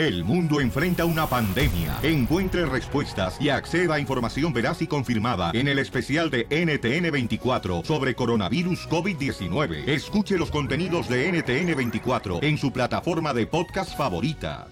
[0.00, 1.98] El mundo enfrenta una pandemia.
[2.02, 8.14] Encuentre respuestas y acceda a información veraz y confirmada en el especial de NTN24 sobre
[8.14, 9.86] coronavirus COVID-19.
[9.86, 14.68] Escuche los contenidos de NTN24 en su plataforma de podcast favorita.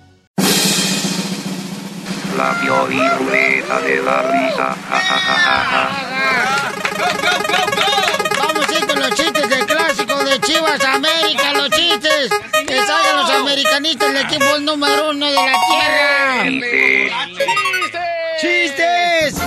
[2.34, 4.76] La violeta de la risa.
[4.88, 6.72] Ja, ja, ja, ja, ja.
[8.38, 12.30] Vamos a ir con los chistes del clásico de Chivas América, los chistes.
[13.48, 16.44] Americanistas del equipo número uno de la tierra.
[18.38, 19.42] ¡Chistes!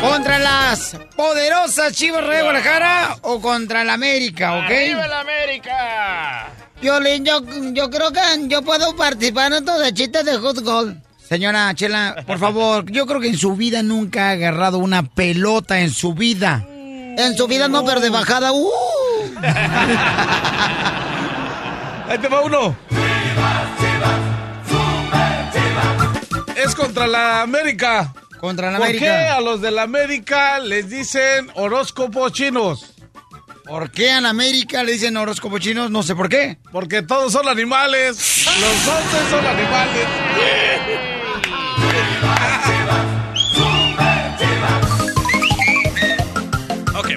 [0.00, 4.64] ¿Contra las poderosas Chivas de Guadalajara o contra la América, ok?
[4.64, 6.48] ¡Arriba la América!
[6.80, 7.42] Violín, yo,
[7.74, 10.96] yo creo que yo puedo participar en estos de chistes de fútbol.
[11.28, 15.80] Señora Chela, por favor, yo creo que en su vida nunca ha agarrado una pelota
[15.80, 16.64] en su vida.
[16.66, 18.70] En su vida no, pero de bajada, ¡uh!
[22.10, 22.76] Ahí te va uno.
[26.56, 28.12] Es contra la América.
[28.40, 29.04] Contra la ¿Por América.
[29.04, 32.94] qué a los de la América les dicen horóscopos chinos?
[33.64, 35.88] ¿Por qué a la América le dicen horóscopos chinos?
[35.92, 36.58] No sé por qué.
[36.72, 38.44] Porque todos son animales.
[38.58, 40.06] Los once son animales.
[46.96, 47.08] Ok,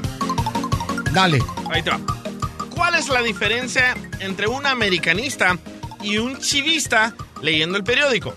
[1.11, 1.39] Dale.
[1.71, 1.99] ahí te va.
[3.03, 5.59] ¿Cuál es la diferencia entre un americanista
[6.01, 8.33] y un chivista leyendo el periódico?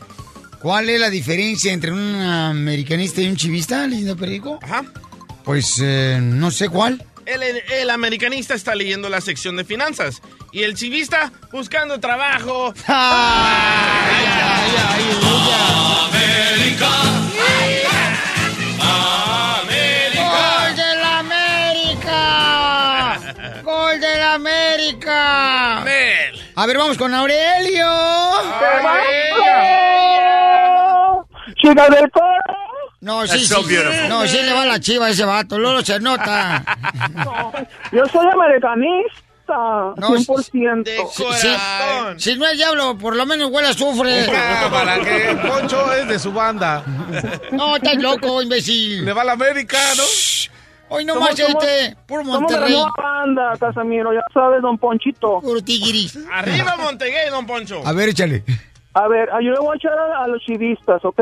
[0.61, 4.58] ¿Cuál es la diferencia entre un americanista y un chivista leyendo el periódico?
[4.61, 4.84] Ajá.
[5.45, 7.06] Pues eh, no sé cuál.
[7.27, 12.75] El, el americanista está leyendo la sección de finanzas y el chivista buscando trabajo.
[16.80, 17.16] ¡Gol
[24.37, 25.79] ¡Gol de América!
[26.56, 27.87] A ver, vamos con Aurelio.
[31.56, 32.27] ¡Chica del coro!
[33.01, 33.77] No, sí, That's so sí.
[34.09, 35.59] No, sí le va la chiva a ese vato.
[35.59, 36.64] Luego se nota.
[37.92, 39.23] Yo soy americanista.
[39.96, 40.85] No, 100%.
[41.13, 41.25] Si,
[42.19, 44.27] si- si no es diablo, por lo menos huele a azufre.
[44.35, 46.83] Ah, para que Poncho es de su banda.
[47.52, 49.05] No, estás loco, imbécil.
[49.05, 50.02] Le va a la América, ¿no?
[50.89, 52.83] Hoy no Somos- más este, puro Somos de la Monterrey.
[52.97, 55.41] banda, Casamiro, ya sabes, don Ponchito.
[55.41, 56.19] Puro tiguiris.
[56.33, 57.83] Arriba Monteguay, don Poncho.
[57.85, 58.45] A ver, échale.
[58.95, 61.20] A ver, yo le voy a echar a, a los chivistas, ¿ok?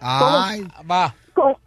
[0.00, 0.66] Ay.
[0.90, 1.14] Va.
[1.34, 1.58] ¿Cómo,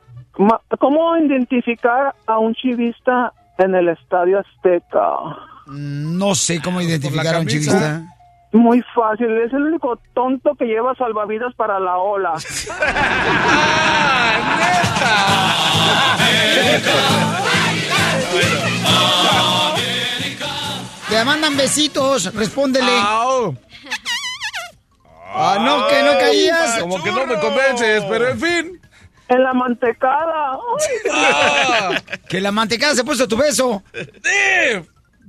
[0.80, 5.08] cómo identificar a un chivista en el Estadio Azteca?
[5.68, 8.04] No sé cómo identificar a un chivista.
[8.54, 12.34] Muy fácil, es el único tonto que lleva salvavidas para la ola.
[21.10, 22.92] Te mandan besitos, respóndele.
[25.36, 26.80] Ah, no, que no Ay, caías.
[26.80, 28.82] Como que no me convences, pero en fin.
[29.30, 30.58] En la mantecada.
[31.12, 31.92] Ah.
[32.30, 33.84] Que la mantecada se puso tu beso.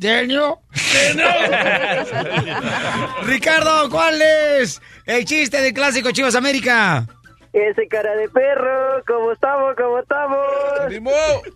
[0.01, 0.61] Genio.
[3.25, 7.07] Ricardo, ¿cuál es el chiste del clásico Chivas América?
[7.53, 9.77] Ese cara de perro, ¿cómo estamos?
[9.77, 10.41] ¿Cómo estamos?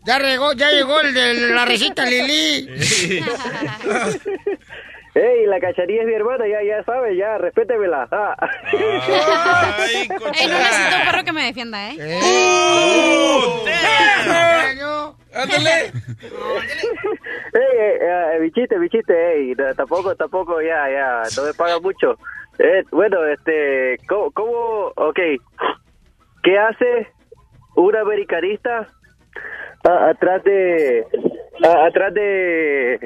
[0.07, 2.69] Ya llegó, ya llegó el de la recita Lili.
[5.15, 8.07] Ey, la cacharilla es mi hermana, ya, ya sabes, ya, respétemela.
[8.13, 8.37] Ah.
[8.73, 11.97] Ey, no necesito un perro que me defienda, ¿eh?
[15.39, 15.93] ¡Ándale!
[17.53, 22.19] Ey, bichite, bichite, ey, tampoco, tampoco, ya, ya, no me pagan mucho.
[22.59, 25.19] Eh, bueno, este, ¿cómo, cómo, ok,
[26.43, 27.07] qué hace
[27.77, 28.87] un americanista
[29.85, 31.07] a- atrás de,
[31.65, 32.99] a- atrás de,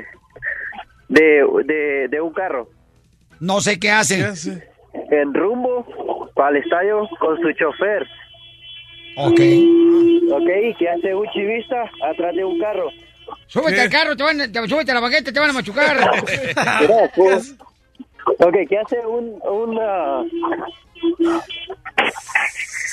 [1.08, 2.68] de, de, de un carro?
[3.40, 4.24] No sé qué hace.
[5.10, 8.06] En rumbo para el estadio con su chofer.
[9.16, 9.40] Ok.
[10.32, 12.88] Ok, ¿qué hace un chivista atrás de un carro?
[13.46, 15.96] Súbete al carro, te van, te- súbete a la baguette, te van a machucar.
[16.80, 17.54] Mira, pues,
[18.38, 19.38] ok, ¿qué hace un...
[19.42, 20.22] un ah,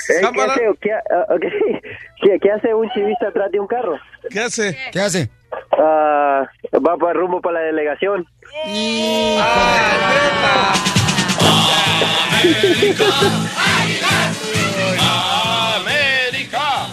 [0.09, 1.41] eh, ¿qué, hace, qué, ah, ok,
[2.23, 3.97] ¿qué- qué hace un chivista atrás de un carro?
[4.29, 4.77] ¿Qué hace?
[4.91, 5.29] ¿Qué hace?
[5.77, 6.47] Ah,
[6.85, 8.25] va para rumbo para la delegación.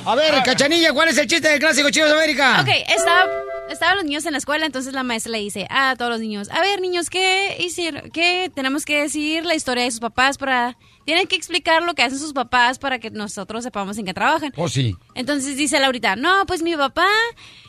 [0.07, 2.61] A ver, Cachanilla, ¿cuál es el chiste del clásico Chivas América?
[2.61, 3.29] Ok, estaba,
[3.69, 6.49] estaban los niños en la escuela, entonces la maestra le dice a todos los niños,
[6.51, 8.11] a ver niños, ¿qué hicieron?
[8.13, 10.77] ¿Qué tenemos que decir la historia de sus papás para...
[11.05, 14.53] Tienen que explicar lo que hacen sus papás para que nosotros sepamos en qué trabajan.
[14.57, 14.97] Oh, sí.
[15.15, 17.09] Entonces dice Laurita, no, pues mi papá,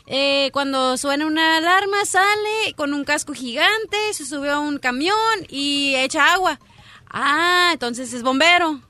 [0.06, 5.16] eh, cuando suena una alarma, sale con un casco gigante, se sube a un camión
[5.48, 6.60] y echa agua.
[7.10, 8.80] Ah, entonces es bombero.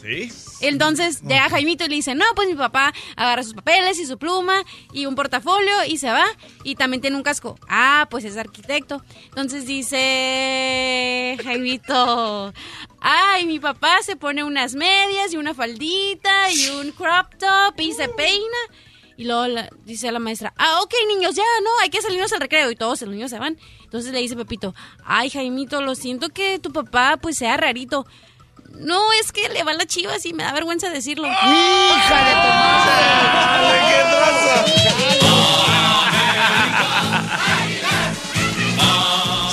[0.00, 0.32] ¿Sí?
[0.60, 4.16] Entonces llega Jaimito y le dice, no, pues mi papá agarra sus papeles y su
[4.18, 4.62] pluma
[4.92, 6.24] y un portafolio y se va
[6.64, 7.56] y también tiene un casco.
[7.68, 9.02] Ah, pues es arquitecto.
[9.26, 12.52] Entonces dice Jaimito,
[13.00, 17.92] ay, mi papá se pone unas medias y una faldita y un crop top y
[17.92, 18.56] se peina.
[19.16, 22.40] Y luego la- dice la maestra, ah, ok, niños, ya, no, hay que salirnos al
[22.40, 22.70] recreo.
[22.70, 23.58] Y todos los niños se van.
[23.82, 24.74] Entonces le dice Pepito,
[25.04, 28.06] ay, Jaimito, lo siento que tu papá pues sea rarito.
[28.74, 31.28] No, es que le va la chivas y me da vergüenza decirlo.
[31.28, 32.48] ¡Hija de tu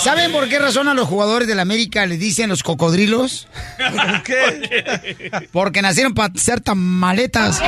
[0.05, 3.47] ¿Saben por qué razón a los jugadores de la América le dicen los cocodrilos?
[3.77, 5.31] ¿Por qué?
[5.51, 7.59] Porque nacieron para ser tan maletas.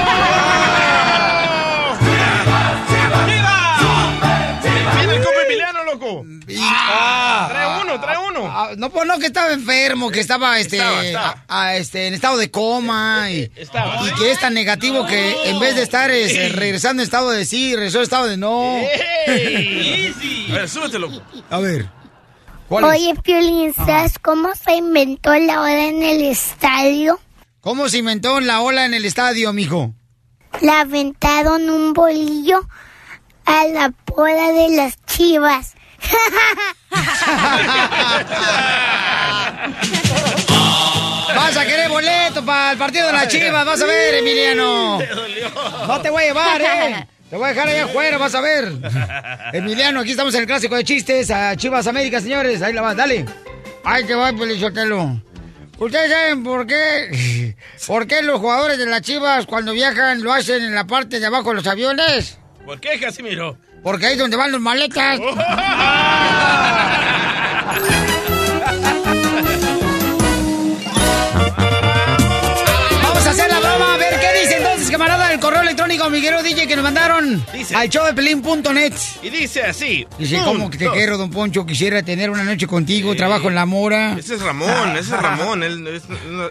[6.07, 6.25] Loco!
[7.49, 8.45] ¡Trae uno, trae uno!
[8.47, 11.43] Ah, No, pues no, que estaba enfermo, que estaba, este, Estaba, estaba.
[11.47, 14.01] a- a, este, en estado de coma y, Estaba.
[14.07, 17.45] y que es tan negativo que en vez de estar este, regresando en estado de
[17.45, 18.77] sí, regresó en estado de no.
[19.27, 20.13] ¡Ey!
[20.49, 21.21] A ver, súbete, loco.
[21.49, 21.89] A ver.
[22.69, 22.89] ¿Cuál es?
[22.91, 27.19] Oye, Piolín, ¿sabes cómo se inventó la hora en el estadio?
[27.61, 29.93] ¿Cómo se inventó la ola en el estadio, mijo?
[30.61, 32.61] Le aventaron un bolillo
[33.45, 35.75] a la bola de las chivas.
[41.35, 44.99] Vas a querer boleto para el partido de las chivas, vas a ver, Emiliano.
[45.87, 47.07] No te voy a llevar, eh.
[47.29, 48.71] Te voy a dejar allá afuera, vas a ver.
[49.53, 52.61] Emiliano, aquí estamos en el clásico de chistes a Chivas América, señores.
[52.61, 53.25] Ahí la vas, dale.
[53.83, 55.21] Ahí te va, Pelizotelo.
[55.77, 57.55] ¿Ustedes saben por qué?
[57.87, 61.25] ¿Por qué los jugadores de las Chivas cuando viajan lo hacen en la parte de
[61.25, 62.39] abajo de los aviones?
[62.65, 63.57] ¿Por qué, Casimiro?
[63.87, 65.17] Porque ahí es donde van los maletas.
[73.01, 76.33] Vamos a hacer la broma, a ver qué dice entonces, camarada, el correo electrónico Miguel
[76.43, 77.75] DJ que nos mandaron Dice.
[77.75, 78.93] al showdepelín.net.
[79.21, 80.07] Y dice así.
[80.17, 81.63] Dice, ¿cómo que te quiero, don Poncho?
[81.65, 84.15] Quisiera tener una noche contigo, trabajo en la mora.
[84.17, 85.61] Ese es Ramón, ese es Ramón.
[85.63, 86.03] Él, es,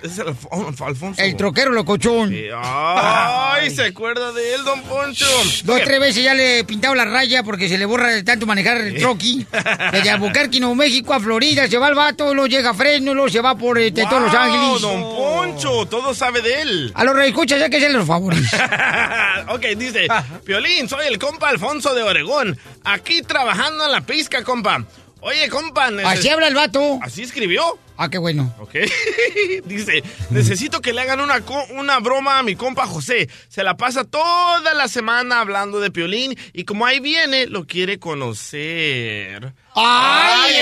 [0.05, 1.21] es el Alf- Alfonso.
[1.21, 2.33] El troquero locochón.
[2.33, 5.27] Eh, Ay, se acuerda de él, don Poncho.
[5.65, 8.47] Dos, tres veces ya le he pintado la raya porque se le borra de tanto
[8.47, 9.47] manejar el troqui.
[9.93, 13.29] Desde Albuquerque, Nuevo México a Florida, se va al vato, luego llega a Fresno, luego
[13.31, 14.81] se va por este, todos Los Ángeles.
[14.81, 16.93] don Poncho, todo sabe de él.
[16.95, 18.41] A los escucha ya que es los favores.
[19.49, 20.09] ok, dice,
[20.45, 24.85] Piolín, soy el compa Alfonso de Oregón, aquí trabajando en la pizca, compa.
[25.21, 27.01] Oye, compa, Así habla el vato.
[27.03, 27.79] ¿Así escribió?
[27.97, 28.55] Ah, qué bueno.
[28.61, 28.75] Ok.
[29.65, 33.29] Dice, necesito que le hagan una, una broma a mi compa José.
[33.49, 37.99] Se la pasa toda la semana hablando de Piolín y como ahí viene, lo quiere
[37.99, 39.55] conocer.
[39.75, 40.55] ¡Ay,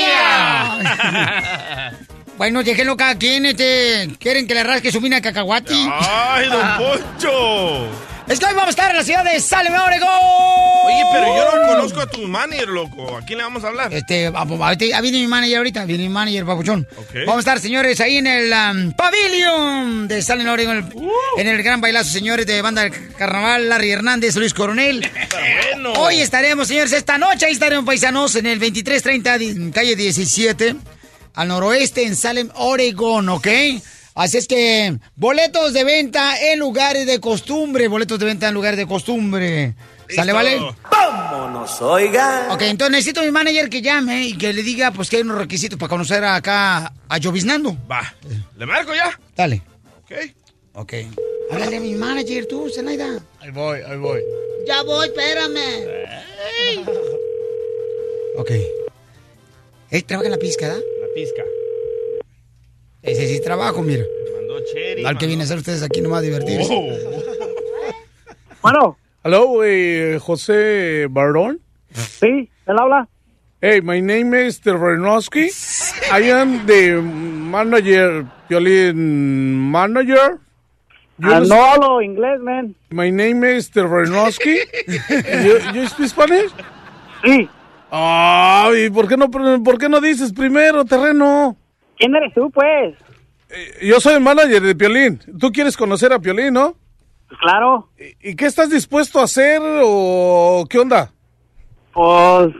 [0.00, 0.80] ella!
[2.42, 4.08] Bueno, déjenlo cada quien, este.
[4.18, 5.88] ¿Quieren que le rasque su mina de cacahuati?
[5.92, 7.86] ¡Ay, don Poncho!
[8.26, 10.08] Es que hoy vamos a estar en la ciudad de Salem, Oregón.
[10.10, 13.16] Oye, pero yo no conozco a tu manager, loco.
[13.16, 13.94] ¿A quién le vamos a hablar?
[13.94, 16.88] Este, ah, pues, ahorita- ah, viene mi manager ahorita, viene mi manager, papuchón.
[17.14, 21.10] Vamos a estar, señores, ahí en el um, pavilion de Salem, Oregón, Uh.
[21.38, 25.08] en el gran bailazo, señores, de banda del carnaval, Larry Hernández, Luis Coronel.
[25.72, 25.92] Bueno.
[25.92, 30.74] Hoy estaremos, señores, esta noche ahí estaremos paisanos en el 2330, di- calle 17,
[31.34, 33.48] al noroeste en Salem, Oregón, ¿ok?
[34.14, 38.76] Así es que boletos de venta en lugares de costumbre, boletos de venta en lugares
[38.78, 39.74] de costumbre.
[40.14, 40.34] ¿Sale, Listo.
[40.34, 40.60] vale?
[40.90, 42.48] Vámonos, oiga.
[42.50, 45.22] Ok, entonces necesito a mi manager que llame y que le diga pues que hay
[45.22, 47.74] unos requisitos para conocer acá a Lloviznando.
[47.90, 48.14] Va.
[48.58, 49.18] ¿Le marco ya?
[49.34, 49.62] Dale.
[50.02, 50.12] Ok.
[50.74, 50.92] Ok.
[51.50, 53.18] Háblale a mi manager, tú, Zenaida.
[53.40, 54.20] Ahí voy, ahí voy.
[54.66, 55.86] Ya voy, espérame.
[58.36, 58.50] Ok.
[59.90, 60.82] Él trabaja en la pizca, ¿verdad?
[61.14, 61.42] Pizca.
[63.02, 64.04] Ese sí es trabajo, mira.
[64.36, 65.04] Mandó Cherry.
[65.04, 66.72] Al que viene a hacer ustedes aquí nomás a divertirse.
[66.72, 67.92] Oh.
[68.62, 71.60] Bueno, Hello, eh, José Barón.
[71.92, 73.08] sí, él habla.
[73.60, 75.48] Hey, my name is Terrenovsky.
[76.12, 80.38] I am the manager, Violin manager.
[81.18, 81.48] You Ah, understand?
[81.48, 82.74] no hablo inglés, man.
[82.90, 84.58] My name is Terrenovsky.
[85.44, 86.50] you, you speak Spanish?
[87.24, 87.48] Sí.
[87.94, 91.58] Ay, ¿por qué no, por qué no dices primero, terreno?
[91.98, 92.94] ¿Quién eres tú, pues?
[93.50, 95.20] Eh, Yo soy el manager de Piolín.
[95.38, 96.74] Tú quieres conocer a Piolín, ¿no?
[97.28, 97.90] Pues claro,
[98.22, 101.12] ¿Y y qué estás dispuesto a hacer o qué onda?
[101.92, 102.54] pues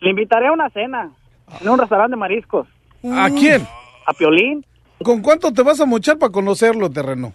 [0.00, 1.12] le invitaré a una cena
[1.60, 2.66] en un restaurante de mariscos.
[3.12, 3.64] ¿A quién?
[4.04, 4.66] ¿A Piolín?
[5.04, 7.32] ¿Con cuánto te vas a mochar para conocerlo, terreno?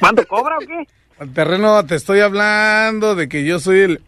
[0.00, 0.86] ¿Cuánto cobra o qué?
[1.32, 4.02] Terreno, te estoy hablando de que yo soy el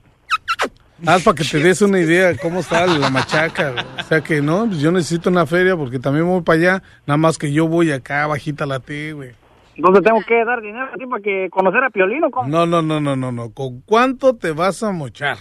[1.04, 3.72] Haz para que te des una idea de cómo está la machaca.
[3.72, 3.84] güey.
[3.98, 6.82] O sea que no, pues yo necesito una feria porque también voy para allá.
[7.06, 9.32] Nada más que yo voy acá, bajita la T, güey.
[9.76, 12.48] Entonces tengo que dar dinero a ti para que conocer a Piolín o cómo?
[12.48, 13.50] No, no, no, no, no, no.
[13.50, 15.36] ¿Con cuánto te vas a mochar?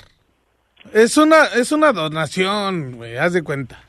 [0.93, 3.79] Es una, es una donación, güey, haz de cuenta.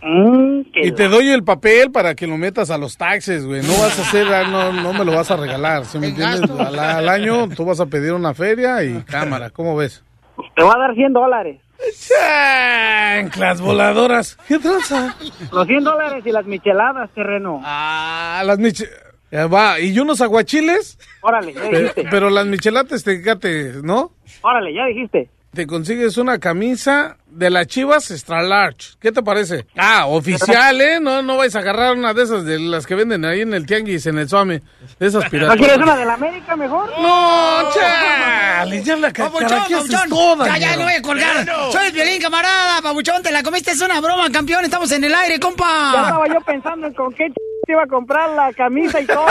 [0.00, 3.62] Mm, Y te doy el papel para que lo metas a los taxes, güey.
[3.62, 6.48] No vas a hacer, ah, no, no me lo vas a regalar, ¿sí me entiendes?
[6.48, 10.04] Al, al año tú vas a pedir una feria y cámara, ¿cómo ves?
[10.54, 11.60] Te va a dar 100 dólares.
[12.08, 14.36] Chanclas voladoras.
[14.48, 15.14] ¿Qué tranza?
[15.52, 17.60] Los 100 dólares y las micheladas, terreno.
[17.64, 18.84] Ah, las mich...
[19.30, 20.98] Ya va, ¿y unos aguachiles?
[21.20, 22.06] Órale, ya dijiste.
[22.10, 24.12] Pero las michelates te cate, ¿no?
[24.40, 25.28] Órale, ya dijiste.
[25.52, 28.90] Te consigues una camisa de las Chivas Extra Large.
[29.00, 29.66] ¿Qué te parece?
[29.76, 31.00] Ah, oficial, ¿eh?
[31.00, 33.64] No, no vais a agarrar una de esas de las que venden ahí en el
[33.66, 34.62] Tianguis, en el Suame.
[35.00, 35.56] De esas ¿No piratas.
[35.56, 36.90] quieres una de la América mejor?
[37.00, 41.46] No, chale, ya la Pabuchón, toda, Ya, ya, no voy a colgar.
[41.72, 42.80] Soy el violín, camarada.
[42.82, 43.70] Pabuchón, te la comiste.
[43.72, 44.64] Es una broma, campeón.
[44.64, 45.92] Estamos en el aire, Ya compa.
[46.06, 47.34] estaba yo pensando en con qué ch...
[47.68, 49.26] te iba a comprar la camisa y todo.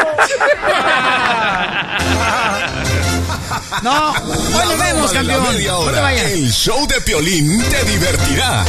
[3.82, 5.44] No, hoy nos vemos, campeón.
[5.56, 6.32] media No te hora, vayas.
[6.32, 8.64] el show de Piolín te divertirá.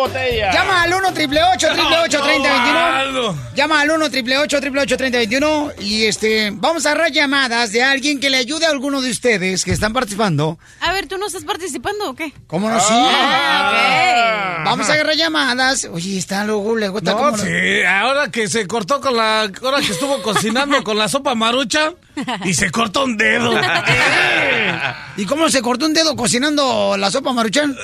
[0.00, 0.52] Botella.
[0.52, 3.36] Llama al 1 888 888 3021 Aldo.
[3.54, 8.30] Llama al 1 888 888 3021 y este, vamos a agarrar llamadas de alguien que
[8.30, 10.58] le ayude a alguno de ustedes que están participando.
[10.80, 12.32] A ver, ¿tú no estás participando o qué?
[12.46, 12.78] ¿Cómo no?
[12.80, 12.86] Sí.
[12.92, 15.88] Ah, Vamos a agarrar llamadas.
[15.92, 17.38] Oye, está luego, luego está No, como...
[17.38, 19.50] sí, ahora que se cortó con la.
[19.62, 21.92] Ahora que estuvo cocinando con la sopa marucha
[22.44, 23.52] y se cortó un dedo.
[25.16, 27.76] ¿Y cómo se cortó un dedo cocinando la sopa maruchan?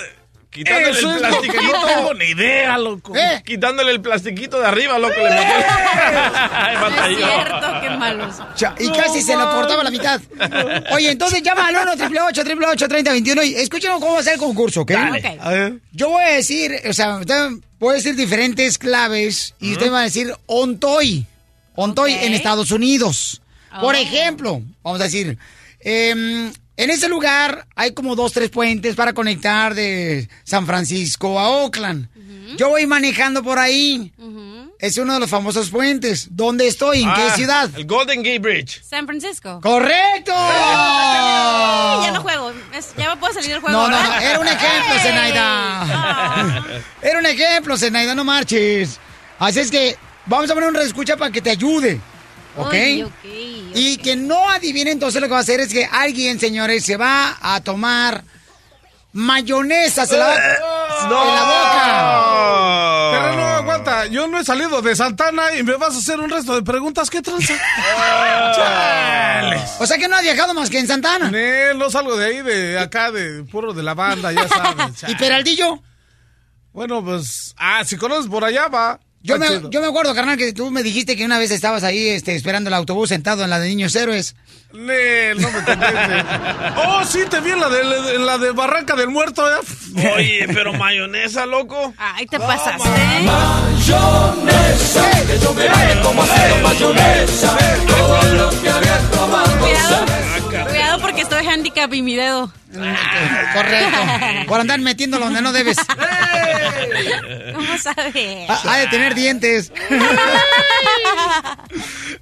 [0.51, 1.63] Quitándole Eso el plastiquito.
[1.63, 3.15] no tengo ni idea, loco.
[3.15, 3.43] ¿Eh?
[3.45, 5.29] Quitándole el plastiquito de arriba, loco, le.
[5.29, 8.35] Ay, No es cierto, qué malos.
[8.55, 10.21] Cha- Y casi se lo cortaba la mitad.
[10.93, 14.39] Oye, entonces llama al 1 888 888 3021 y escúchenos cómo va a ser el
[14.41, 14.93] concurso, ¿ok?
[14.93, 15.25] Ok.
[15.41, 15.75] A ver.
[15.93, 20.05] Yo voy a decir, o sea, usted puede decir diferentes claves y usted va a
[20.05, 21.27] decir ontoy.
[21.75, 23.43] Ontoy en Estados Unidos.
[23.81, 23.99] Por Oh.
[23.99, 25.37] ejemplo, vamos a decir,
[25.81, 31.49] em, en ese lugar hay como dos, tres puentes para conectar de San Francisco a
[31.51, 32.09] Oakland.
[32.57, 34.13] Yo voy manejando por ahí.
[34.79, 36.29] Es uno de los famosos puentes.
[36.31, 37.03] ¿Dónde estoy?
[37.03, 37.71] ¿En qué Ah, ciudad?
[37.77, 38.83] El Golden Gate Bridge.
[38.85, 39.59] San Francisco.
[39.63, 40.33] ¡Correcto!
[42.03, 42.53] Ya no juego.
[42.75, 43.77] Es- ya me puedo salir del juego.
[43.79, 44.95] No, no, no, era un ejemplo.
[45.03, 45.43] Zenaida.
[45.83, 46.65] Ah.
[47.03, 48.99] Era un ejemplo, Zenaida, no marches.
[49.39, 52.01] Así es que vamos a poner un escucha para que te ayude.
[52.57, 52.73] ¿Ok?
[52.73, 53.13] Uy, ok,
[53.75, 56.97] Y que no adivine entonces lo que va a hacer es que alguien, señores, se
[56.97, 58.25] va a tomar
[59.17, 60.41] mayonesa, se la va en
[61.11, 63.11] la boca.
[63.13, 64.07] Pero no, aguanta.
[64.07, 67.09] Yo no he salido de Santana y me vas a hacer un resto de preguntas.
[67.11, 67.55] ¿Qué tranza?
[68.57, 69.71] Chales.
[69.79, 71.31] O sea que no has viajado más que en Santana.
[71.75, 75.05] No salgo de ahí, de acá, de puro de la banda, ya sabes.
[75.09, 75.81] ¿Y Peraldillo?
[76.73, 79.01] Bueno, pues, ah, si conoces por allá, va.
[79.27, 82.09] Yo me, yo me acuerdo, carnal, que tú me dijiste que una vez estabas ahí
[82.09, 84.37] este, esperando el autobús sentado en la de Niños Héroes.
[84.73, 86.25] Nel, no me convence.
[86.87, 90.13] oh, sí, te vi en la de, en la de Barranca del Muerto, ¿eh?
[90.17, 91.95] Oye, pero mayonesa, loco.
[91.99, 92.89] Ay, te pasaste.
[99.59, 100.07] Cuidado,
[100.69, 102.53] cuidado porque estoy handicap y mi dedo.
[102.77, 103.99] Correcto.
[104.49, 105.77] Por andar metiéndolo donde no debes.
[107.55, 108.51] ¿Cómo sabes?
[108.51, 109.73] Ha, ha de tener dientes.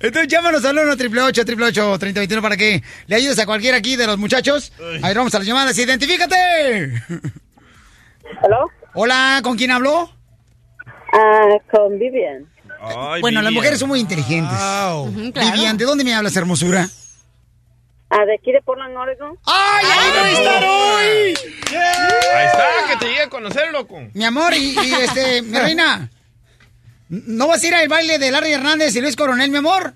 [0.00, 4.18] Entonces llámanos al 1 888 3021 para que le ayudes a cualquiera aquí de los
[4.18, 4.72] muchachos.
[5.02, 5.78] A ver, vamos a las llamadas.
[5.78, 7.02] ¡Identifícate!
[8.42, 8.70] ¿Aló?
[8.94, 10.10] Hola, ¿con quién habló?
[11.12, 12.46] Ah, con Vivian.
[12.80, 14.56] Ay, bueno, las mujeres son muy inteligentes.
[14.56, 15.06] Claro.
[15.06, 16.88] Vivian, ¿de dónde me hablas, hermosura?
[18.16, 19.36] Ah, de aquí de Portland, Oregon.
[19.44, 21.34] ¡Ay, ahí no estar hoy!
[22.32, 24.00] Ahí está, que te llegue a conocer, loco.
[24.12, 26.08] Mi amor, y, y, este, mi reina,
[27.08, 29.94] ¿no vas a ir al baile de Larry Hernández y Luis Coronel, mi amor?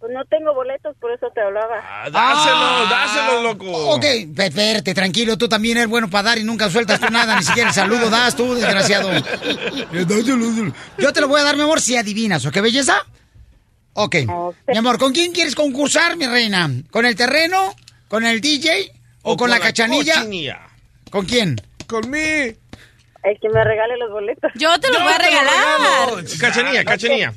[0.00, 1.76] Pues no tengo boletos, por eso te hablaba.
[1.82, 3.94] Ah, dáselo, dáselo, loco.
[3.94, 7.42] Ok, espérate, tranquilo, tú también eres bueno para dar y nunca sueltas tú nada, ni
[7.42, 9.10] siquiera el saludo das tú, desgraciado.
[10.98, 13.06] Yo te lo voy a dar, mi amor, si adivinas, ¿ok, belleza?
[13.94, 14.16] Ok.
[14.68, 16.70] Mi amor, ¿con quién quieres concursar, mi reina?
[16.90, 17.74] ¿Con el terreno?
[18.08, 18.92] ¿Con el DJ?
[19.22, 20.14] ¿O, con, la cachanilla?
[20.14, 20.60] cochinilla.
[21.10, 21.60] ¿Con quién?
[21.86, 22.18] Con mí.
[22.18, 24.50] El que me regale los boletos.
[24.54, 26.24] Yo te los voy a regalar.
[26.38, 27.34] Cachanilla, cachanilla.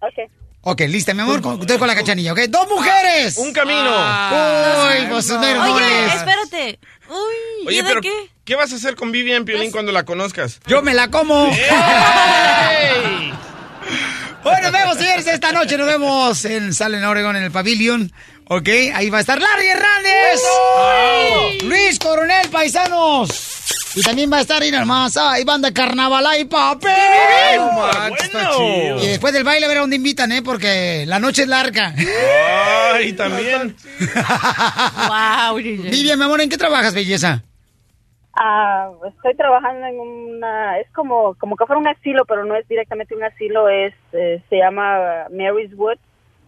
[0.00, 0.30] Ok.
[0.64, 1.42] Ok, lista, mi amor.
[1.42, 2.38] con- Estoy con la cachanilla, ¿ok?
[2.48, 3.36] ¡Dos mujeres!
[3.38, 3.90] Un camino.
[3.90, 6.78] ¡Uy, pues sus meros Oye, espérate.
[7.10, 8.12] Uy, Oye, ¿y de pero qué?
[8.44, 10.60] ¿qué vas a hacer con Vivian Piolín cuando la conozcas?
[10.66, 11.46] Yo me la como.
[11.46, 11.56] ¡Ey!
[14.42, 15.78] Bueno, nos vemos, señores, esta noche.
[15.78, 18.12] Nos vemos en Salen Oregon, en el Pavilion.
[18.48, 20.40] Ok, ahí va a estar Larry Hernández.
[21.64, 23.30] Luis Coronel, paisanos.
[23.94, 27.60] Y también va a estar, ir más, ahí banda Carnaval y papel.
[29.02, 30.42] Y después del baile a ver a dónde invitan, ¿eh?
[30.42, 31.94] Porque la noche es larga.
[32.94, 33.76] Ay, también.
[35.08, 37.42] wow, Vivian, mi amor, ¿en qué trabajas, belleza?
[38.34, 42.66] Ah, estoy trabajando en una, es como, como que fuera un asilo, pero no es
[42.68, 45.98] directamente un asilo, es, eh, se llama Mary's Wood.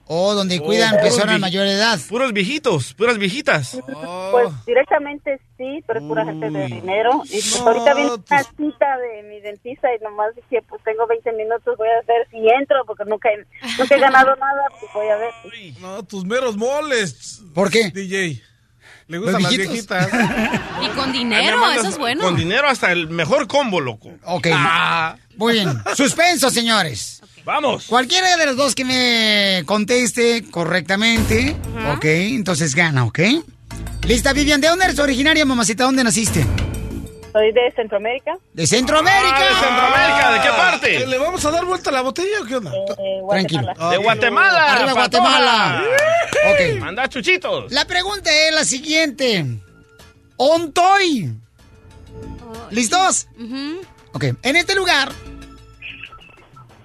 [0.06, 1.98] Oh, donde cuidan Oh, personas vi- mayor de edad.
[2.10, 3.80] Puros viejitos, puras viejitas.
[4.32, 7.22] Pues directamente sí, pero es pura gente de dinero.
[7.26, 11.32] Y pues ahorita viene una cita de mi dentista y nomás dije, pues tengo 20
[11.34, 13.38] minutos, voy a ver si entro, porque nunca he,
[13.78, 15.30] nunca he ganado nada, pues voy a ver.
[15.80, 17.42] No, tus meros moles.
[17.54, 17.90] ¿Por qué?
[17.90, 18.42] DJ.
[19.06, 20.08] Le gustan las viejitas.
[20.82, 22.22] Y con dinero, mandas eso es bueno.
[22.22, 24.10] Con dinero hasta el mejor combo, loco.
[24.24, 24.48] Ok.
[25.36, 25.82] Muy bien.
[25.96, 27.22] Suspenso, señores.
[27.44, 27.86] Vamos.
[27.86, 31.54] Cualquiera de los dos que me conteste correctamente,
[31.94, 33.20] ok, entonces gana, ¿ok?
[34.06, 35.84] Lista, Vivian, ¿de dónde eres originaria, mamacita?
[35.84, 36.46] ¿Dónde naciste?
[37.34, 38.38] Soy de Centroamérica.
[38.52, 39.34] De Centroamérica.
[39.36, 41.02] Ah, de Centroamérica, ¿de qué parte?
[41.02, 42.70] Eh, ¿Le vamos a dar vuelta a la botella o qué onda?
[42.70, 43.62] Eh, Tranquilo.
[43.62, 43.90] Guatemala.
[43.90, 44.72] De Guatemala.
[44.72, 45.22] Arriba, patoja.
[45.22, 45.82] Guatemala.
[46.52, 46.78] Ok.
[46.80, 47.72] Manda chuchitos.
[47.72, 49.44] La pregunta es la siguiente.
[50.36, 51.34] Ontoy.
[52.70, 53.26] ¿Listos?
[54.12, 54.26] Ok.
[54.42, 55.10] En este lugar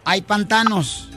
[0.03, 1.09] hay pantanos.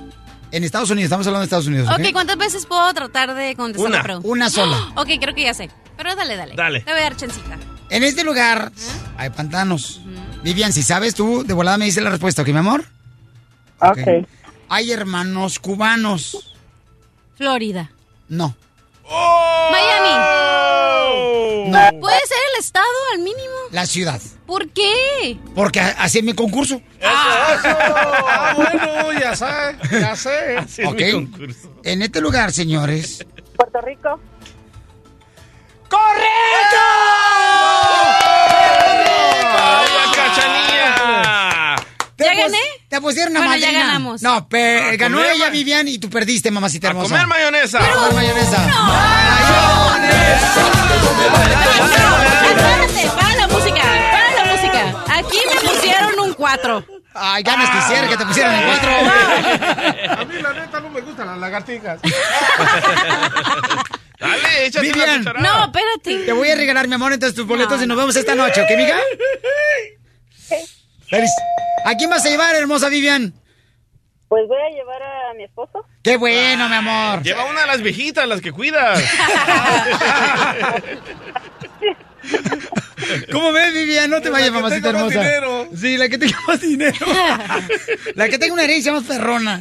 [0.50, 1.88] En Estados Unidos, estamos hablando de Estados Unidos.
[1.88, 2.00] ¿ok?
[2.00, 3.96] ok, ¿cuántas veces puedo tratar de contestar Una.
[3.96, 4.28] la pregunta?
[4.28, 4.76] Una sola.
[4.96, 5.70] Ok, creo que ya sé.
[5.96, 6.54] Pero dale, dale.
[6.54, 6.80] Dale.
[6.80, 7.56] Te voy a dar chancita.
[7.92, 8.72] En este lugar
[9.18, 10.00] hay pantanos.
[10.42, 12.87] Vivian, si sabes tú, de volada me dice la respuesta, ¿ok, mi amor?
[13.80, 14.26] Ok.
[14.70, 16.54] Hay hermanos cubanos.
[17.37, 17.90] Florida.
[18.28, 18.56] No.
[19.70, 20.11] Miami.
[21.70, 22.00] No.
[22.00, 23.54] ¿Puede ser el estado al mínimo?
[23.72, 24.22] La ciudad.
[24.46, 25.38] ¿Por qué?
[25.54, 26.80] Porque así es mi concurso.
[27.02, 29.44] Ah, bueno, ya sé,
[30.00, 30.56] ya sé.
[30.56, 30.94] Así es Ok.
[30.96, 31.75] mi concurso.
[31.84, 33.26] En este lugar, señores.
[33.54, 34.19] Puerto Rico.
[35.90, 36.23] ¡Ay,
[42.25, 42.58] ¿Ya gané?
[42.89, 43.85] Te pusieron una Bueno, ya madrina.
[43.87, 44.23] ganamos.
[44.23, 47.11] No, pe- A ganó comer ella, Vivian, y tú perdiste, mamacita A hermosa.
[47.11, 47.78] comer mayonesa.
[47.85, 48.67] A comer mayonesa.
[51.82, 55.04] Espérate, para la música, para la música.
[55.19, 56.85] Aquí me pusieron un 4.
[57.15, 58.91] Ay, ganas quisiera que te pusieran en cuatro.
[58.91, 62.00] A mí la neta no me gustan las lagartijas.
[64.19, 65.19] Dale, échate Vivian.
[65.19, 65.41] cucharada.
[65.47, 66.25] No, espérate.
[66.25, 68.63] Te voy a regalar, mi amor, entonces tus boletos No, y nos vemos esta noche,
[68.63, 68.97] ¿ok, mija?
[71.12, 71.30] Feliz.
[71.84, 73.34] ¿A quién vas a llevar, hermosa Vivian?
[74.28, 75.84] Pues voy a llevar a mi esposo.
[76.02, 77.22] Qué bueno, mi amor.
[77.22, 78.98] Lleva una de las viejitas, las que cuidas.
[83.30, 84.08] ¿Cómo ves, Vivian?
[84.08, 85.28] No te La vayas, que mamacita tenga más hermosa.
[85.28, 85.68] dinero.
[85.76, 87.06] Sí, la que tenga más dinero.
[88.14, 89.60] la que tenga una herencia más perrona.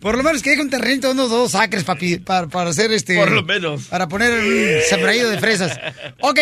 [0.00, 3.14] Por lo menos que deje un terrenito, unos dos acres, papi, para, para hacer este...
[3.16, 3.84] Por lo menos.
[3.84, 5.78] Para poner un sembradío de fresas.
[6.20, 6.40] Ok,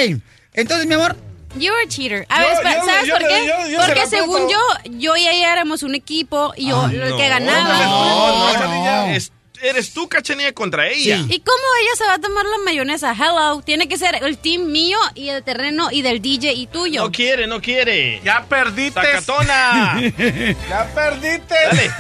[0.55, 1.17] entonces, mi amor,
[1.57, 2.27] You're a cheater.
[2.29, 3.47] A ver, ¿sabes yo por qué?
[3.47, 4.59] yo- yo se Porque según yo,
[4.91, 7.79] yo y ella éramos un equipo y yo, el no, que ganaba.
[7.79, 9.07] No, no, no.
[9.15, 9.33] Es-
[9.65, 11.17] eres tú, cachanilla, contra ella.
[11.19, 11.27] Sí.
[11.35, 13.13] ¿Y cómo ella se va a tomar la mayonesa?
[13.15, 17.03] Hello, tiene que ser el team mío y el terreno y del DJ y tuyo.
[17.03, 18.21] No quiere, no quiere.
[18.25, 19.01] Ya perdiste.
[19.01, 20.01] ¡Sacatona!
[20.69, 21.55] Ya perdiste.
[21.55, 21.91] Dale.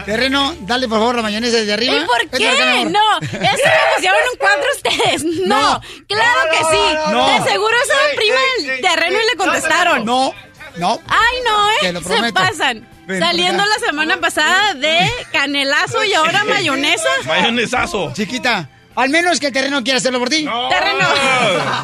[0.04, 1.94] terreno, dale por favor la mayonesa desde arriba.
[1.96, 2.84] ¿Y por acá, qué?
[2.86, 5.24] No, eso me pusieron un cuatro ustedes.
[5.46, 5.80] No, No.
[6.08, 6.94] claro No, que sí.
[6.94, 7.44] no, no.
[7.44, 10.04] De seguro Ey, prima del terreno y le contestaron.
[10.04, 10.34] No,
[10.76, 11.00] no.
[11.08, 11.92] Ay, no, Te ¿eh?
[11.92, 12.88] lo Se pasan.
[13.18, 17.08] Saliendo la semana pasada de canelazo y ahora mayonesa.
[17.26, 18.12] Mayonesazo.
[18.14, 20.44] Chiquita, al menos que el terreno quiera hacerlo por ti.
[20.70, 21.06] Terreno.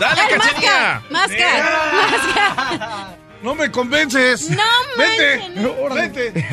[0.00, 1.02] Dale, Ay, cachanilla.
[1.10, 1.70] Masca,
[2.10, 3.08] masca.
[3.42, 4.50] No me convences.
[4.50, 4.62] No
[4.96, 5.38] Vete.
[5.88, 6.34] manchen.
[6.34, 6.46] Vete.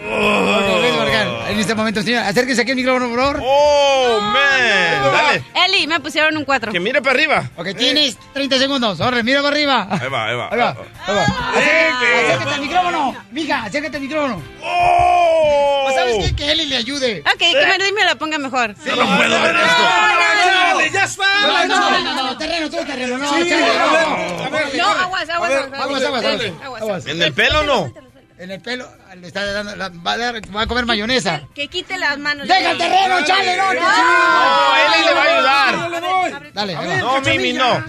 [0.00, 1.28] Ven, Morgan.
[1.48, 3.40] En este momento, señor, acérquese aquí el micrófono, por favor.
[3.42, 5.12] Oh, man.
[5.12, 5.42] Dale.
[5.66, 6.72] Eli, me pusieron un 4.
[6.72, 7.50] Que mire para arriba.
[7.56, 9.00] Ok, tienes 30 segundos.
[9.00, 9.88] Ahora, mira para arriba.
[9.90, 10.48] Ahí va, ahí va.
[10.52, 10.70] Ahí va,
[11.06, 11.22] ahí va.
[11.50, 13.16] Acércate, acércate al micrófono.
[13.32, 14.42] Mija, acércate al micrófono.
[14.62, 15.86] ¡Oh!
[15.88, 16.36] ¿O ¿Sabes qué?
[16.36, 17.22] Que Eli le ayude.
[17.26, 18.74] Ok, que me, me la ponga mejor.
[18.84, 20.92] Yo no puedo ver esto.
[20.92, 21.24] Ya está.
[21.42, 24.50] No, no, no, no, no, terreno, todo terreno, no, Sí, a no.
[24.50, 24.76] ver.
[24.76, 25.80] No, aguas, aguas, aguas.
[25.80, 27.06] Aguas, aguas, aguas, aguas.
[27.06, 27.92] ¿En el pelo no?
[28.38, 31.42] En el pelo, le está dando, la- va, a dar- va a comer mayonesa.
[31.54, 32.46] Que quite las manos.
[32.46, 33.74] ¡Deja el terreno, chale, no!
[33.74, 36.52] No, Eli le va a ayudar.
[36.52, 36.74] Dale.
[37.00, 37.84] No, Mimi, no.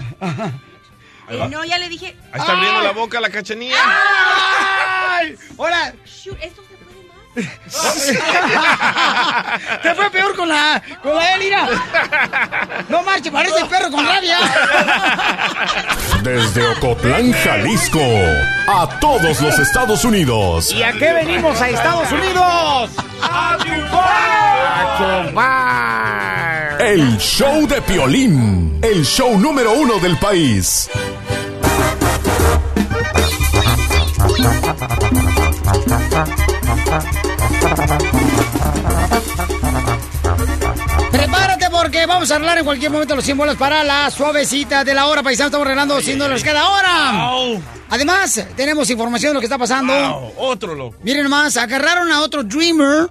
[1.30, 2.16] Eh, no, ya le dije.
[2.32, 3.76] Ahí está abriendo la boca la cachanilla.
[3.80, 5.36] ¡Ay!
[5.56, 5.94] ¡Hola!
[6.04, 6.62] Shoot, ¿esto?
[9.82, 11.68] Te fue peor con la, con la Elira.
[12.88, 14.38] No marche, parece perro con rabia.
[16.22, 18.00] Desde Ocotlán, Jalisco,
[18.66, 20.72] a todos los Estados Unidos.
[20.72, 22.90] ¿Y a qué venimos a Estados Unidos?
[23.22, 24.10] ¡A triunfar!
[26.80, 30.88] El show de Piolín, el show número uno del país.
[41.10, 44.94] Prepárate porque vamos a arreglar en cualquier momento los 100 bolas para la suavecita de
[44.94, 45.46] la hora, paisano.
[45.48, 47.60] Estamos arreglando 100 dólares cada hora.
[47.88, 49.92] Además, tenemos información de lo que está pasando.
[49.92, 50.96] Wow, otro loco.
[51.02, 53.08] Miren nomás, agarraron a otro Dreamer,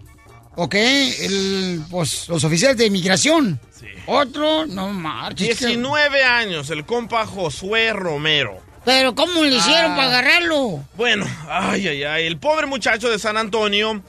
[0.55, 0.75] ¿ok?
[0.75, 3.59] El, pues, los oficiales de inmigración.
[4.05, 5.59] Otro, no marches.
[5.59, 8.68] 19 años, el compa Josué Romero.
[8.85, 9.95] Pero ¿cómo le hicieron Ah.
[9.95, 10.83] para agarrarlo?
[10.95, 12.25] Bueno, ay, ay, ay.
[12.27, 14.01] El pobre muchacho de San Antonio.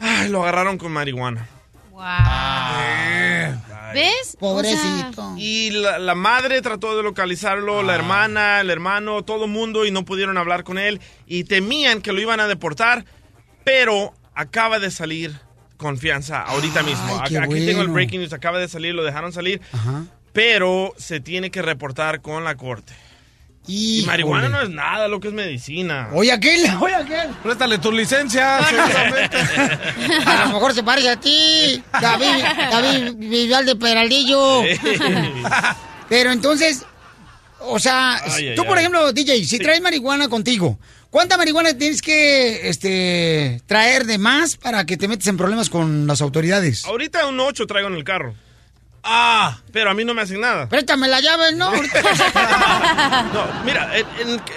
[0.00, 1.48] Ay, lo agarraron con marihuana.
[3.94, 4.36] ¿Ves?
[4.38, 5.34] Pobrecito.
[5.38, 9.90] Y la, la madre trató de localizarlo, la hermana, el hermano, todo el mundo, y
[9.90, 11.00] no pudieron hablar con él.
[11.26, 13.04] Y temían que lo iban a deportar,
[13.64, 15.34] pero acaba de salir
[15.78, 17.22] confianza ahorita mismo.
[17.28, 19.60] qué Aquí tengo el breaking news, acaba de salir, lo dejaron salir,
[20.32, 22.92] pero se tiene que reportar con la corte.
[23.70, 26.08] Y marihuana no es nada, lo que es medicina.
[26.14, 27.28] Oye, aquel, oye, aquel.
[27.42, 28.56] Préstale tu licencia.
[30.26, 34.62] A lo mejor se parece a ti, David, David Vival de Peraldillo.
[36.08, 36.86] Pero entonces,
[37.60, 38.84] o sea, Ay, ay, tú, por ay.
[38.84, 40.78] ejemplo, DJ, si traes marihuana contigo,
[41.10, 46.06] ¿cuánta marihuana tienes que este, traer de más para que te metes en problemas con
[46.06, 46.86] las autoridades?
[46.86, 48.34] Ahorita un 8 traigo en el carro.
[49.02, 50.68] Ah, pero a mí no me hacen nada.
[50.68, 51.70] Préstame la llave, ¿no?
[53.32, 53.90] No, mira,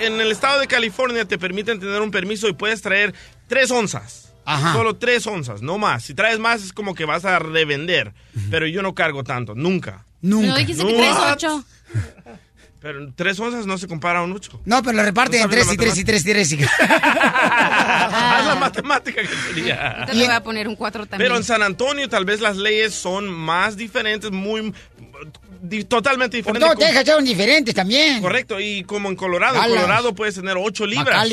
[0.02, 3.14] en, el estado de California te permiten tener un permiso y puedes traer
[3.48, 4.34] tres onzas.
[4.46, 4.74] Ajá.
[4.74, 6.04] Solo tres onzas, no más.
[6.04, 8.14] Si traes más es como que vas a revender.
[8.50, 10.06] Pero yo no cargo tanto, nunca.
[10.22, 10.48] Nunca.
[10.48, 11.64] No dijiste que traes ocho.
[12.82, 14.60] Pero tres onzas no se compara a un ocho.
[14.66, 16.52] No, pero lo reparten ¿No en tres y tres y tres y tres.
[16.54, 19.92] y- Haz la matemática que sería.
[19.92, 21.28] Ahorita le voy a poner un cuatro también.
[21.30, 24.74] Pero en San Antonio tal vez las leyes son más diferentes, muy...
[25.88, 26.78] totalmente Por diferentes.
[26.80, 28.22] todo Texas son diferentes también.
[28.22, 29.70] Correcto, y como en Colorado, en.
[29.70, 31.28] Colorado puedes tener 8 libras.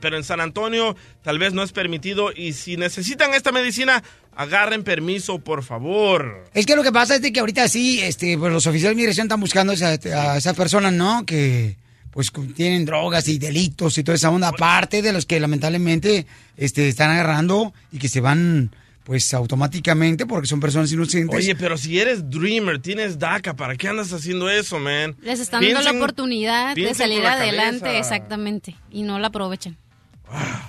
[0.00, 4.02] Pero en San Antonio tal vez no es permitido y si necesitan esta medicina,
[4.36, 6.44] agarren permiso, por favor.
[6.54, 9.00] Es que lo que pasa es de que ahorita sí, este, pues los oficiales de
[9.00, 11.24] migración están buscando a, esa- a esas personas, ¿no?
[11.26, 11.76] Que
[12.10, 16.26] pues tienen drogas y delitos y toda esa onda, aparte de los que lamentablemente
[16.58, 18.70] este, están agarrando y que se van
[19.04, 21.36] pues automáticamente porque son personas inocentes.
[21.36, 25.16] Oye, pero si eres dreamer, tienes DACA, ¿para qué andas haciendo eso, man?
[25.22, 27.98] Les están dando la oportunidad de salir adelante, cabeza.
[27.98, 29.76] exactamente, y no la aprovechan.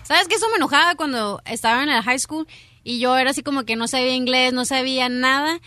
[0.03, 0.35] ¿Sabes qué?
[0.35, 2.47] Eso me enojaba cuando estaba en el high school
[2.83, 5.59] y yo era así como que no sabía inglés, no sabía nada.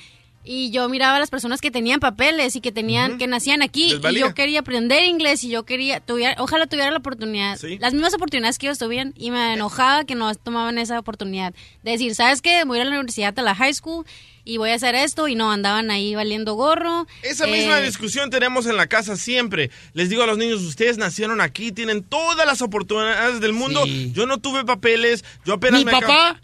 [0.47, 3.95] Y yo miraba a las personas que tenían papeles y que tenían, que nacían aquí.
[3.95, 7.79] Y yo quería aprender inglés y yo quería, tuviera, ojalá tuviera la oportunidad, Sí.
[7.79, 9.13] las mismas oportunidades que ellos tuvieran.
[9.17, 11.53] Y me enojaba que no tomaban esa oportunidad.
[11.83, 12.65] De decir, ¿sabes qué?
[12.65, 14.07] Voy a ir a la universidad, a la high school
[14.47, 15.29] y voy a hacer esto.
[15.29, 17.07] Y no, andaban ahí valiendo gorro.
[17.23, 19.71] Esa misma Eh, discusión tenemos en la casa siempre.
[19.93, 23.85] Les digo a los niños, ustedes nacieron aquí, tienen todas las oportunidades del mundo.
[23.85, 24.13] Sí.
[24.15, 26.41] Yo no tuve papeles, yo apenas Mi me papá.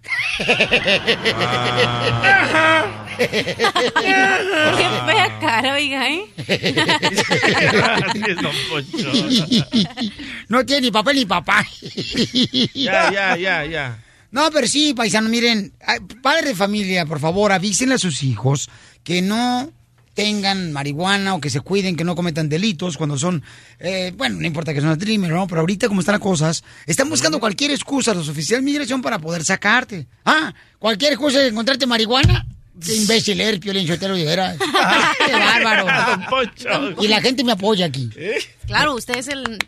[3.19, 6.25] Qué fea cara, oiga, ¿eh?
[7.73, 9.13] Gracias, don Poncho.
[10.49, 11.65] no tiene ni papel ni papá.
[12.75, 13.99] Ya, ya, ya, ya.
[14.33, 18.69] No, pero sí, paisano, miren, ay, padres de familia, por favor, avísenle a sus hijos
[19.05, 19.71] que no
[20.15, 23.43] tengan marihuana o que se cuiden, que no cometan delitos cuando son,
[23.79, 25.47] eh, bueno, no importa que son dreamer, ¿no?
[25.47, 29.19] Pero ahorita como están las cosas, están buscando cualquier excusa los oficiales de migración para
[29.19, 30.07] poder sacarte.
[30.25, 32.47] Ah, cualquier excusa de encontrarte marihuana.
[32.85, 34.57] Qué imbécil eres, Piolín Sotelo, de veras.
[35.27, 35.87] Qué bárbaro.
[37.01, 38.11] Y la gente me apoya aquí.
[38.67, 39.59] Claro, usted es el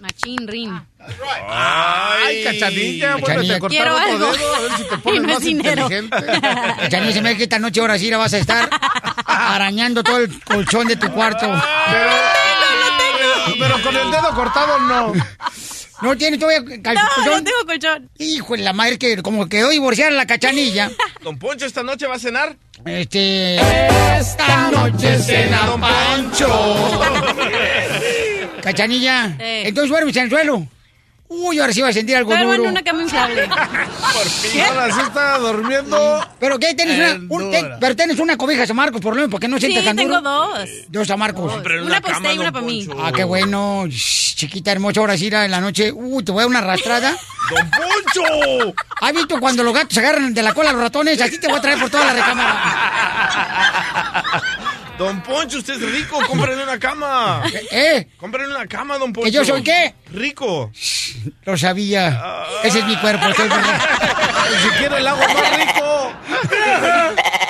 [0.00, 0.72] machín ring.
[0.98, 1.42] Vuélvete
[2.48, 4.32] a cortar Quiero otro algo.
[4.32, 5.82] dedo, a ver si te pones no más dinero.
[5.82, 6.16] inteligente.
[6.80, 8.68] Cachanilla, se me que esta noche ahora sí la vas a estar
[9.26, 11.46] arañando todo el colchón de tu cuarto.
[11.90, 12.10] Pero,
[13.58, 15.12] pero con el dedo cortado no.
[16.00, 17.24] No tiene todavía No, colchón.
[17.26, 18.08] no tengo colchón.
[18.18, 20.90] Hijo de la madre que como quedó divorciada la cachanilla.
[21.24, 22.56] Don Poncho, ¿esta noche va a cenar?
[22.84, 23.56] Este.
[24.16, 27.00] Esta noche cena Don Pancho.
[28.62, 29.36] Cachanilla.
[29.38, 30.66] Entonces duermes en el suelo.
[31.30, 32.64] Uy, ahora sí va a sentir algo Duermo duro.
[32.64, 33.46] en una cama inflable.
[34.14, 34.62] Por fin.
[34.62, 36.26] Ahora sí está durmiendo.
[36.40, 36.74] ¿Pero qué?
[36.74, 39.56] ¿Tienes una, un- te- pero tienes una cobija San Marcos, por lo menos, porque no
[39.58, 40.30] Sí, sientes tan tengo duro?
[40.30, 40.68] dos.
[40.88, 41.52] Dos San Marcos.
[41.84, 42.88] Una para usted y una para mí.
[42.98, 43.84] Ah, qué bueno.
[43.88, 45.92] Shh, chiquita hermosa, ahora sí irá en la noche.
[45.92, 47.14] Uy, te voy a dar una arrastrada.
[47.50, 48.74] ¡Don Poncho!
[49.00, 51.20] ¿Has visto cuando los gatos se agarran de la cola a los ratones?
[51.20, 52.62] Así te voy a traer por toda la recámara.
[54.98, 57.42] Don Poncho, usted es rico, cómprele una cama.
[57.70, 58.08] ¿Eh?
[58.18, 59.26] Cómprele una cama, don Poncho.
[59.26, 59.94] ¿Que yo soy qué?
[60.12, 60.72] Rico.
[61.44, 62.20] Lo sabía.
[62.64, 63.26] Ese es mi cuerpo.
[63.28, 63.48] estoy-
[64.62, 66.12] Si quiere el agua más rico.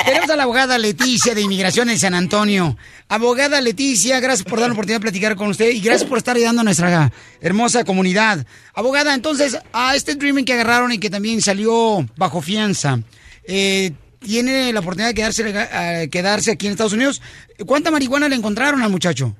[0.04, 2.76] Tenemos a la abogada Leticia de Inmigración en San Antonio.
[3.08, 6.36] Abogada Leticia, gracias por dar la oportunidad de platicar con usted y gracias por estar
[6.36, 8.44] ayudando a nuestra hermosa comunidad.
[8.74, 12.98] Abogada, entonces, a este Dreaming que agarraron y que también salió bajo fianza,
[13.44, 17.22] eh, ¿tiene la oportunidad de quedarse, eh, quedarse aquí en Estados Unidos?
[17.66, 19.34] ¿Cuánta marihuana le encontraron al muchacho?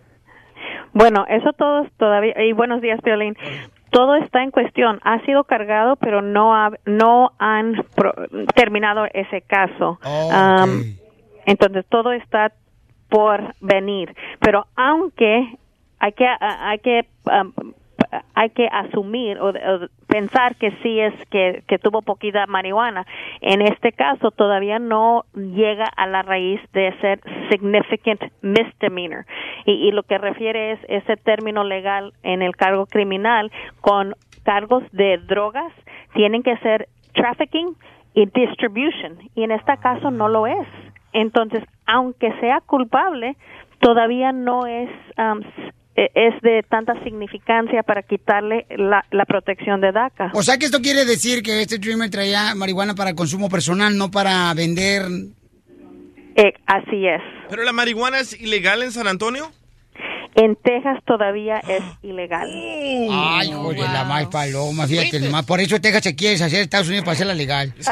[0.93, 3.37] Bueno, eso todo es todavía y buenos días, Violín.
[3.91, 5.01] Todo está en cuestión.
[5.05, 8.15] Ha sido cargado, pero no ha- no han pro-
[8.55, 9.99] terminado ese caso.
[10.05, 10.31] Oh,
[10.65, 10.85] Um,
[11.47, 12.53] entonces todo está
[13.09, 14.15] por venir.
[14.41, 15.57] Pero aunque
[16.01, 17.53] hay que hay que um,
[18.35, 19.53] hay que asumir o,
[20.07, 23.07] pensar que sí es que, que tuvo poquita marihuana.
[23.41, 29.27] En este caso todavía no llega a la raíz de ser significant misdemeanor.
[29.67, 34.83] Y, y lo que refiere es ese término legal en el cargo criminal con cargos
[34.93, 35.73] de drogas
[36.15, 37.77] tienen que ser trafficking
[38.15, 39.19] y distribution.
[39.35, 40.67] Y en este caso no lo es.
[41.13, 43.37] Entonces, aunque sea culpable,
[43.81, 45.41] todavía no es um,
[46.15, 50.31] es de tanta significancia para quitarle la, la protección de DACA.
[50.35, 54.11] O sea que esto quiere decir que este Dreamer traía marihuana para consumo personal, no
[54.11, 55.03] para vender.
[56.37, 57.21] Eh, así es.
[57.51, 59.51] ¿Pero la marihuana es ilegal en San Antonio?
[60.37, 62.49] En Texas todavía es ilegal.
[63.11, 65.45] Ay, hijo de la más paloma, fíjate nomás.
[65.45, 67.75] Por eso Texas se quiere hacer Estados Unidos para hacerla legal.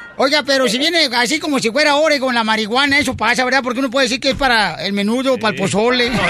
[0.22, 3.62] Oiga, pero si viene así como si fuera Oregon la marihuana, eso pasa, ¿verdad?
[3.62, 6.10] Porque uno puede decir que es para el menudo, para el pozole.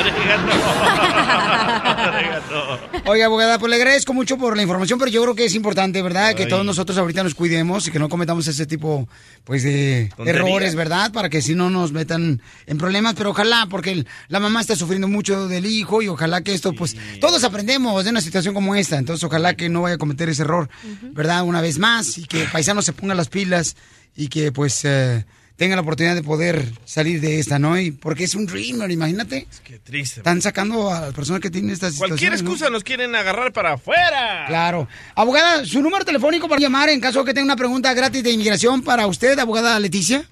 [3.07, 6.03] Oiga, abogada, pues le agradezco mucho por la información, pero yo creo que es importante,
[6.03, 6.35] ¿verdad?
[6.37, 6.49] Que Ay.
[6.49, 9.09] todos nosotros ahorita nos cuidemos y que no cometamos ese tipo,
[9.43, 11.11] pues, de errores, ¿verdad?
[11.11, 14.77] Para que si no nos metan en problemas, pero ojalá, porque el- la mamá está
[14.77, 18.77] sufriendo mucho del hijo y ojalá que esto, pues, todos aprendemos de una situación como
[18.77, 20.69] esta, entonces ojalá que no vaya a cometer ese error,
[21.13, 21.43] ¿verdad?
[21.43, 23.75] Una vez más y que el paisano se ponga las pilas
[24.17, 25.25] y que, pues, eh,
[25.61, 27.79] tenga la oportunidad de poder salir de esta, ¿no?
[27.79, 29.47] Y porque es un dreamer, imagínate.
[29.63, 30.21] Qué triste.
[30.21, 34.47] Están sacando a las personas que tienen estas Cualquier excusa nos quieren agarrar para afuera.
[34.47, 34.89] Claro.
[35.15, 38.81] Abogada, su número telefónico para llamar en caso que tenga una pregunta gratis de inmigración
[38.81, 40.25] para usted, abogada Leticia.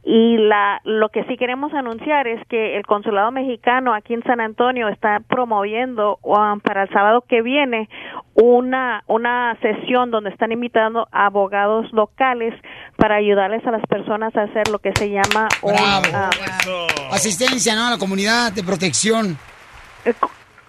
[0.06, 4.38] Y la, lo que sí queremos anunciar es que el consulado mexicano aquí en San
[4.38, 7.88] Antonio está promoviendo um, para el sábado que viene
[8.34, 12.52] una, una sesión donde están invitando a abogados locales
[12.96, 16.04] para ayudarles a las personas a hacer lo que se llama un, Bravo.
[16.12, 16.30] ah,
[17.10, 17.86] Asistencia, ¿no?
[17.86, 19.38] A la comunidad de protección.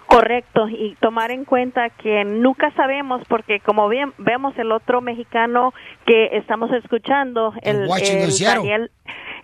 [0.06, 5.74] Correcto, y tomar en cuenta que nunca sabemos, porque como bien vemos el otro mexicano
[6.06, 7.88] que estamos escuchando, el.
[7.88, 8.90] Daniel,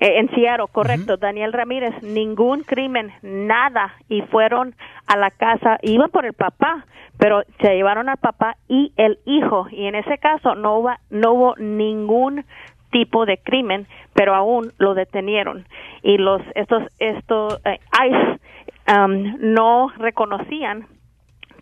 [0.03, 4.75] eh, en Seattle, correcto, Daniel Ramírez, ningún crimen, nada, y fueron
[5.07, 6.85] a la casa, iban por el papá,
[7.19, 11.33] pero se llevaron al papá y el hijo, y en ese caso no hubo, no
[11.35, 12.45] hubo ningún
[12.91, 15.67] tipo de crimen, pero aún lo detenieron.
[16.03, 18.41] Y los estos estos eh, ICE
[18.93, 20.89] um, no reconocían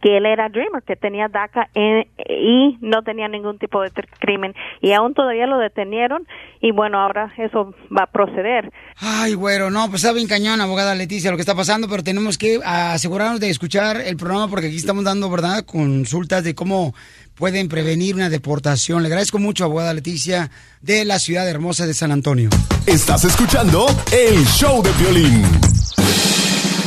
[0.03, 4.55] que él era Dreamer, que tenía DACA en- y no tenía ningún tipo de crimen
[4.81, 6.27] y aún todavía lo detenieron
[6.61, 8.73] y bueno, ahora eso va a proceder.
[8.99, 12.39] Ay, güero, no, pues está bien cañón, abogada Leticia, lo que está pasando, pero tenemos
[12.39, 16.95] que asegurarnos de escuchar el programa porque aquí estamos dando, ¿verdad?, consultas de cómo
[17.35, 19.03] pueden prevenir una deportación.
[19.03, 20.51] Le agradezco mucho, abogada Leticia,
[20.83, 22.51] de la ciudad hermosa de San Antonio.
[22.87, 25.80] Estás escuchando el show de violín.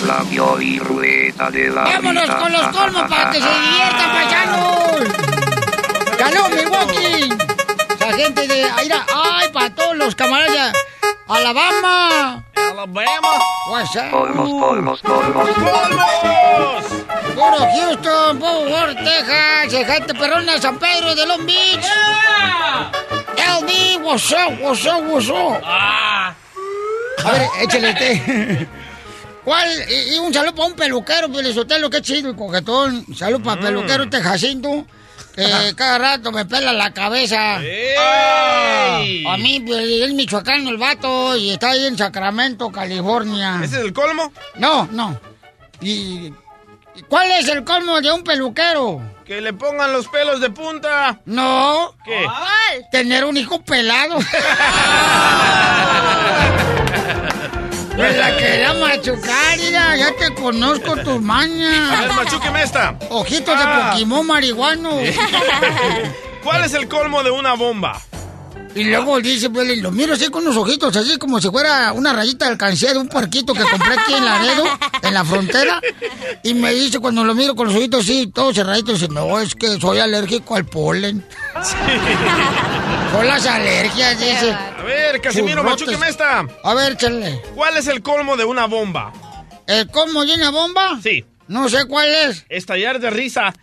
[0.05, 2.37] La violirrueda de la ¡Vámonos vida.
[2.39, 5.01] con los colmos para que se diviertan, paisanos!
[6.19, 7.29] ¡Ganó Milwaukee!
[7.99, 8.63] La gente de...
[8.65, 10.73] Aira, ¡Ay, para todos los camaradas!
[11.27, 12.43] ¡Alabama!
[12.55, 13.39] ¡Alabama!
[13.69, 14.11] What's up?
[14.11, 15.49] Colmos, colmos, colmos.
[15.49, 16.85] ¡Colmos!
[17.33, 21.85] Puro Houston, Fort Worth, Texas, el gente perrona San Pedro de Long Beach.
[23.37, 25.63] LB, what's up, what's up, what's up?
[25.65, 28.67] A ver, échale el té.
[29.45, 29.69] ¿Cuál?
[29.89, 33.05] Y, y un saludo para un peluquero, Pelizotelo, qué chido y coquetón.
[33.15, 33.63] Salud para Mm.
[33.65, 34.85] peluquero este Jacinto,
[35.35, 35.43] que
[35.75, 37.61] cada rato me pela la cabeza.
[37.61, 39.25] ¡Ey!
[39.27, 43.59] A mí, pues, es michoacano el vato y está ahí en Sacramento, California.
[43.63, 44.31] ¿Ese es el colmo?
[44.55, 45.19] No, no.
[45.81, 46.31] ¿Y
[46.95, 49.01] y cuál es el colmo de un peluquero?
[49.25, 51.19] Que le pongan los pelos de punta.
[51.25, 51.95] No.
[52.05, 52.21] ¿Qué?
[52.23, 52.85] ¿Cuál?
[52.91, 54.19] Tener un hijo pelado.
[57.97, 62.97] Me la quería machucar, mira, ya te conozco tus A ver, machúqueme esta.
[63.09, 63.91] Ojitos de Ah.
[63.91, 64.91] Pokémon marihuano.
[66.43, 68.01] ¿Cuál es el colmo de una bomba?
[68.75, 72.11] Y luego dice, pues, lo miro así con unos ojitos, así como si fuera una
[72.11, 74.63] rayita de alcancía de un puerquito que compré aquí en Laredo,
[75.01, 75.79] en la frontera.
[76.43, 79.53] Y me dice, cuando lo miro con los ojitos así, todos cerraditos, dice, no, es
[79.53, 81.23] que soy alérgico al polen.
[83.11, 84.51] Son las alergias, dice.
[84.51, 86.43] A ver, Casimiro, machúqueme esta.
[86.63, 87.41] A ver, chale.
[87.53, 89.13] ¿Cuál es el colmo de una bomba?
[89.67, 90.99] ¿El colmo de una bomba?
[91.01, 91.23] Sí.
[91.47, 92.45] No sé cuál es.
[92.49, 93.53] Estallar de risa.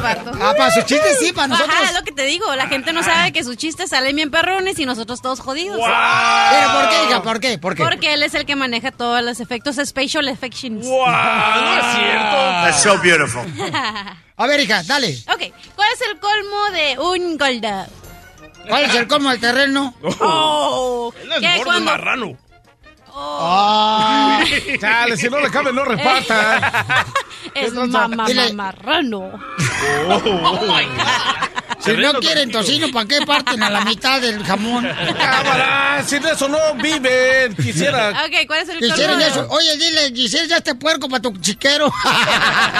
[0.00, 0.30] El vato.
[0.40, 1.74] Ah, para sus chistes sí, para nosotros.
[1.78, 2.54] Ajá, es lo que te digo.
[2.56, 5.78] La gente no sabe que sus chistes salen bien perrones y nosotros todos jodidos.
[5.80, 7.22] ¿Pero por qué, hija?
[7.22, 7.58] ¿Por qué?
[7.58, 7.82] ¿Por qué?
[7.84, 10.86] Porque él es el que maneja todos los efectos special effections.
[10.86, 11.06] ¡Wow!
[11.06, 12.36] No es cierto.
[12.36, 13.42] That's so beautiful.
[14.36, 15.18] A ver, hija, dale.
[15.28, 17.88] ok, ¿cuál es el colmo de un golda?
[18.68, 19.94] ¿Cuál es el colmo del terreno?
[20.20, 21.46] Oh, Él no es ¿qué?
[21.46, 22.38] gordo, es Cuando- marrano.
[23.14, 24.40] Ah.
[24.80, 26.96] Chale, si no le cabe, no reparta.
[27.54, 28.52] Es mamá Dile.
[28.52, 29.30] marrano.
[31.80, 34.86] Si no quieren tocino, ¿para qué parten a la mitad del jamón?
[35.18, 37.56] Cámara, sin eso no viven.
[37.56, 38.10] Quisiera.
[38.10, 38.94] Ok, ¿cuál es el colmo?
[38.94, 39.46] Quisieran eso.
[39.48, 41.90] Oye, dile, quisiera ya este puerco para tu chiquero.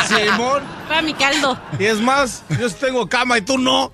[0.09, 0.63] Simón.
[0.89, 1.59] Para mi caldo.
[1.79, 3.91] Y es más, yo tengo cama y tú no.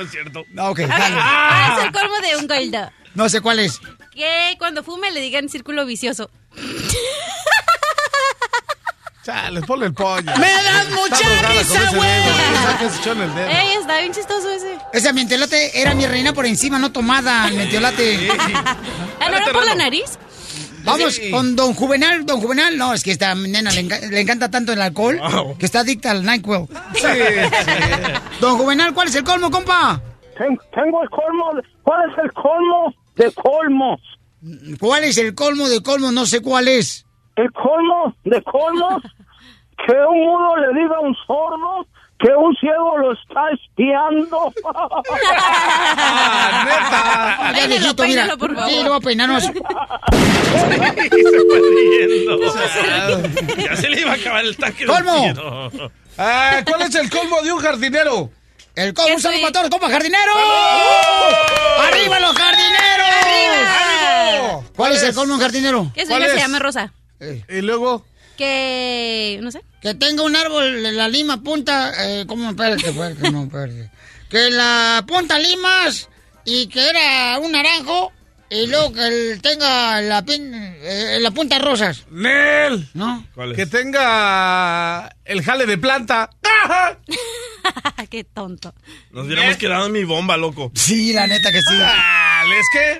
[0.00, 0.46] No es cierto.
[0.52, 1.14] No, ok, dale.
[1.14, 2.90] ¿Cuál es el colmo de un golda?
[3.14, 3.78] No sé cuál es.
[4.14, 6.30] Que cuando fume le digan círculo vicioso.
[9.22, 10.22] Chale, ponle el pollo.
[10.38, 12.10] ¡Me das mucha risa, ese güey!
[12.86, 13.60] ese.
[13.60, 14.78] Ey, está bien chistoso ese.
[14.94, 18.30] Esa mientolate era mi reina por encima, no tomada, el mientiolate.
[19.20, 20.18] Ah, ¿no era por la nariz?
[20.84, 21.30] Vamos Sí.
[21.30, 22.24] con don Juvenal.
[22.26, 25.58] Don Juvenal, no, es que esta nena le, enca- le encanta tanto el alcohol Wow.
[25.58, 26.66] que está adicta al NyQuil.
[26.94, 27.06] Sí, sí.
[28.40, 30.00] Don Juvenal, ¿cuál es el colmo, compa?
[30.38, 31.54] Ten- tengo el colmo.
[31.54, 34.00] de- ¿Cuál es el colmo de colmos?
[34.78, 36.12] ¿Cuál es el colmo de colmo?
[36.12, 37.04] No sé cuál es.
[37.36, 39.02] El colmo de colmos
[39.86, 41.86] que un mudo le diga a un sordo
[42.20, 44.52] que un ciego lo está espiando.
[46.12, 47.68] Ah, neta.
[47.68, 47.94] Mira.
[47.94, 48.70] peínalo, por favor.
[48.70, 49.42] Sí, lo voy a peinarnos.
[49.44, 49.62] se fue
[51.74, 52.40] riendo.
[53.56, 54.84] Ya se le iba a acabar el tanque.
[54.84, 55.70] de ¡Colmo!
[56.18, 58.30] Ah, ¿Cuál es el colmo de un jardinero?
[58.74, 60.36] El colmo, un ¿Qué saludo para todos, compa, jardineros.
[61.88, 63.06] ¡Arriba los jardineros!
[63.22, 64.60] ¡Arriba!
[64.76, 65.90] ¿Cuál es el colmo de un jardinero?
[65.94, 66.42] Que su ¿Cuál hija se es?
[66.42, 66.92] llame Rosa.
[67.48, 68.04] Y luego.
[68.40, 69.38] Que.
[69.42, 69.60] No sé.
[69.82, 72.48] Que tenga un árbol en la lima punta, eh, ¿cómo?
[72.48, 73.90] Espérate, espérate, no, espérate.
[74.30, 76.08] Que la punta limas
[76.46, 78.12] y que era un naranjo
[78.48, 82.88] y luego que él tenga la, pin- eh, la punta rosas, Nel.
[82.94, 83.26] ¿no?
[83.34, 83.56] ¿Cuál es?
[83.58, 86.30] Que tenga el jale de planta.
[88.10, 88.72] Qué tonto.
[89.10, 90.72] Nos hubiéramos quedado en mi bomba, loco.
[90.74, 91.74] Sí, la neta que sí.
[91.78, 92.96] Ah, ¿Es que?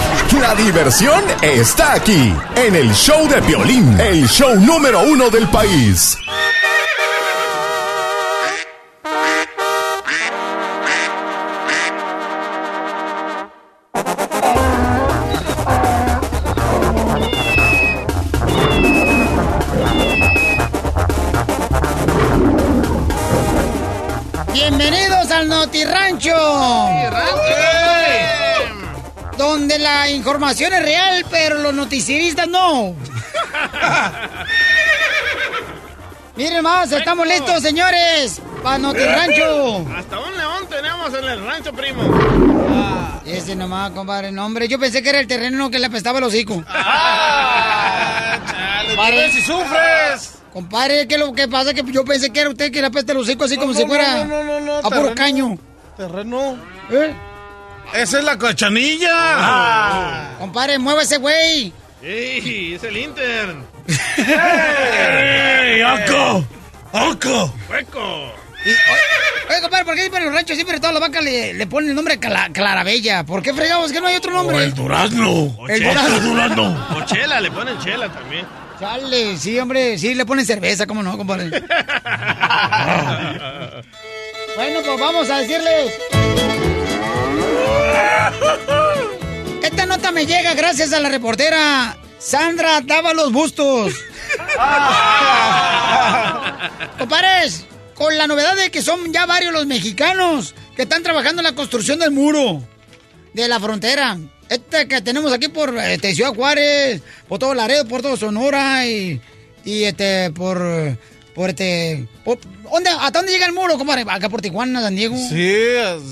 [0.38, 6.18] La diversión está aquí, en el show de Piolín, el show número uno del país.
[30.00, 32.94] La información es real, pero los noticieristas no.
[36.36, 39.84] Miren más, estamos listos, señores, para Noti Rancho.
[39.94, 42.02] Hasta un león tenemos en el rancho, primo.
[43.26, 46.24] Ese nomás, compadre, no, hombre, yo pensé que era el terreno que le apestaba el
[46.24, 46.64] hocico.
[46.66, 48.38] Ah,
[48.94, 50.38] Chale, si sufres.
[50.52, 51.74] Compadre, ¿qué es lo que pasa?
[51.74, 53.86] Que yo pensé que era usted que le apesta el hocico así como No, si
[53.86, 55.14] fuera no, no, no, no, a puro terreno.
[55.14, 55.58] caño.
[55.96, 56.56] Terreno.
[56.90, 57.14] ¿Eh?
[57.94, 60.36] Esa es la cochanilla.
[60.38, 61.72] Compadre, mueve ese güey.
[62.02, 62.74] ¡Ey!
[62.74, 63.54] Es el Inter.
[64.16, 66.44] ¡Ey, Oco!
[66.92, 67.54] ¡Oco!
[67.68, 68.32] ¡Hueco!
[68.64, 68.70] Y,
[69.50, 71.66] Oye, compadre, ¿por qué siempre en los ranchos siempre a todas las vacas le, le
[71.66, 73.24] ponen el nombre Cla- Clarabella?
[73.24, 74.56] ¿Por qué fregamos que no hay otro nombre?
[74.56, 75.56] O el durazno.
[75.68, 76.88] El durazno.
[76.96, 78.46] O chela, le ponen chela también.
[78.78, 81.50] Chale, sí, hombre, sí, le ponen cerveza, ¿cómo no, compadre?
[84.56, 85.92] bueno, pues vamos a decirles.
[89.62, 93.94] Esta nota me llega gracias a la reportera Sandra Dávalos Bustos.
[96.98, 101.44] Compadres, con la novedad de que son ya varios los mexicanos que están trabajando en
[101.44, 102.62] la construcción del muro
[103.32, 104.18] de la frontera.
[104.48, 109.20] Este que tenemos aquí por este, Ciudad Juárez, por todo Laredo, por todo Sonora y,
[109.64, 110.98] y este por
[111.40, 112.38] por este por-
[112.70, 114.04] ¿dónde, ¿hasta dónde llega el muro, compadre?
[114.06, 115.16] Acá por Tijuana, San Diego.
[115.16, 115.54] Sí,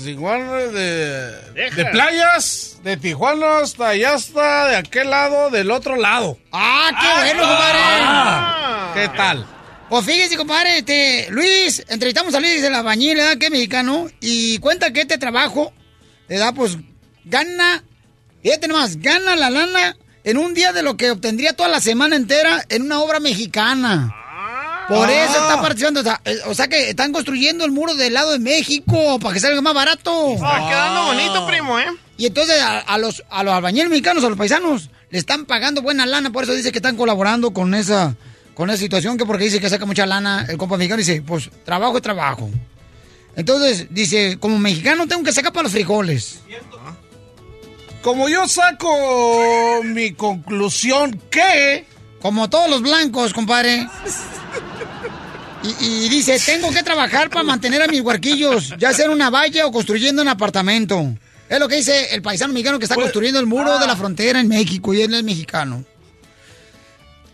[0.03, 6.39] Tijuana de, de playas, de Tijuana hasta allá hasta de aquel lado, del otro lado.
[6.51, 7.79] Ah, qué bueno, compadre.
[7.83, 9.45] Ah, ¿Qué tal?
[9.87, 13.37] Pues fíjese, compadre, este, Luis, entrevistamos a Luis de la Bañil, ¿verdad?
[13.37, 15.71] Que es mexicano, y cuenta que este trabajo,
[16.27, 16.55] ¿verdad?
[16.55, 16.75] Pues
[17.25, 17.83] gana,
[18.41, 22.15] fíjate nomás, gana la lana en un día de lo que obtendría toda la semana
[22.15, 24.15] entera en una obra mexicana.
[24.89, 28.13] Por eso está participando, o sea, eh, o sea que están construyendo el muro del
[28.13, 30.33] lado de México para que salga más barato.
[30.33, 31.85] Está quedando bonito, primo, ¿eh?
[32.17, 35.81] Y entonces a, a los, a los albañiles mexicanos, a los paisanos, le están pagando
[35.81, 38.15] buena lana, por eso dice que están colaborando con esa,
[38.55, 41.49] con esa situación, que porque dice que saca mucha lana, el compa mexicano dice, pues
[41.63, 42.49] trabajo es trabajo.
[43.35, 46.39] Entonces, dice, como mexicano tengo que sacar para los frijoles.
[48.01, 51.85] Como yo saco mi conclusión que...
[52.21, 53.87] Como todos los blancos, compadre.
[55.79, 59.29] Y, y dice, tengo que trabajar para mantener a mis huarquillos, ya sea en una
[59.29, 61.13] valla o construyendo un apartamento.
[61.49, 64.39] Es lo que dice el paisano mexicano que está construyendo el muro de la frontera
[64.39, 65.83] en México y él es mexicano.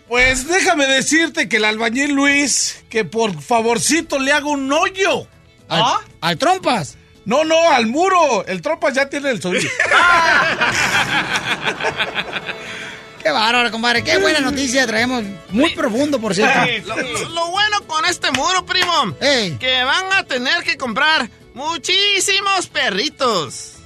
[0.07, 5.27] Pues déjame decirte que el albañil Luis, que por favorcito le haga un hoyo.
[5.67, 5.83] ¿Al,
[6.21, 6.95] al trompas?
[7.25, 8.45] No, no, al muro.
[8.45, 9.67] El trompas ya tiene el suyo.
[13.25, 14.03] Qué bárbaro, compadre.
[14.03, 15.23] Qué buena noticia traemos.
[15.49, 16.59] Muy profundo, por cierto.
[16.85, 23.77] Lo, lo bueno con este muro, primo, que van a tener que comprar muchísimos perritos.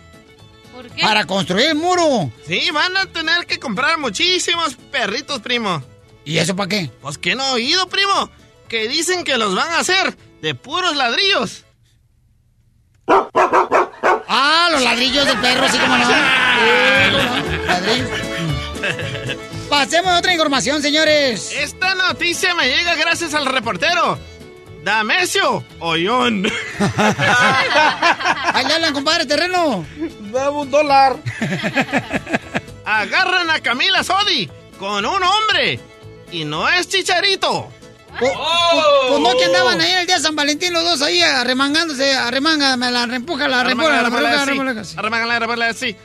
[0.74, 1.02] ¿Por qué?
[1.02, 2.30] Para construir el muro.
[2.48, 5.82] Sí, van a tener que comprar muchísimos perritos, primo.
[6.26, 6.92] ¿Y eso para qué?
[7.02, 8.30] Pues que no he oído, primo.
[8.68, 11.64] Que dicen que los van a hacer de puros ladrillos.
[13.08, 16.10] Ah, los ladrillos del perro, sí como no.
[16.10, 17.66] Sí, no.
[17.68, 18.29] Ladrillos.
[19.70, 21.52] Pasemos a otra información, señores.
[21.54, 24.18] Esta noticia me llega gracias al reportero.
[24.84, 26.46] Damesio Ollón.
[28.54, 29.86] Ahí le hablan, compadre, terreno.
[30.32, 31.18] Dame un dólar.
[32.86, 34.50] Agarran a Camila Sodi
[34.80, 35.80] con un hombre.
[36.32, 37.70] Y no es chicharito.
[38.18, 42.92] Pues, no que andaban ahí el día de San Valentín los dos ahí arremangándose, arremángame,
[42.92, 44.82] la reempuja, la reempuja, la reempuja.
[44.98, 45.96] Arremángala, arremángala, sí.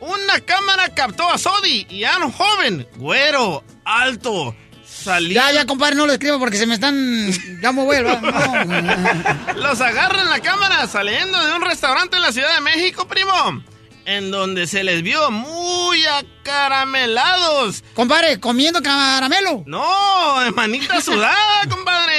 [0.00, 5.34] Una cámara captó a Sodi y a un joven, güero, alto, salió.
[5.34, 7.30] Ya, ya, compadre, no lo escribo porque se me están...
[7.60, 7.98] Ya me voy.
[8.02, 8.10] No.
[9.56, 13.62] Los agarra en la cámara saliendo de un restaurante en la Ciudad de México, primo.
[14.06, 17.84] En donde se les vio muy acaramelados.
[17.94, 19.62] Compadre, comiendo caramelo.
[19.66, 22.14] No, de manita sudada, compadre.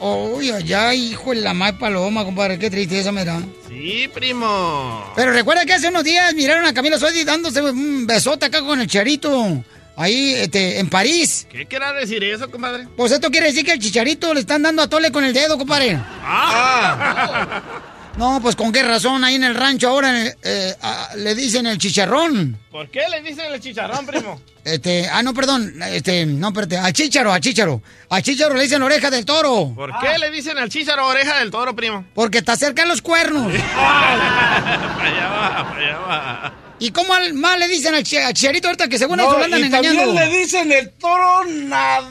[0.00, 3.40] Uy, allá, hijo de la más paloma, compadre, qué tristeza me da.
[3.68, 5.12] Sí, primo.
[5.16, 8.80] Pero recuerda que hace unos días miraron a Camila Sodi dándose un besote acá con
[8.80, 9.64] el charito.
[9.96, 11.46] Ahí, este, en París.
[11.48, 12.88] ¿Qué quiere decir eso, compadre?
[12.96, 15.56] Pues esto quiere decir que el chicharito le están dando a tole con el dedo,
[15.56, 15.98] compadre.
[16.22, 17.62] Ah.
[18.16, 21.78] No, pues con qué razón ahí en el rancho ahora eh, ah, le dicen el
[21.78, 22.56] chicharrón.
[22.70, 24.40] ¿Por qué le dicen el chicharrón, primo?
[24.64, 27.82] Este, ah, no, perdón, este, no, espérate, a chícharo, a chícharo.
[28.08, 29.74] A chícharo le dicen oreja del toro.
[29.74, 32.06] ¿Por qué le dicen al chícharo oreja del toro, primo?
[32.14, 33.52] Porque está cerca de los cuernos.
[33.52, 36.54] allá va, allá va.
[36.78, 39.60] ¿Y cómo al- más le dicen al chicharito ahorita que según No, eso lo andan
[39.60, 40.02] y engañando?
[40.02, 42.10] también le dicen el toro nada...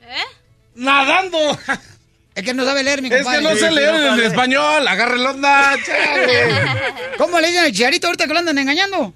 [0.00, 0.24] ¿Eh?
[0.76, 1.58] Nadando.
[2.34, 3.38] Es que no sabe leer, mi Es compadre.
[3.38, 4.88] que no sé leer en español.
[4.88, 6.62] Agarre la onda, chale.
[7.18, 9.12] ¿Cómo le dicen al chicharito ahorita que lo andan engañando?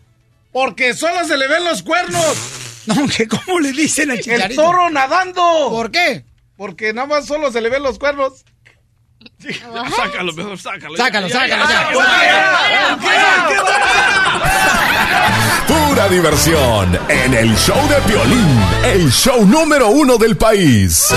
[0.52, 2.36] Porque solo se le ven los cuernos.
[2.86, 4.62] No, que ¿cómo le dicen al El chicharito?
[4.62, 5.42] toro nadando.
[5.70, 6.22] ¿Por qué?
[6.56, 8.44] Porque nada más solo se le ven los cuernos.
[9.96, 10.96] Sácalo, mejor sácalo.
[10.96, 12.96] Sácalo, sácalo, ya.
[15.66, 21.08] Pura diversión en el show de Piolín, el show número uno del país.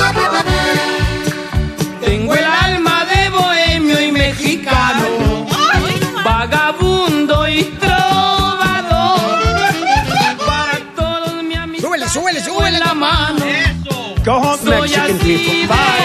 [2.10, 5.46] Tengo el alma de bohemio y mexicano,
[6.26, 9.40] vagabundo y trovador.
[10.44, 11.84] Para todos mi amigos.
[11.84, 12.80] Súbele, súbele, súbele.
[12.80, 13.46] la mano.
[14.26, 15.99] Go home, Soy Mexican people.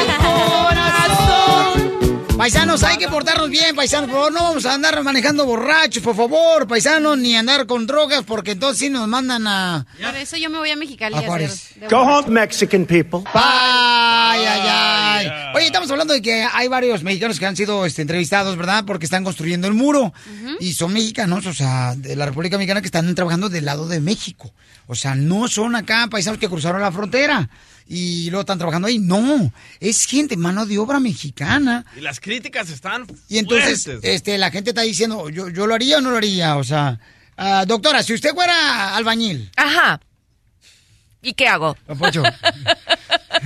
[2.45, 4.11] Paisanos, hay que portarnos bien, paisanos.
[4.11, 8.23] Por favor, no vamos a andar manejando borrachos, por favor, paisanos, ni andar con drogas,
[8.25, 9.87] porque entonces sí nos mandan a.
[9.99, 11.71] Por eso yo me voy a Mexicali A Juárez.
[11.89, 13.21] Go home, Mexican people.
[13.33, 15.29] Ay, ay, ay.
[15.55, 18.85] Oye, estamos hablando de que hay varios mexicanos que han sido este, entrevistados, ¿verdad?
[18.87, 20.13] Porque están construyendo el muro.
[20.61, 24.01] Y son mexicanos, o sea, de la República Mexicana que están trabajando del lado de
[24.01, 24.53] México.
[24.87, 27.49] O sea, no son acá paisanos que cruzaron la frontera
[27.87, 28.99] y luego están trabajando ahí.
[28.99, 31.85] No, es gente, mano de obra mexicana.
[31.97, 34.11] Y las críticas están Y entonces, fuertes.
[34.11, 36.57] este, la gente está diciendo, ¿yo, yo lo haría o no lo haría?
[36.57, 36.99] O sea,
[37.37, 39.51] ah, doctora, si usted fuera albañil.
[39.57, 40.01] Ajá.
[41.23, 41.77] ¿Y qué hago?
[41.87, 42.23] Don Poncho.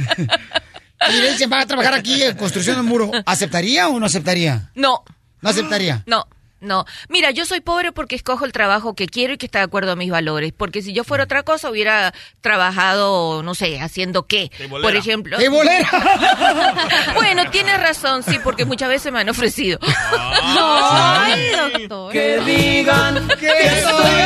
[1.11, 4.70] y le dicen, va a trabajar aquí en construcción del muro, ¿aceptaría o no aceptaría?
[4.74, 5.03] No.
[5.41, 6.03] ¿No aceptaría?
[6.07, 6.26] No,
[6.61, 6.84] no.
[7.09, 9.92] Mira, yo soy pobre porque escojo el trabajo que quiero y que está de acuerdo
[9.92, 10.52] a mis valores.
[10.56, 14.50] Porque si yo fuera otra cosa, hubiera trabajado, no sé, haciendo qué.
[14.68, 15.38] Por ejemplo.
[15.38, 15.88] ¡Tebolera!
[17.14, 19.78] bueno, tienes razón, sí, porque muchas veces me han ofrecido.
[20.42, 22.12] Ay, doctor.
[22.12, 24.22] Que digan que estoy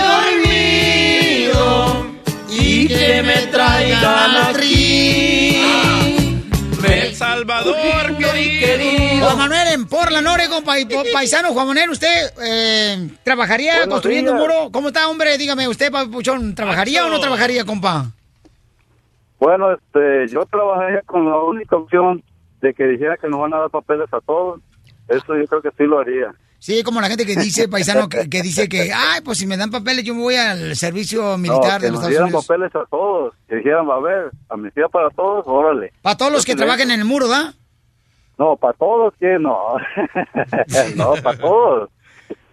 [1.50, 2.06] dormido
[2.48, 5.60] y que me traigan aquí.
[6.84, 9.11] El Salvador, querido.
[9.22, 14.32] Juan Manuel, en Portland, Oregon, pa- pa- paisano, Juan Manuel, ¿usted eh, trabajaría Buenos construyendo
[14.32, 14.70] un muro?
[14.72, 15.38] ¿Cómo está, hombre?
[15.38, 18.10] Dígame, ¿usted, Papuchón, trabajaría o no trabajaría, compa?
[19.38, 22.22] Bueno, este, yo trabajaría con la única opción
[22.60, 24.60] de que dijera que nos van a dar papeles a todos.
[25.08, 26.32] Eso yo creo que sí lo haría.
[26.58, 29.56] Sí, como la gente que dice, paisano, que, que dice que, ay, pues si me
[29.56, 32.24] dan papeles, yo me voy al servicio militar no, que de los nos Estados dieran
[32.26, 32.46] Unidos.
[32.46, 33.34] papeles a todos.
[33.48, 35.92] Que dijeran, a ver, amnistía para todos, órale.
[36.02, 37.52] Para todos los que trabajen en el muro, ¿da?
[38.42, 39.76] No, para todos, que no.
[40.96, 41.90] no, para todos.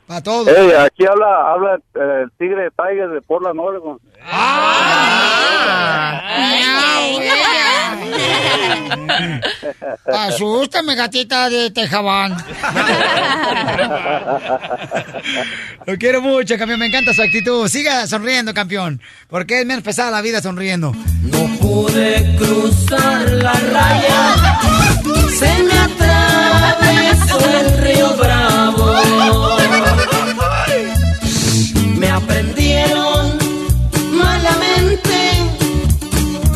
[0.10, 0.48] Para todos.
[0.48, 4.00] Ey, aquí habla, habla eh, el tigre Tiger de Portland, Oregon.
[10.12, 12.36] Asústame, gatita de Tejabán.
[15.86, 16.80] Lo quiero mucho, campeón.
[16.80, 17.68] Me encanta su actitud.
[17.68, 19.00] Siga sonriendo, campeón.
[19.28, 20.92] Porque es menos pesada la vida sonriendo.
[21.62, 24.36] pude cruzar la raya,
[25.38, 28.96] se me atravesó el río Bravo.
[32.00, 33.38] Me aprendieron
[34.14, 35.20] malamente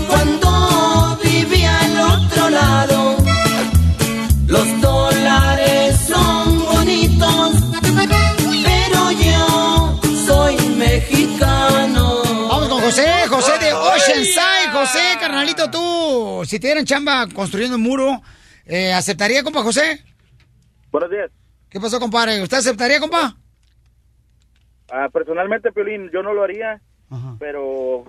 [0.07, 3.17] cuando vivía al otro lado.
[4.47, 7.55] Los dólares son bonitos,
[8.63, 12.21] pero yo soy mexicano.
[12.47, 14.71] Vamos con José, José de Oceanside.
[14.71, 18.21] José, carnalito, tú, si te dieran chamba construyendo un muro,
[18.65, 20.05] eh, ¿aceptaría, compa José?
[20.89, 21.29] Buenos días.
[21.69, 22.41] ¿Qué pasó, compadre?
[22.41, 23.35] ¿Usted aceptaría, compa?
[24.95, 26.79] Ah, personalmente, Piolín, yo no lo haría,
[27.39, 28.05] pero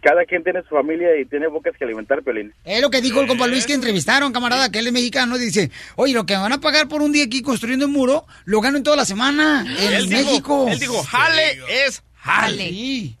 [0.00, 2.52] cada quien tiene su familia y tiene bocas que alimentar, Piolín.
[2.64, 5.40] Es lo que dijo el compa Luis que entrevistaron, camarada, que él es mexicano, y
[5.40, 8.24] dice, oye, lo que me van a pagar por un día aquí construyendo un muro,
[8.44, 10.66] lo gano en toda la semana en Él dijo- México.
[10.68, 12.68] él dijo, jale es jale.
[12.68, 13.16] Sí.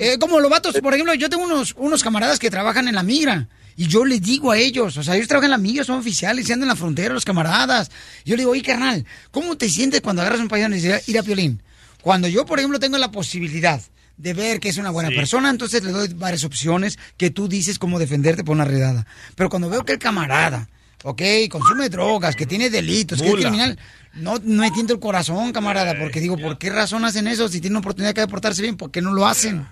[0.00, 3.04] Eh, como los vatos, por ejemplo, yo tengo unos, unos camaradas que trabajan en la
[3.04, 3.46] migra.
[3.76, 6.48] Y yo les digo a ellos, o sea, ellos trabajan en la migra, son oficiales,
[6.48, 7.90] y andan en la frontera, los camaradas.
[8.24, 11.18] Yo le digo, oye, carnal, ¿cómo te sientes cuando agarras un paisano y dices, ir
[11.18, 11.62] a Piolín?
[12.02, 13.80] Cuando yo, por ejemplo, tengo la posibilidad
[14.16, 15.16] de ver que es una buena Sí.
[15.16, 19.06] persona, entonces le doy varias opciones que tú dices cómo defenderte por una redada.
[19.34, 20.68] Pero cuando veo que el camarada,
[21.04, 23.78] ok, consume drogas, que tiene delitos, que es criminal,
[24.14, 27.48] no, no me tiento el corazón, camarada, porque digo, ¿por qué razón hacen eso?
[27.48, 29.66] Si tienen oportunidad de portarse bien, ¿por qué no lo hacen?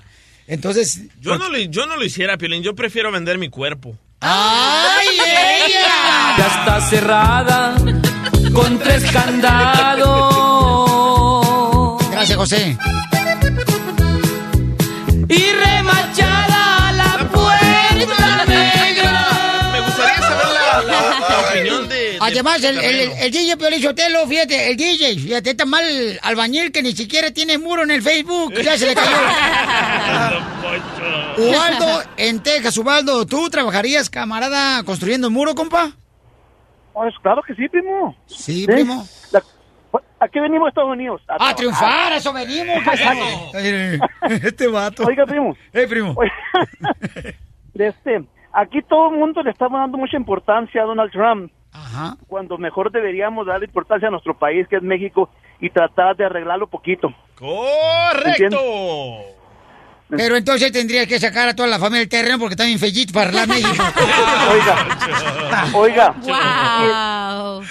[0.46, 2.62] Entonces, Yo no, lo, yo no lo hiciera, Piolín.
[2.62, 3.98] Yo prefiero vender mi cuerpo.
[4.20, 6.36] ¡Ay, ella!
[6.38, 7.76] Ya está cerrada
[8.54, 10.37] con tres candados.
[12.18, 12.76] Gracias, José.
[15.28, 19.28] Y remachada la puerta negra.
[19.72, 21.94] Me gustaría saber la, la- la opinión de...
[21.94, 25.84] de Además, el, el, el DJ Piolín Sotelo, fíjate, el DJ, fíjate, está mal
[26.22, 29.16] albañil que ni siquiera tiene muro en el Facebook, ya se le cayó.
[31.38, 35.92] Ubaldo, en Texas, Ubaldo, ¿tú trabajarías, camarada, construyendo un muro, compa?
[36.94, 38.16] Pues claro que sí, primo.
[38.26, 39.06] Sí, primo.
[39.30, 39.42] La-
[40.20, 41.22] ¿A qué venimos a Estados Unidos?
[41.28, 43.24] A triunfar, a eso venimos, paisano.
[44.42, 45.04] Este vato.
[45.06, 45.56] Oiga, primo.
[45.72, 46.14] Eh, primo.
[47.74, 51.52] De este, aquí todo el mundo le está dando mucha importancia a Donald Trump.
[51.72, 52.16] Ajá.
[52.26, 56.66] Cuando mejor deberíamos darle importancia a nuestro país, que es México, y tratar de arreglarlo
[56.66, 57.14] poquito.
[57.36, 58.58] ¡Correcto!
[60.10, 63.12] Pero entonces tendrías que sacar a toda la familia del terreno porque están bien fellitos
[63.12, 63.84] para arreglar México.
[65.74, 66.14] Oiga.
[66.22, 67.62] Wow.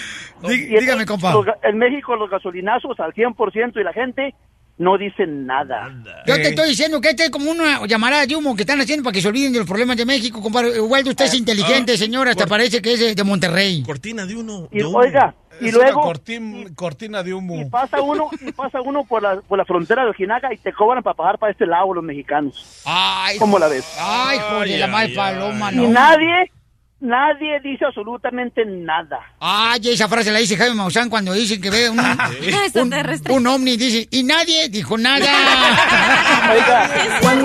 [0.44, 1.34] Y- y dígame, en- compa.
[1.34, 4.34] los En México los gasolinazos al 100% y la gente
[4.80, 5.90] no dice nada.
[6.28, 9.04] Yo te estoy diciendo que este es como una llamarada de humo que están haciendo
[9.04, 10.76] para que se olviden de los problemas de México, compadre.
[10.78, 13.82] Igual usted es inteligente, señor, hasta parece que es de- Monterrey.
[13.84, 14.70] Cortina de uno.
[14.72, 17.60] Y oiga, Es luego una cortin- cortina de humo.
[17.60, 20.72] y pasa uno y pasa uno por la, por la frontera de Ojinaga y te
[20.72, 22.84] cobran para pagar para este lado los mexicanos.
[22.86, 23.98] Ay, ¿Cómo la ves?
[24.00, 25.84] Ay, joder, la mal paloma, no.
[25.86, 26.52] Y nadie,
[27.00, 29.20] nadie dice absolutamente nada.
[29.40, 32.00] Ay, esa frase la dice Jaime Maussan cuando dicen que ve un,
[32.82, 32.94] un,
[33.36, 35.26] un ovni, dice, y nadie dijo nada.
[36.54, 36.90] Oiga,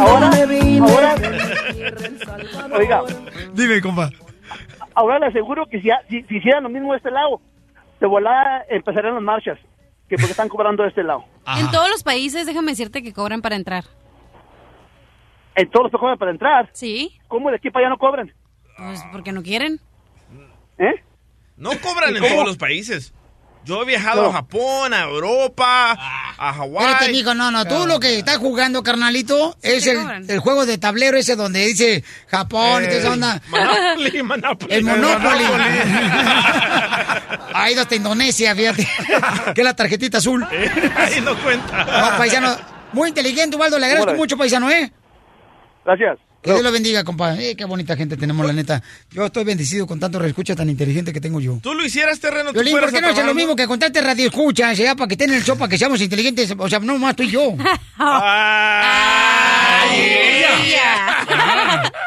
[0.04, 0.30] ahora,
[0.80, 1.14] ahora,
[2.78, 3.02] oiga,
[3.52, 4.10] Dime, compa.
[4.94, 7.40] ahora le aseguro que si, si, si hicieran lo mismo de este lado,
[8.00, 9.58] de volada empezarían las marchas,
[10.08, 11.24] que porque están cobrando de este lado.
[11.58, 13.84] En todos los países, déjame decirte que cobran para entrar.
[15.54, 16.70] En todos los que cobran para entrar.
[16.72, 17.18] Sí.
[17.28, 18.32] ¿Cómo de aquí para allá no cobran?
[18.86, 19.80] Pues porque no quieren.
[20.78, 21.02] ¿Eh?
[21.56, 22.34] No cobran ¿Y en cómo?
[22.34, 23.12] todos los países.
[23.64, 24.30] Yo he viajado No.
[24.30, 26.84] a Japón, a Europa, a Hawái.
[26.84, 30.78] Espérate, mijo, no, no, tú lo que estás jugando, carnalito, es te el, juego de
[30.78, 33.40] tablero ese donde dice Japón y toda esa Eh, onda.
[33.48, 34.74] Monopoly, Monopoly.
[34.74, 35.44] El Monopoly.
[37.54, 38.88] Ha ido hasta Indonesia, fíjate.
[39.54, 40.44] que es la tarjetita azul.
[40.96, 41.84] Ahí no cuenta.
[41.84, 42.56] No, paisano,
[42.92, 44.92] muy inteligente, Ubaldo, le agradezco mucho, paisano, ¿eh?
[45.84, 46.18] Gracias.
[46.42, 47.36] Que Dios lo bendiga, compa.
[47.40, 48.82] Eh, qué bonita gente tenemos, la neta.
[49.12, 51.58] Yo estoy bendecido con tanto reescucha tan inteligente que tengo yo.
[51.62, 52.48] ¿Tú lo hicieras, terreno?
[52.50, 54.72] ¿Tú Violín, ¿por qué no a haces lo mismo que contarte radio escucha?
[54.72, 56.52] Ya, para que estén en el show, para que seamos inteligentes.
[56.58, 57.54] O sea, no más tú y yo.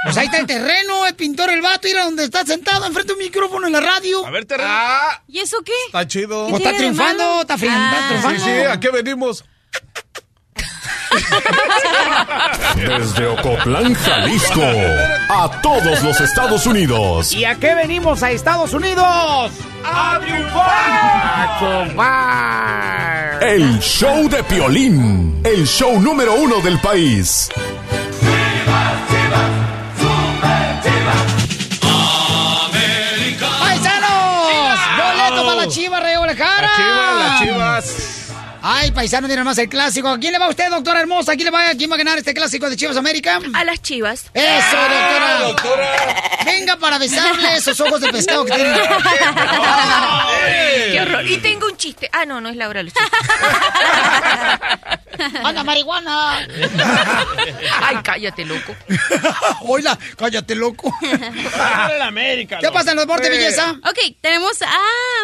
[0.03, 3.17] Pues ahí está el terreno, el pintor, el vato, mira donde está sentado enfrente de
[3.19, 4.25] un micrófono en la radio.
[4.25, 4.69] A ver, terreno.
[5.27, 5.71] ¿Y eso qué?
[5.87, 6.47] Está chido.
[6.49, 8.45] Pues está triunfando, está, fri- está Sí, triunfando.
[8.45, 9.43] sí, ¿a qué venimos?
[12.75, 14.61] Desde Ocotlán, Jalisco,
[15.29, 17.33] a todos los Estados Unidos.
[17.33, 19.51] ¿Y a qué venimos a Estados Unidos?
[19.83, 20.85] ¡A triunfar!
[23.41, 27.49] El show de Piolín, el show número uno del país.
[33.59, 34.79] ¡Paisanos!
[34.97, 36.69] ¡Boleto para la chiva, Rey Guadalajara!
[38.67, 40.07] Ay, paisano, tiene más el clásico.
[40.09, 41.33] ¿A quién le va usted, doctora hermosa?
[41.33, 43.39] ¿A quién le va, a quién va a ganar este clásico de Chivas América?
[43.53, 44.25] A las chivas.
[44.33, 45.95] Eso, Ah, doctora.
[46.45, 48.73] Venga para besarle esos ojos de pescado que tiene.
[50.91, 51.27] Qué horror.
[51.29, 52.09] Y tengo un chiste.
[52.11, 53.19] Ah, no, no es la hora de los chistes.
[55.43, 56.39] ¡Anda, marihuana!
[57.83, 58.75] Ay, cállate, loco.
[59.61, 60.91] Oila, cállate, loco.
[62.01, 62.57] América.
[62.59, 63.71] ¿Qué pasa en los deportes, belleza?
[63.87, 64.73] Ok, tenemos a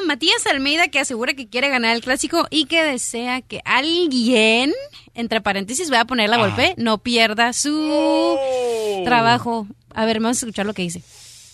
[0.05, 4.73] Matías Almeida que asegura que quiere ganar el clásico y que desea que alguien,
[5.15, 8.37] entre paréntesis, voy a poner la golpe, no pierda su
[9.05, 9.67] trabajo.
[9.93, 11.01] A ver, vamos a escuchar lo que dice.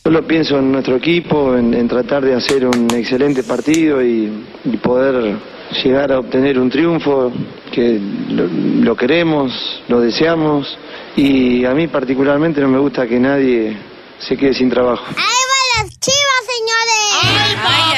[0.04, 4.32] Solo pienso en nuestro equipo, en, en tratar de hacer un excelente partido y,
[4.64, 5.38] y poder
[5.84, 7.32] llegar a obtener un triunfo
[7.72, 8.00] que
[8.30, 9.52] lo, lo queremos,
[9.88, 10.78] lo deseamos
[11.16, 13.78] y a mí particularmente no me gusta que nadie
[14.20, 15.04] se quede sin trabajo.
[15.14, 17.58] las chivas, señores!
[17.66, 17.97] Ay.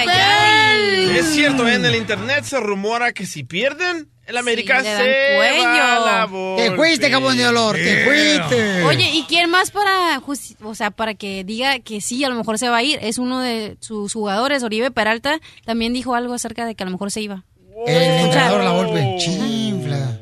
[1.19, 5.63] Es cierto, en el internet se rumora que si pierden, el América se cuello.
[5.63, 8.83] va a la Te fuiste, jabón de olor, te fuiste.
[8.83, 12.35] Oye, ¿y quién más para, justi- o sea, para que diga que sí, a lo
[12.35, 12.99] mejor se va a ir?
[13.01, 16.91] Es uno de sus jugadores, Oribe Peralta, también dijo algo acerca de que a lo
[16.91, 17.43] mejor se iba.
[17.87, 19.15] El entrenador la golpe.
[19.19, 20.17] Chinfla.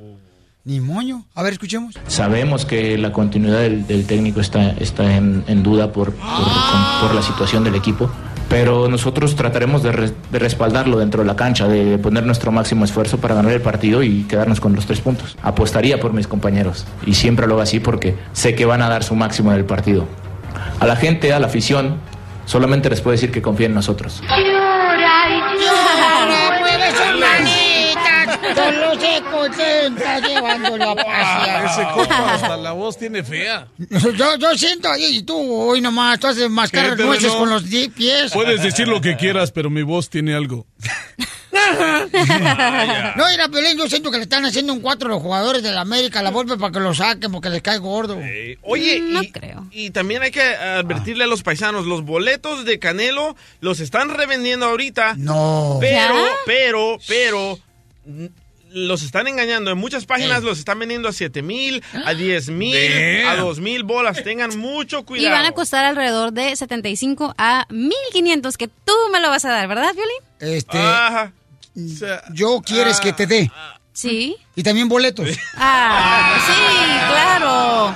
[0.63, 1.25] Ni moño.
[1.33, 1.95] A ver, escuchemos.
[2.07, 7.01] Sabemos que la continuidad del, del técnico está, está en, en duda por, por, con-
[7.01, 8.11] por la situación del equipo,
[8.49, 12.85] pero nosotros trataremos de, res- de respaldarlo dentro de la cancha, de poner nuestro máximo
[12.85, 15.37] esfuerzo para ganar el partido y quedarnos con los tres puntos.
[15.43, 19.03] Apostaría por mis compañeros y siempre lo hago así porque sé que van a dar
[19.03, 20.05] su máximo en el partido.
[20.79, 21.97] A la gente, a la afición,
[22.45, 24.21] solamente les puedo decir que confíen en nosotros.
[28.55, 31.93] Solo se contenta llevándolo a Ah, ese pasear.
[31.93, 33.67] compa hasta la voz tiene fea.
[33.77, 38.31] Yo, yo siento, y tú hoy nomás, tú haces mascar ¿Qué, nueces con los pies.
[38.33, 40.65] Puedes decir lo que quieras, pero mi voz tiene algo.
[43.15, 45.71] No, mira, Pelín, yo siento que le están haciendo un cuatro a los jugadores de
[45.71, 48.17] la América, la golpe para que lo saquen porque les cae gordo.
[48.63, 49.65] Oye, No y, creo.
[49.71, 54.65] y también hay que advertirle a los paisanos, los boletos de Canelo los están revendiendo
[54.67, 55.15] ahorita.
[55.17, 55.77] No.
[55.79, 56.31] Pero, ¿Ya?
[56.45, 57.59] pero, pero,
[58.71, 59.71] los están engañando.
[59.71, 63.83] En muchas páginas los están vendiendo a 7 mil, a 10 mil, a 2 mil
[63.83, 64.23] bolas.
[64.23, 65.35] Tengan mucho Y cuidado.
[65.35, 69.67] van a costar alrededor de 75 a 1500, que tú me lo vas a dar,
[69.67, 70.55] ¿verdad, Violín?
[70.57, 71.31] Este, Ajá.
[72.33, 73.51] yo quieres que te dé.
[73.97, 74.37] Sí.
[74.55, 75.27] Y también boletos.
[75.59, 76.53] Ah, sí,
[77.09, 77.87] claro.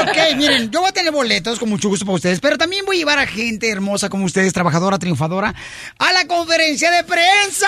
[0.00, 2.96] Ok, miren, yo voy a tener boletos con mucho gusto para ustedes, pero también voy
[2.96, 5.54] a llevar a gente hermosa como ustedes, trabajadora, triunfadora,
[5.98, 7.66] a la conferencia de prensa.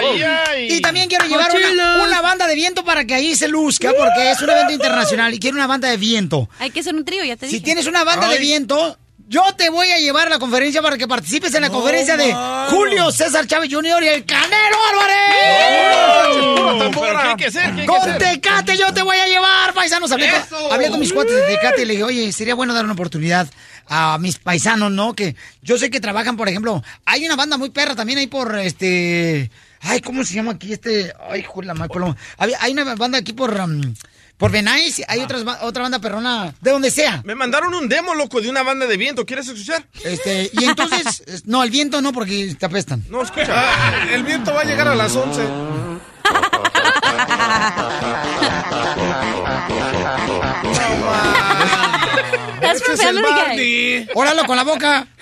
[0.00, 0.72] Ay, ay.
[0.72, 4.32] Y también quiero llevar una, una banda de viento para que ahí se luzca, porque
[4.32, 6.48] es un evento internacional y quiero una banda de viento.
[6.58, 7.64] Hay que hacer un trío, ya te Si dije.
[7.66, 11.08] tienes una banda de viento, Yo te voy a llevar a la conferencia para que
[11.08, 12.34] participes en la conferencia de
[12.70, 14.02] Julio César Chávez Jr.
[14.02, 15.14] y el Canelo Álvarez.
[16.94, 18.18] ¿Pero qué Con?
[18.18, 20.12] Tecate yo te voy a llevar, paisanos.
[20.12, 20.72] Hablé con, ¡Eso!
[20.72, 23.48] hablé con mis cuates de Tecate y le dije, oye, sería bueno dar una oportunidad
[23.88, 25.14] a mis paisanos, ¿no?
[25.14, 28.58] Que yo sé que trabajan, por ejemplo, hay una banda muy perra también ahí por
[28.58, 29.50] este...
[29.80, 31.12] Ay, ¿cómo se llama aquí este?
[31.28, 31.88] Ay, joder, la.
[32.38, 33.52] Hay hay una banda aquí por...
[33.58, 33.94] um,
[34.36, 37.22] por Benais, hay otras ba- otra banda perrona, de donde sea.
[37.24, 39.24] Me mandaron un demo, loco, de una banda de viento.
[39.24, 39.86] ¿Quieres escuchar?
[40.04, 43.04] Este, y entonces, es- no, el viento no, porque te apestan.
[43.08, 43.46] No, escucha.
[43.50, 45.42] Ah, el viento va a llegar a las 11.
[52.60, 54.08] That's from Family Guy.
[54.14, 55.06] ¡Óralo con la boca!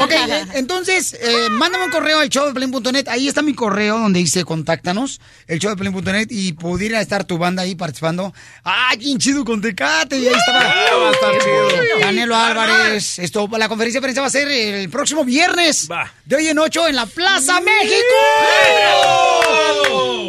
[0.00, 3.08] Ok, eh, entonces, eh, mándame un correo al showdeplin.net.
[3.08, 7.74] Ahí está mi correo donde dice contáctanos, el showdeplin.net, y pudiera estar tu banda ahí
[7.74, 8.32] participando.
[8.64, 10.18] ¡Ah, bien chido con Tecate!
[10.18, 10.60] Y ahí estaba.
[10.60, 12.00] Va a estar chido.
[12.00, 13.18] Canelo Álvarez.
[13.18, 15.88] Esto, la conferencia de prensa va a ser el próximo viernes.
[16.24, 17.98] De hoy en ocho en la Plaza México.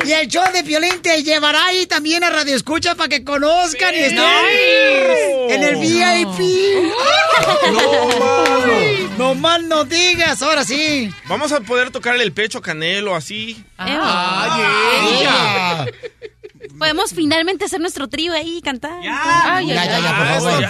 [0.05, 3.93] Y el show de Piolín te llevará ahí también a Radio Escucha para que conozcan
[3.93, 4.19] y estén
[5.49, 6.39] en el VIP.
[9.17, 11.13] No más no digas, ahora sí.
[11.27, 13.63] Vamos a poder tocarle el pecho a Canelo, así.
[13.77, 14.61] Ay,
[15.21, 15.87] ella.
[16.77, 19.01] Podemos finalmente hacer nuestro trío ahí y cantar.
[19.03, 20.63] Ya, ya, ya, por favor.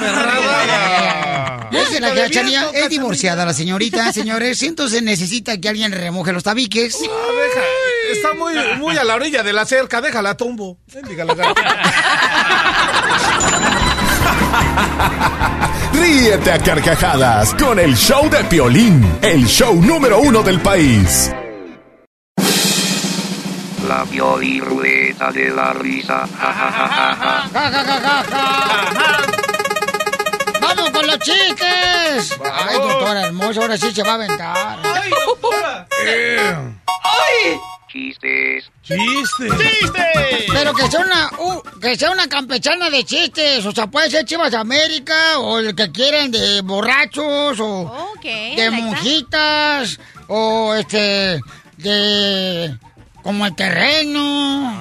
[1.71, 4.63] Es que la Cachanilla es divorciada, la señorita, señores.
[4.63, 6.97] Entonces necesita que alguien remoje los tabiques.
[7.03, 7.61] Ah, deja,
[8.11, 10.79] está muy, muy a la orilla de la cerca, déjala tumbo.
[15.93, 21.31] Ríete a carcajadas con el show de Piolín, el show número uno del país.
[23.87, 26.27] La Pioliruleta de la risa.
[26.39, 27.49] Ja, ja, ja, ja, ja.
[27.53, 28.39] Ja, ja, ja, ja, ja.
[30.61, 32.37] ¡Vamos con los chistes!
[32.53, 34.79] Ay, doctora hermosa, ahora sí se va a aventar.
[37.91, 38.69] Chistes.
[38.83, 39.47] Chiste.
[40.53, 44.25] Pero que sea una uh, que sea una campechana de chistes, o sea, puede ser
[44.25, 48.71] Chivas América o el que quieran de borrachos o de like that.
[48.71, 51.41] monjitas o este
[51.77, 52.77] de
[53.23, 54.21] como el terreno,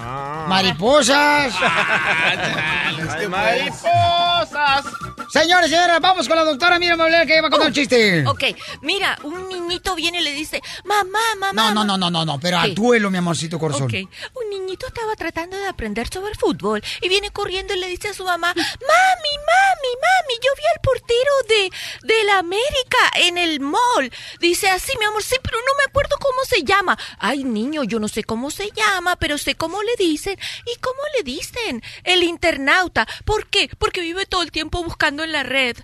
[0.00, 0.46] Ah.
[0.48, 1.54] mariposas.
[1.60, 4.84] Ay, mariposas.
[5.30, 8.26] Señores, señoras, vamos con la doctora Mira Maulera que va a contar un chiste.
[8.26, 8.44] Ok,
[8.82, 11.52] mira, un niñito viene y le dice, mamá, mamá.
[11.52, 13.84] No, no, no, no, no, no, pero duelo, mi amorcito corazón.
[13.84, 13.94] Ok,
[14.34, 18.14] un niñito estaba tratando de aprender sobre fútbol y viene corriendo y le dice a
[18.14, 21.70] su mamá, mami, mami, mami, yo vi al portero de,
[22.14, 24.10] de la América en el mall.
[24.40, 26.98] Dice así, mi amor, sí, pero no me acuerdo cómo se llama.
[27.18, 30.38] Ay, niño, yo no sé cómo se llama, pero sé cómo le dicen.
[30.66, 31.82] ¿Y cómo le dicen?
[32.04, 33.06] El internauta.
[33.24, 33.70] ¿Por qué?
[33.78, 35.76] Porque vive todo el tiempo buscando en la red.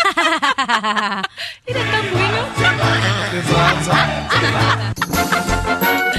[1.66, 2.48] Era tan bueno.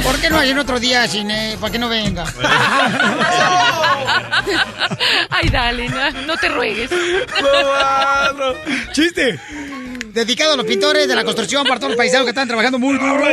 [0.03, 1.57] ¿Por qué no hay en otro día, cine?
[1.59, 2.24] ¿Para que no venga?
[5.30, 6.89] Ay, dale, no, no te ruegues.
[8.91, 9.39] ¡Chiste!
[10.13, 12.97] Dedicado a los pintores de la construcción para todos los paisanos que están trabajando muy
[12.97, 13.26] duro.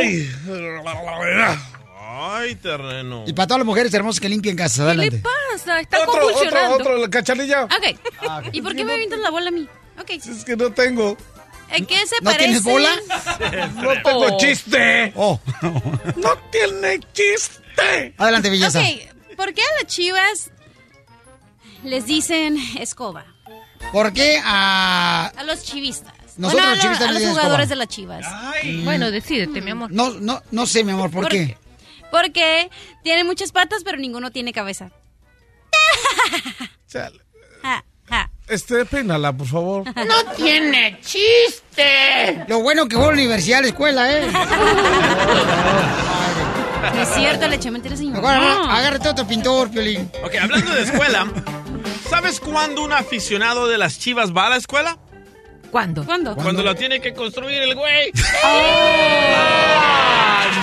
[2.21, 3.23] Ay, terreno.
[3.27, 4.79] Y para todas las mujeres hermosas que limpian casas.
[4.81, 5.21] Adelante.
[5.53, 5.79] pasa?
[5.79, 6.75] Está Otro, otro, convulsionando.
[6.75, 7.63] otro, la cachanilla.
[7.65, 8.51] Ok.
[8.51, 9.67] ¿Y por qué me avientas la bola a mí?
[9.99, 10.09] Ok.
[10.11, 11.15] Es que no tengo.
[11.71, 12.43] ¿En qué se ¿No parece?
[12.45, 12.89] tienes bola?
[13.75, 14.37] No tengo Oh.
[14.37, 15.13] chiste.
[15.15, 15.39] Oh.
[16.17, 18.13] No tiene chiste.
[18.17, 18.79] Adelante, belleza.
[18.79, 20.51] Ok, ¿por qué a las chivas
[21.83, 23.25] les dicen escoba?
[23.93, 25.31] ¿Por qué a...
[25.37, 26.13] A los chivistas.
[26.37, 27.65] Nosotros Bueno, a los a los jugadores escoba.
[27.69, 28.25] de las chivas.
[28.63, 28.83] Mm.
[28.85, 29.91] Bueno, decídete, mi amor.
[29.91, 31.57] No, no, no sé, mi amor, ¿por, ¿Por qué?
[32.11, 32.69] Porque
[33.03, 34.89] tienen muchas patas, pero ninguno tiene cabeza.
[36.91, 37.19] Chale.
[37.61, 38.29] Ja, ja.
[38.47, 39.83] Este, peínala, por favor.
[39.95, 42.45] ¡No tiene chiste!
[42.47, 44.27] Lo bueno que fue a la universidad, a la escuela, ¿eh?
[46.95, 48.17] No es cierto, le eché mentiras mamá.
[48.19, 50.09] agarra- agárrate otro pintor, Piolín.
[50.23, 51.27] Ok, hablando de escuela,
[52.09, 54.97] ¿sabes cuándo un aficionado de las chivas va a la escuela?
[55.71, 56.03] ¿Cuándo?
[56.03, 56.35] ¿Cuándo?
[56.35, 58.11] Cuando lo tiene que construir el güey.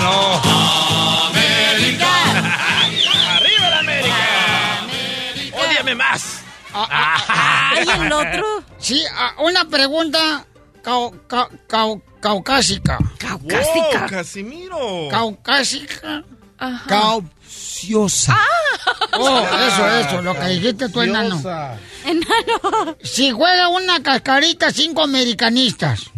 [0.01, 1.36] no.
[5.87, 6.41] ¡Ódiame más!
[6.75, 8.65] Ay, el otro.
[8.79, 10.45] Sí, ah, una pregunta
[10.83, 12.99] cau- cau- cau- caucásica.
[13.41, 15.09] ¡Wow, Casimiro!
[15.11, 16.25] Caucásica.
[16.89, 18.37] Cauciosa.
[19.13, 21.41] Oh, eso, eso, lo que dijiste tú, enano.
[22.05, 22.97] Enano.
[23.03, 26.11] Si juega una cascarita cinco americanistas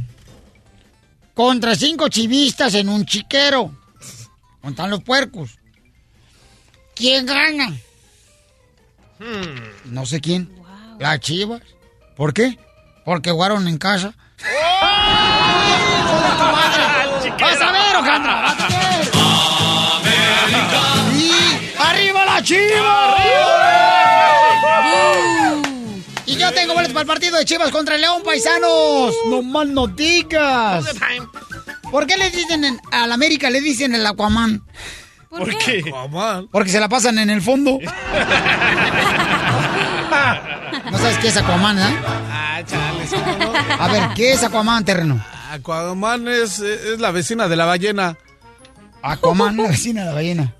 [1.35, 3.71] contra cinco chivistas en un chiquero,
[4.63, 5.59] contan los puercos,
[6.95, 7.77] ¿quién gana?
[9.87, 10.51] No sé quién.
[10.99, 11.61] Las chivas.
[12.17, 12.59] ¿Por qué?
[13.05, 14.13] Porque jugaron en casa.
[14.39, 16.85] ¡Hijo de tu madre!
[17.41, 18.35] ¡Vas a ver, Ojandra!
[18.43, 19.09] ¡Vas a ver!
[21.17, 21.31] ¡Y
[21.79, 23.17] arriba la chiva!
[26.27, 29.15] Y yo tengo boletos para el partido de Chivas contra el León, paisanos.
[29.29, 30.85] No mal no digas.
[31.91, 34.63] ¿Por qué le dicen en- al América, le dicen el Aquaman?
[35.31, 35.85] ¿Por qué?
[36.51, 37.79] Porque se la pasan en el fondo.
[40.91, 41.97] No sabes qué es Aquaman, ¿eh?
[42.31, 43.53] Ah, chales, ¿cómo no?
[43.79, 45.23] A ver, ¿qué es Aquaman, terreno?
[45.51, 48.17] Aquaman es, es la vecina de la ballena.
[49.03, 50.55] Aquaman, la vecina de la ballena.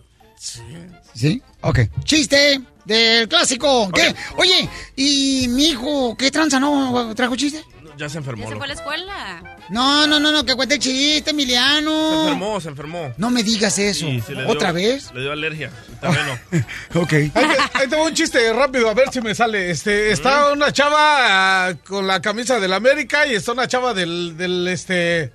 [1.15, 1.43] Sí.
[1.63, 1.81] Ok.
[2.05, 3.91] Chiste del clásico.
[3.91, 4.15] ¿Qué?
[4.37, 7.15] Oye, ¿y mi hijo qué tranza, no?
[7.15, 7.65] ¿Trajo chiste?
[7.99, 8.45] Ya se enfermó.
[8.45, 9.43] ¿Ya se fue a la escuela?
[9.71, 12.23] No, no, no, no, que cuente chiste, Se Emiliano.
[12.23, 13.13] enfermó, se enfermó.
[13.17, 14.07] No me digas eso.
[14.07, 15.13] Sí, sí, le dio- ¿Otra vez?
[15.13, 15.71] Le dio alergia.
[16.01, 16.65] También no.
[17.03, 17.13] Ok.
[17.13, 17.41] Ahí te,
[17.75, 19.71] ahí te va un chiste rápido, a ver si me sale.
[19.71, 24.37] Este, está una chava ah, con la camisa del América y está una chava del,
[24.37, 25.33] del, este,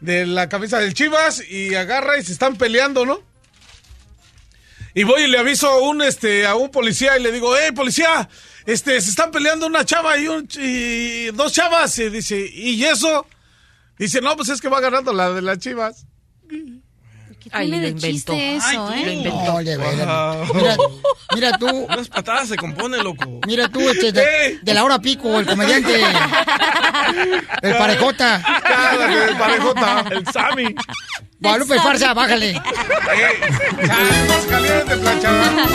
[0.00, 3.22] de la camisa del Chivas y agarra y se están peleando, ¿no?
[4.94, 7.70] Y voy y le aviso a un, este, a un policía y le digo, hey,
[7.74, 8.28] policía,
[8.66, 11.98] este, se están peleando una chava y, un, y dos chavas.
[11.98, 13.26] Y dice, ¿y eso?
[13.98, 16.06] Dice, no, pues es que va ganando la de las Chivas.
[17.52, 18.06] Ay, lo de inventó.
[18.08, 19.06] chiste eso, Ay, ¿eh?
[19.06, 19.44] lo inventó.
[19.52, 20.48] No, de veras.
[20.48, 20.54] Wow.
[20.56, 20.76] Mira,
[21.34, 23.40] mira tú, Unas patadas se compone, loco.
[23.46, 25.94] mira tú, este, de, de la hora pico, el comediante.
[27.62, 28.42] El parejota.
[29.30, 30.04] El parejota.
[30.10, 30.74] El Sammy.
[31.38, 32.50] Guadalupe Farsa, bájale.
[32.50, 32.60] Eh,
[34.28, 35.66] más caliente, planchada.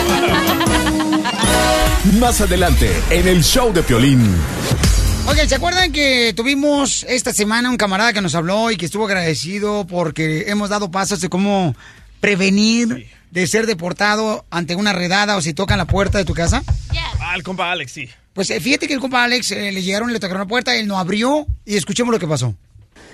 [2.18, 4.34] Más adelante, en el show de Piolín.
[5.28, 9.06] Oigan, ¿se acuerdan que tuvimos esta semana un camarada que nos habló y que estuvo
[9.06, 11.74] agradecido porque hemos dado pasos de cómo
[12.20, 16.62] prevenir de ser deportado ante una redada o si tocan la puerta de tu casa?
[17.20, 18.08] Ah, el compa Alex, sí.
[18.34, 20.86] Pues eh, fíjate que el compa Alex eh, le llegaron, le tocaron la puerta, él
[20.86, 22.54] no abrió y escuchemos lo que pasó.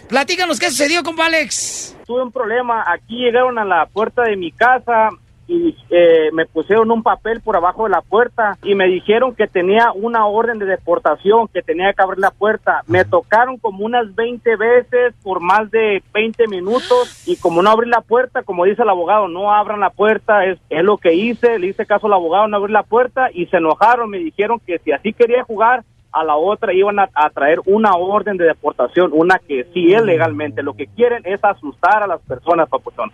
[0.09, 1.95] Platícanos qué sucedió, compa Alex.
[2.07, 2.85] tuve un problema.
[2.93, 5.11] Aquí llegaron a la puerta de mi casa
[5.49, 9.47] y eh, me pusieron un papel por abajo de la puerta y me dijeron que
[9.47, 12.83] tenía una orden de deportación, que tenía que abrir la puerta.
[12.87, 17.89] Me tocaron como unas 20 veces por más de 20 minutos y como no abrí
[17.89, 21.59] la puerta, como dice el abogado, no abran la puerta, es, es lo que hice,
[21.59, 24.79] le hice caso al abogado, no abrí la puerta y se enojaron, me dijeron que
[24.81, 29.11] si así quería jugar, a la otra iban a, a traer una orden de deportación,
[29.13, 30.63] una que sí es legalmente.
[30.63, 33.11] Lo que quieren es asustar a las personas, papuchón.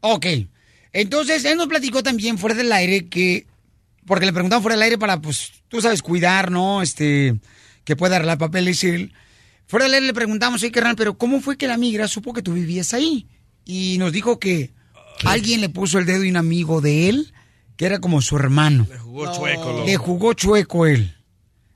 [0.00, 0.26] Ok.
[0.96, 3.46] Entonces, él nos platicó también fuera del aire que,
[4.06, 6.80] porque le preguntaban fuera del aire para, pues, tú sabes, cuidar, ¿no?
[6.80, 7.38] Este,
[7.84, 9.12] que pueda arreglar papeles y él.
[9.66, 12.40] Fuera del aire le preguntamos, oye, carnal, pero ¿cómo fue que la migra supo que
[12.40, 13.26] tú vivías ahí?
[13.66, 14.72] Y nos dijo que
[15.26, 17.34] alguien le puso el dedo y un amigo de él,
[17.76, 18.86] que era como su hermano.
[18.88, 19.84] Le jugó chueco, loco.
[19.84, 21.14] Le jugó chueco él.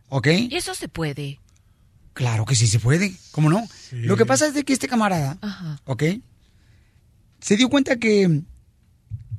[0.09, 0.29] ¿Ok?
[0.29, 1.41] Y eso se puede.
[2.15, 3.69] Claro que sí se puede, ¿cómo no?
[3.93, 5.79] Lo que pasa es de que este camarada, Ajá.
[5.85, 6.05] ¿ok?
[7.41, 8.45] Se dio cuenta que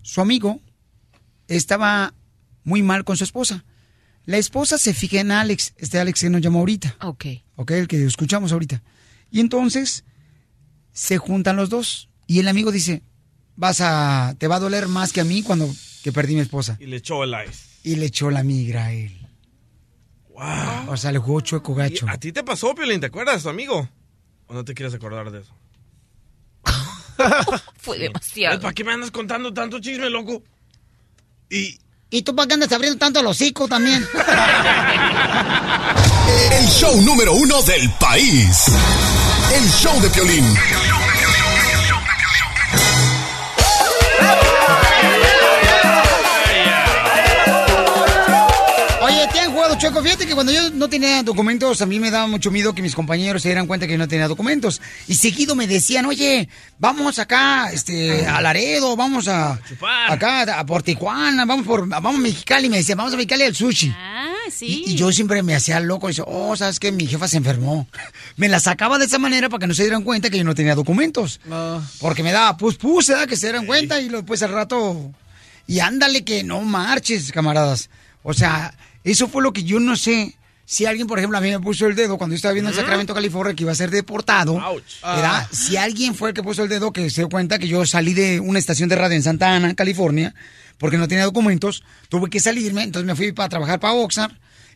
[0.02, 0.60] su amigo
[1.48, 2.14] estaba
[2.64, 3.66] muy mal con su esposa.
[4.26, 7.26] La esposa se fija en Alex, este Alex que nos llamó ahorita, Ok.
[7.56, 7.72] ¿ok?
[7.72, 8.84] El que escuchamos ahorita.
[9.32, 10.04] Y entonces
[10.94, 13.02] se juntan los dos y el amigo dice,
[13.56, 15.70] vas a, te va a doler más que a mí cuando
[16.04, 16.78] que perdí mi esposa.
[16.80, 17.66] Y le echó el ice.
[17.84, 19.18] Y le echó la migra a él.
[20.30, 20.92] Wow.
[20.94, 22.06] O sea, le jugó chueco gacho.
[22.10, 23.00] ¿A ti te pasó, Piolín?
[23.00, 23.90] ¿Te acuerdas, tu amigo?
[24.48, 25.54] ¿O no te quieres acordar de eso?
[27.78, 28.60] Fue demasiado.
[28.60, 30.44] ¿Para qué me andas contando tanto chisme, loco?
[31.50, 31.80] Y...
[32.14, 34.06] ¿Y tú para qué andas abriendo tanto los hocico también?
[36.52, 38.66] El show número uno del país.
[39.54, 40.46] El show de Piolín.
[49.82, 50.04] ¿Te han jugado chueco?
[50.04, 52.96] Fíjate que cuando yo no tenía documentos, a mí me daba mucho miedo que mis
[52.96, 54.82] compañeros se dieran cuenta que yo no tenía documentos.
[55.08, 59.60] Y seguido me decían, oye, vamos acá, este, a Laredo, vamos a,
[60.08, 62.70] acá, a por Tijuana, vamos por, vamos a Mexicali.
[62.70, 63.94] Me decían, vamos a Mexicali al sushi.
[63.98, 64.84] Ah, sí.
[64.86, 66.92] Y, y yo siempre me hacía loco y decía, oh, ¿sabes qué?
[66.92, 67.88] Mi jefa se enfermó.
[68.38, 70.56] Me la sacaba de esa manera para que no se dieran cuenta que yo no
[70.56, 71.40] tenía documentos.
[72.00, 73.28] Porque me daba pus pus, ¿verdad?
[73.28, 75.12] Que se dieran cuenta y luego, pues al rato...
[75.68, 77.90] Y ándale que no marches, camaradas.
[78.24, 78.74] O sea,
[79.04, 80.36] eso fue lo que yo no sé.
[80.66, 82.76] Si alguien, por ejemplo, a mí me puso el dedo cuando yo estaba viendo en
[82.76, 84.82] Sacramento, California, que iba a ser deportado, ¿verdad?
[85.04, 85.50] Ah.
[85.52, 88.14] Si alguien fue el que puso el dedo, que se dio cuenta que yo salí
[88.14, 90.34] de una estación de radio en Santa Ana, California,
[90.78, 94.32] porque no tenía documentos, tuve que salirme, entonces me fui para trabajar para Oxnard,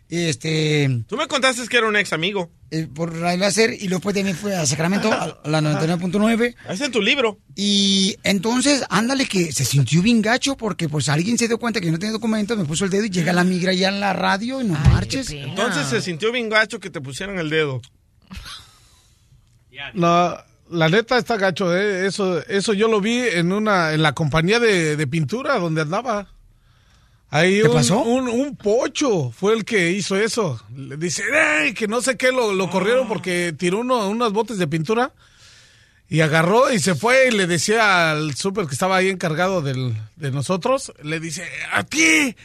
[0.09, 2.51] Este, Tú me contaste que era un ex amigo.
[2.69, 6.55] eh, por Radio Láser y luego también fue a Sacramento, a la 99.9.
[6.67, 7.39] Ahí está en tu libro.
[7.55, 11.89] Y entonces, ándale, que se sintió bien gacho porque pues alguien se dio cuenta que
[11.91, 14.61] no tenía documentos, me puso el dedo y llega la migra ya en la radio
[14.61, 15.31] y no marches.
[15.31, 17.81] Entonces se sintió bien gacho que te pusieran el dedo.
[19.93, 20.37] No,
[20.69, 22.07] la neta está gacho, ¿eh?
[22.07, 26.29] Eso, eso yo lo vi en una, en la compañía de, de pintura donde andaba.
[27.35, 28.01] Ahí ¿Qué un, pasó?
[28.01, 30.57] Un, un pocho fue el que hizo eso.
[30.73, 31.23] Le dice,
[31.61, 35.11] "Ey", que no sé qué, lo, lo corrieron porque tiró uno, unos botes de pintura
[36.07, 39.93] y agarró y se fue y le decía al súper que estaba ahí encargado del,
[40.15, 42.37] de nosotros, le dice, aquí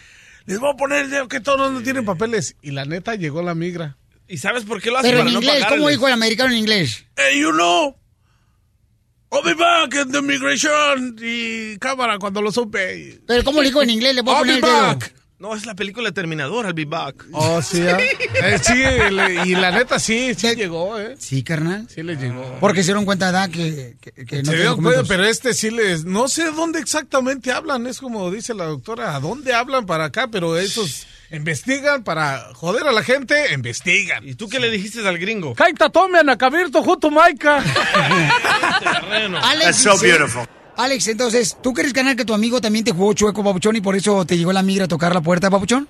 [0.47, 2.57] les voy a poner el dedo que todos no tienen papeles.
[2.61, 3.97] Y la neta llegó la migra.
[4.27, 5.09] ¿Y sabes por qué lo hace?
[5.09, 7.05] Pero en no inglés, ¿cómo dijo el americano en inglés?
[7.17, 7.97] Hey, you know,
[9.33, 11.17] I'll be back in the immigration.
[11.23, 13.21] Y cámara, cuando lo supe.
[13.27, 14.15] Pero ¿cómo le dijo en inglés?
[14.15, 14.87] Le voy a I'll poner be el dedo.
[14.87, 15.15] back.
[15.39, 17.25] No, es la película Terminador, I'll be back.
[17.33, 17.97] Oh, sí, ¿ah?
[18.43, 21.15] Eh, sí, le- y la neta sí, sí llegó, ¿eh?
[21.19, 21.87] Sí, carnal.
[21.89, 22.59] Sí le llegó.
[22.61, 23.49] Porque se dieron cuenta, ¿verdad?
[23.49, 26.05] Que, que, que no Se dio cuenta, pero este sí les...
[26.05, 30.29] No sé dónde exactamente hablan, es como dice la doctora, ¿a dónde hablan para acá?
[30.31, 34.27] Pero esos investigan para joder a la gente, investigan.
[34.27, 35.55] ¿Y tú qué le dijiste al gringo?
[35.55, 37.63] Kaita tome anacabirto junto Maica.
[39.43, 40.43] Alex, That's so beautiful.
[40.77, 43.95] Alex, entonces, ¿tú crees, canal, que tu amigo también te jugó chueco, papuchón, y por
[43.97, 45.87] eso te llegó la migra a tocar la puerta, papuchón?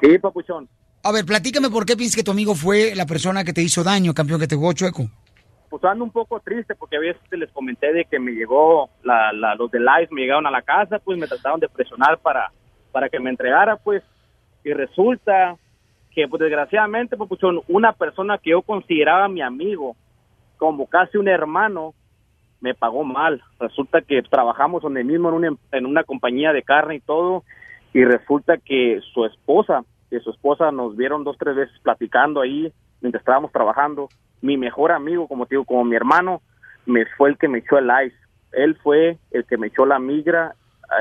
[0.00, 0.68] Sí, papuchón.
[1.02, 3.82] A ver, platícame por qué piensas que tu amigo fue la persona que te hizo
[3.82, 5.08] daño, campeón, que te jugó chueco.
[5.70, 9.32] Pues ando un poco triste porque a veces les comenté de que me llegó, la,
[9.32, 12.52] la- los de Live me llegaron a la casa, pues me trataron de presionar para,
[12.92, 14.02] para que me entregara, pues,
[14.66, 15.56] y resulta
[16.10, 19.94] que, pues desgraciadamente, papuchón, una persona que yo consideraba mi amigo,
[20.56, 21.94] como casi un hermano,
[22.60, 23.40] me pagó mal.
[23.60, 27.44] Resulta que trabajamos donde mismo en una, en una compañía de carne y todo,
[27.94, 32.72] y resulta que su esposa, que su esposa nos vieron dos, tres veces platicando ahí
[33.00, 34.08] mientras estábamos trabajando.
[34.42, 36.42] Mi mejor amigo, como te digo, como mi hermano,
[36.86, 38.16] me fue el que me echó el ice.
[38.50, 40.56] Él fue el que me echó la migra,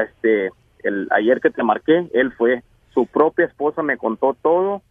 [0.08, 0.52] este,
[0.84, 2.62] el, ayer que te marqué, él fue.
[2.96, 4.82] Su propia esposa me contó todo.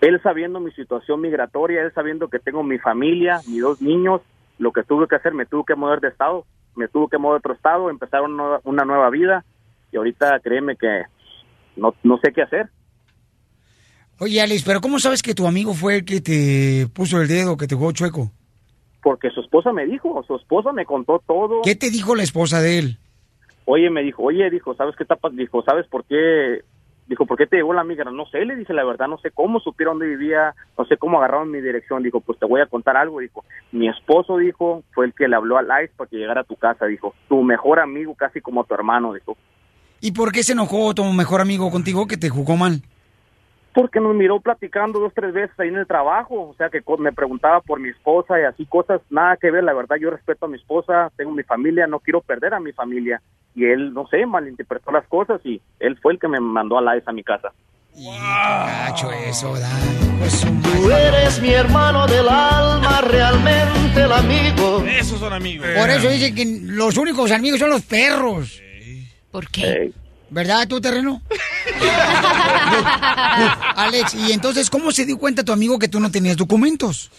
[0.00, 4.22] Él sabiendo mi situación migratoria, él sabiendo que tengo mi familia, mis dos niños,
[4.58, 6.46] lo que tuve que hacer, me tuve que mover de estado,
[6.76, 9.44] me tuve que mover a otro estado, empezar una nueva, una nueva vida
[9.92, 11.02] y ahorita créeme que
[11.76, 12.70] no, no sé qué hacer.
[14.20, 17.56] Oye, Alex, pero ¿cómo sabes que tu amigo fue el que te puso el dedo,
[17.56, 18.30] que te jugó chueco?
[19.02, 21.62] Porque su esposa me dijo, su esposa me contó todo.
[21.62, 22.98] ¿Qué te dijo la esposa de él?
[23.64, 25.34] Oye, me dijo, oye, dijo, ¿sabes qué tapas?
[25.34, 26.62] Dijo, ¿sabes por qué?
[27.10, 28.08] Dijo, ¿por qué te llegó la migra?
[28.12, 31.18] No sé, le dice la verdad, no sé cómo supieron dónde vivía, no sé cómo
[31.18, 32.04] agarraron mi dirección.
[32.04, 33.18] Dijo, pues te voy a contar algo.
[33.18, 36.44] Dijo, mi esposo, dijo, fue el que le habló al ICE para que llegara a
[36.44, 36.86] tu casa.
[36.86, 39.36] Dijo, tu mejor amigo, casi como tu hermano, dijo.
[40.00, 42.80] ¿Y por qué se enojó tu mejor amigo contigo que te jugó mal?
[43.72, 47.12] Porque nos miró platicando dos, tres veces ahí en el trabajo, o sea que me
[47.12, 50.48] preguntaba por mi esposa y así cosas, nada que ver, la verdad yo respeto a
[50.48, 53.22] mi esposa, tengo mi familia, no quiero perder a mi familia.
[53.54, 56.82] Y él, no sé, malinterpretó las cosas y él fue el que me mandó a
[56.82, 57.52] la a mi casa.
[57.94, 59.68] Cacho eso, da.
[60.62, 64.84] Tú eres mi hermano del alma, realmente el amigo.
[64.86, 65.66] Esos son amigos.
[65.76, 68.62] Por eso dicen que los únicos amigos son los perros.
[69.30, 69.92] ¿Por qué?
[70.30, 71.20] ¿Verdad, tú, terreno?
[73.76, 77.10] Alex, y entonces, ¿cómo se dio cuenta tu amigo que tú no tenías documentos?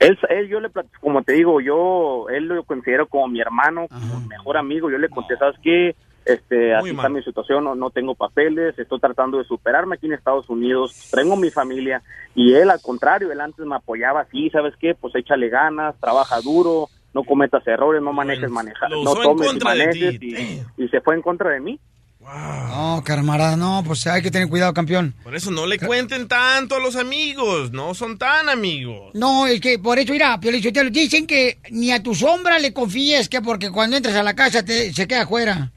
[0.00, 0.70] Él, él yo le
[1.00, 4.98] como te digo, yo, él lo considero como mi hermano, como mi mejor amigo, yo
[4.98, 5.94] le conté, ¿sabes qué?
[6.24, 10.14] Este, así está mi situación, no, no tengo papeles, estoy tratando de superarme aquí en
[10.14, 12.02] Estados Unidos, tengo mi familia,
[12.34, 14.94] y él al contrario, él antes me apoyaba así, ¿sabes qué?
[14.94, 19.60] Pues échale ganas, trabaja duro, no cometas errores, no manejes manejar, lo no tomes y
[19.60, 21.78] manejes, y se fue en contra de mí.
[22.24, 25.14] No, camarada, no, pues hay que tener cuidado, campeón.
[25.22, 29.10] Por eso no le cuenten tanto a los amigos, no son tan amigos.
[29.14, 33.28] No, es que por eso, mira, Piolichotelo, dicen que ni a tu sombra le confíes,
[33.28, 35.70] que porque cuando entras a la casa te, se queda afuera.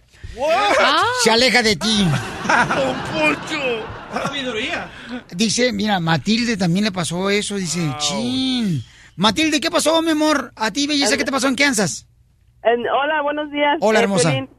[1.24, 2.08] Se aleja de ti.
[4.14, 4.90] Sabiduría.
[5.36, 8.84] Dice, mira, Matilde también le pasó eso, dice, chin.
[9.16, 10.54] Matilde, ¿qué pasó, mi amor?
[10.56, 12.08] A ti, belleza, ¿qué te pasó en Kansas?
[12.64, 13.78] En- hola, buenos días.
[13.82, 14.30] Hola, Eh, hermosa.
[14.30, 14.50] Piolín.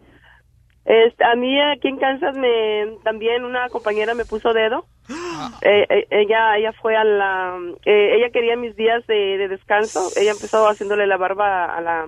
[0.89, 4.87] Este, a mí aquí en Kansas me también una compañera me puso dedo.
[5.63, 10.09] Eh, eh, ella ella fue a la eh, ella quería mis días de, de descanso.
[10.17, 12.07] Ella empezó haciéndole la barba a la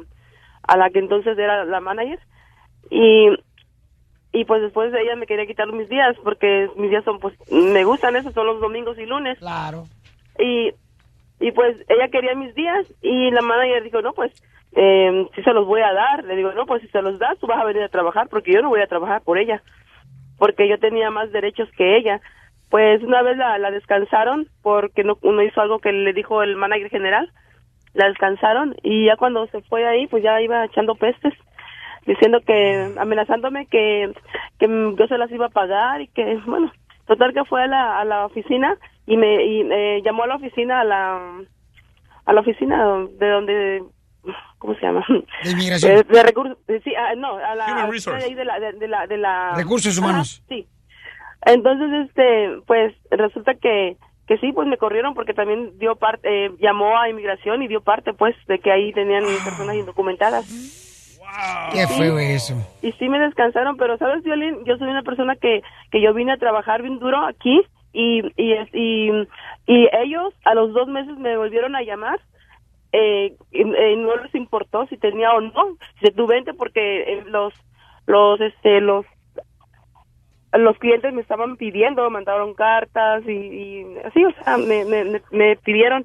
[0.63, 2.19] a la que entonces era la manager
[2.91, 3.29] y
[4.33, 7.85] y pues después ella me quería quitar mis días porque mis días son pues me
[7.85, 9.39] gustan esos son los domingos y lunes.
[9.39, 9.87] Claro.
[10.39, 10.73] Y
[11.41, 14.33] y pues ella quería mis días y la manager dijo, no, pues
[14.73, 16.25] eh, si se los voy a dar.
[16.25, 18.53] Le digo, no, pues si se los das, tú vas a venir a trabajar porque
[18.53, 19.63] yo no voy a trabajar por ella.
[20.39, 22.21] Porque yo tenía más derechos que ella.
[22.71, 26.57] pues una vez la, la descansaron porque no, no hizo algo que le dijo el
[26.57, 27.31] manager general.
[27.95, 31.35] La descansaron y ya cuando se fue ahí, pues ya iba echando pestes,
[32.07, 34.13] diciendo que, amenazándome que,
[34.61, 36.73] que yo se las iba a pagar y que, bueno,
[37.07, 40.37] total que fue a la, a la oficina y me y, eh, llamó a la
[40.37, 41.43] oficina, a la,
[42.25, 42.87] a la oficina
[43.19, 43.83] de donde,
[44.59, 45.05] ¿cómo se llama?
[45.45, 45.93] De inmigración.
[45.99, 48.35] Eh, de recursos, eh, sí, ah, no, a la, Human Resource.
[48.35, 50.43] de la, de, de la, de la- Recursos humanos.
[50.49, 50.67] sí.
[51.47, 53.97] Entonces, este, pues resulta que,
[54.27, 57.81] que sí, pues me corrieron porque también dio parte, eh, llamó a inmigración y dio
[57.81, 60.47] parte, pues, de que ahí tenían personas indocumentadas.
[61.73, 62.55] Qué feo eso.
[62.83, 66.33] Y sí me descansaron, pero sabes, Violín, yo soy una persona que, que yo vine
[66.33, 67.63] a trabajar bien duro aquí
[67.93, 68.53] y, y,
[69.67, 72.21] y ellos a los dos meses me volvieron a llamar.
[72.93, 77.55] Eh, eh, no les importó si tenía o no, si tu vente porque eh, los,
[78.07, 79.07] los, este, los,
[80.53, 85.57] los clientes me estaban pidiendo, mandaron cartas y, y así, o sea, me, me, me-
[85.57, 86.05] pidieron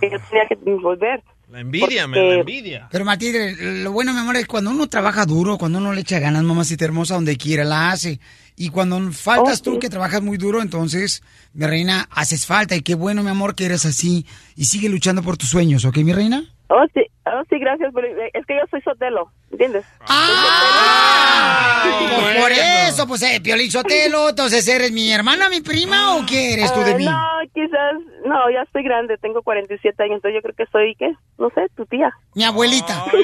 [0.00, 1.22] que yo tenía que volver.
[1.48, 2.88] La envidia, me, la envidia.
[2.92, 6.20] Pero Matilde, lo bueno, mi amor, es cuando uno trabaja duro, cuando uno le echa
[6.20, 8.20] ganas, mamacita hermosa, donde quiera la hace.
[8.60, 11.22] Y cuando faltas tú, que trabajas muy duro, entonces,
[11.54, 12.76] mi reina, haces falta.
[12.76, 14.26] Y qué bueno, mi amor, que eres así.
[14.54, 16.44] Y sigue luchando por tus sueños, ¿ok, mi reina?
[16.68, 17.00] Oh, sí,
[17.34, 19.84] oh, sí, gracias, pero eh, es que yo soy Sotelo, ¿entiendes?
[22.20, 26.54] Pues por eso, pues, eh, Piolín Sotelo, entonces, ¿eres mi hermana, mi prima o qué
[26.54, 27.04] eres tú de Ah, mí?
[27.04, 27.18] No,
[27.54, 27.94] quizás,
[28.26, 31.12] no, ya estoy grande, tengo 47 años, entonces yo creo que soy, ¿qué?
[31.38, 32.10] No sé, tu tía.
[32.34, 33.04] Mi abuelita.
[33.10, 33.18] Tu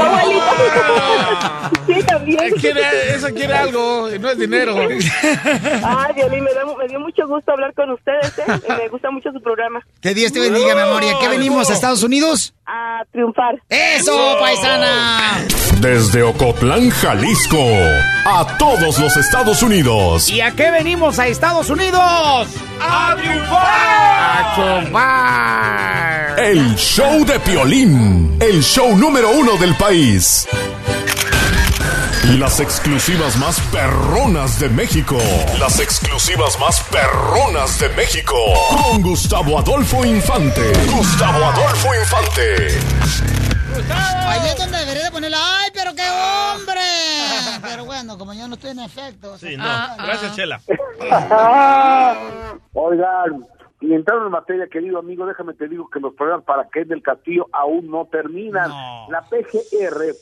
[0.00, 1.70] abuelita.
[1.86, 2.50] sí, también.
[2.60, 2.80] Quiere,
[3.14, 4.74] esa quiere algo, no es dinero.
[4.76, 8.44] Ay, Violín, me, da- me dio mucho gusto hablar con ustedes, ¿eh?
[8.68, 9.80] Y me gusta mucho su programa.
[10.00, 11.02] Que Dios te bendiga, mi amor.
[11.04, 12.54] ¿Y a qué venimos, a Estados Unidos?
[12.66, 13.33] A triunfar.
[13.68, 15.44] ¡Eso, paisana!
[15.80, 17.58] Desde Ocotlán, Jalisco,
[18.24, 20.30] a todos los Estados Unidos.
[20.30, 22.48] ¿Y a qué venimos a Estados Unidos?
[22.80, 23.66] ¡A triunfar!
[24.20, 26.38] ¡A triunfar!
[26.38, 30.46] El show de Piolín, el show número uno del país.
[32.38, 35.16] Las exclusivas más perronas de México.
[35.60, 38.34] Las exclusivas más perronas de México.
[38.90, 40.60] Con Gustavo Adolfo Infante.
[40.90, 42.80] Gustavo Adolfo Infante.
[44.26, 45.38] Ahí es donde debería de ponerla.
[45.40, 46.80] ¡Ay, pero qué hombre!
[47.62, 49.38] Pero bueno, como yo no estoy en efecto.
[49.38, 49.64] Sí, no.
[49.98, 50.60] Gracias, Chela.
[52.72, 53.46] Oigan,
[53.80, 57.00] y entrando en materia, querido amigo, déjame te digo que los problemas para Ken del
[57.00, 58.72] Castillo aún no terminan.
[59.08, 60.16] La PGR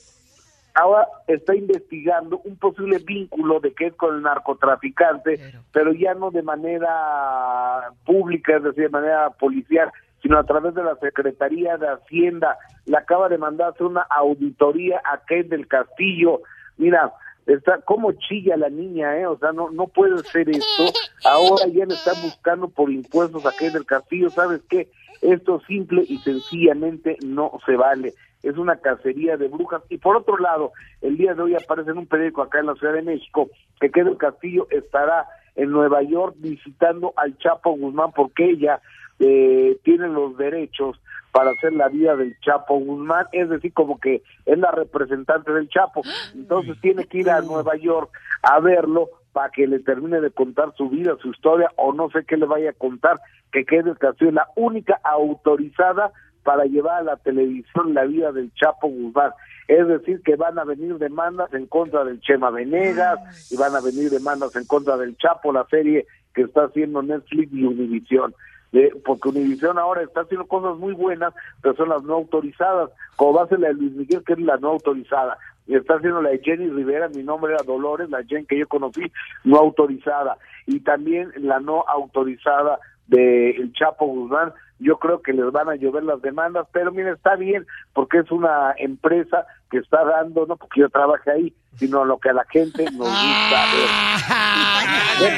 [0.75, 5.41] ahora está investigando un posible vínculo de Ken con el narcotraficante,
[5.73, 9.91] pero ya no de manera pública, es decir, de manera policial,
[10.23, 12.57] sino a través de la Secretaría de Hacienda.
[12.87, 16.41] Le acaba de mandarse una auditoría a Ken del Castillo.
[16.77, 17.12] Mira,
[17.47, 19.27] está como chilla la niña, ¿eh?
[19.27, 20.85] O sea, no, no puede ser esto.
[21.25, 24.31] Ahora ya le están buscando por impuestos a Ken del Castillo.
[24.31, 24.89] ¿Sabes qué?
[25.20, 28.14] Esto simple y sencillamente no se vale.
[28.43, 29.82] Es una cacería de brujas.
[29.88, 32.74] Y por otro lado, el día de hoy aparece en un periódico acá en la
[32.74, 33.49] Ciudad de México
[33.80, 35.26] que del Castillo estará
[35.57, 38.80] en Nueva York visitando al Chapo Guzmán porque ella
[39.18, 41.01] eh, tiene los derechos
[41.32, 45.68] para hacer la vida del Chapo Guzmán, es decir, como que es la representante del
[45.68, 46.03] Chapo.
[46.34, 48.11] Entonces tiene que ir a Nueva York
[48.43, 52.24] a verlo para que le termine de contar su vida, su historia, o no sé
[52.26, 53.18] qué le vaya a contar,
[53.51, 56.12] que quede Castillo la única autorizada
[56.43, 59.32] para llevar a la televisión la vida del Chapo Guzmán.
[59.68, 63.80] Es decir, que van a venir demandas en contra del Chema Venegas y van a
[63.80, 68.34] venir demandas en contra del Chapo, la serie que está haciendo Netflix y Univision.
[68.72, 73.34] Eh, porque Univision ahora está haciendo cosas muy buenas, pero son las no autorizadas, como
[73.34, 75.36] va a ser la de Luis Miguel, que es la no autorizada,
[75.66, 78.66] y está haciendo la de Jenny Rivera, mi nombre era Dolores, la Jen que yo
[78.66, 79.12] conocí,
[79.45, 82.78] no autorizada, y también la no autorizada
[83.09, 84.53] de El Chapo Guzmán,
[84.83, 88.30] yo creo que les van a llover las demandas, pero mira, está bien, porque es
[88.30, 92.45] una empresa que está dando, no porque yo trabaje ahí, sino lo que a la
[92.51, 93.89] gente nos gusta ver.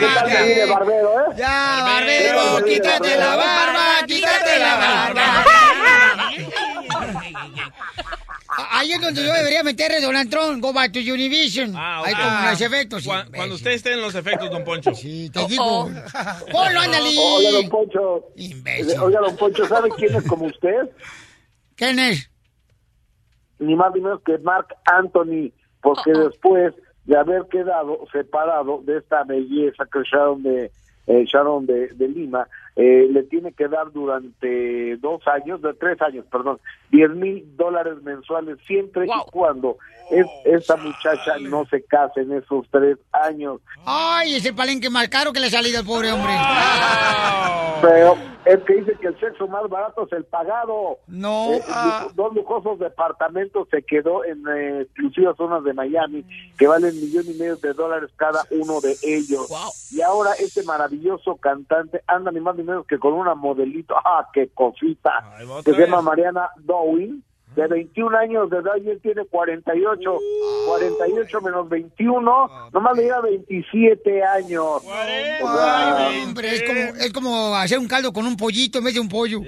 [0.00, 1.24] ¿Qué tal Barbero, eh?
[1.36, 5.44] Ya, barbero, quítate la barba, quítate la barba.
[8.70, 11.74] Ahí es donde yo debería meterle Donald Trump, go back to Univision.
[11.76, 13.04] Ahí con los efectos.
[13.04, 14.94] Cuan- Cuando usted esté en los efectos, don Poncho.
[14.94, 15.90] Sí, te digo.
[16.52, 17.08] Ponlo, ándale.
[17.18, 18.28] Oiga, don Poncho.
[19.02, 20.88] Oiga, don Poncho, ¿sabe quién es como usted?
[21.76, 22.30] ¿Quién es?
[23.58, 25.50] Ni más ni menos que Mark Anthony,
[25.80, 26.74] porque después
[27.04, 30.70] de haber quedado separado de esta belleza que Sharon de
[31.06, 36.00] eh, Sharon de, de Lima, eh, le tiene que dar durante dos años, de tres
[36.02, 36.58] años, perdón,
[36.90, 39.76] 10 mil dólares mensuales siempre y cuando
[40.10, 43.60] es, esta muchacha no se case en esos tres años.
[43.84, 46.32] Ay, es el palenque más caro que le ha salido al pobre hombre.
[47.80, 48.16] Pero
[48.54, 50.98] es que dice que el sexo más barato es el pagado.
[51.06, 51.52] No.
[51.52, 51.62] Eh,
[52.04, 56.24] lu- dos lujosos departamentos se quedó en eh, exclusivas zonas de Miami
[56.58, 59.48] que valen millón y medio de dólares cada uno de ellos.
[59.92, 64.28] Y ahora este maravilloso cantante anda ni más ni menos que con una modelito, ah,
[64.32, 65.10] qué cosita,
[65.64, 66.02] que se llama.
[66.02, 67.22] Mariana Dowing.
[67.54, 70.18] De 21 años de edad y él tiene 48.
[70.66, 74.64] 48 menos 21, nomás le lleva 27 años.
[74.64, 78.94] O sea, Hombre, es como, es como hacer un caldo con un pollito en vez
[78.94, 79.40] de un pollo.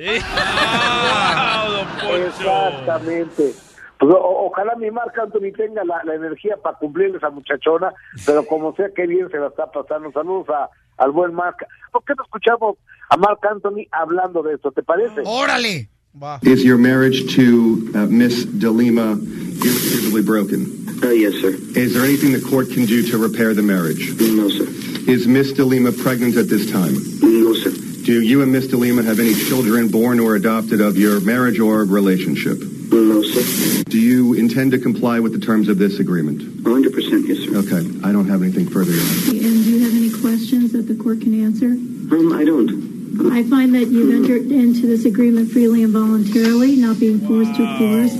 [2.26, 3.52] Exactamente.
[3.98, 7.92] Pues, o- ojalá mi Marc Anthony tenga la, la energía para cumplirle esa muchachona,
[8.26, 10.12] pero como sea, qué bien se la está pasando.
[10.12, 10.68] Saludos a,
[11.02, 11.64] al buen Marc.
[11.92, 12.76] ¿Por qué no escuchamos
[13.08, 14.70] a Marc Anthony hablando de esto?
[14.70, 15.22] ¿Te parece?
[15.24, 15.88] ¡Órale!
[16.42, 20.88] Is your marriage to uh, Miss DeLima irretrievably broken?
[21.04, 21.48] Uh, yes, sir.
[21.78, 24.18] Is there anything the court can do to repair the marriage?
[24.18, 24.64] No, sir.
[25.10, 26.94] Is Miss DeLima pregnant at this time?
[27.20, 27.70] No, sir.
[28.06, 31.84] Do you and Miss DeLima have any children born or adopted of your marriage or
[31.84, 32.60] relationship?
[32.90, 33.82] No, sir.
[33.84, 36.40] Do you intend to comply with the terms of this agreement?
[36.40, 37.58] 100% yes, sir.
[37.58, 38.92] Okay, I don't have anything further.
[38.92, 41.66] And do you have any questions that the court can answer?
[41.66, 42.95] Um, I don't.
[43.32, 47.64] I find that you've entered into this agreement freely and voluntarily, not being forced to
[47.78, 48.14] force.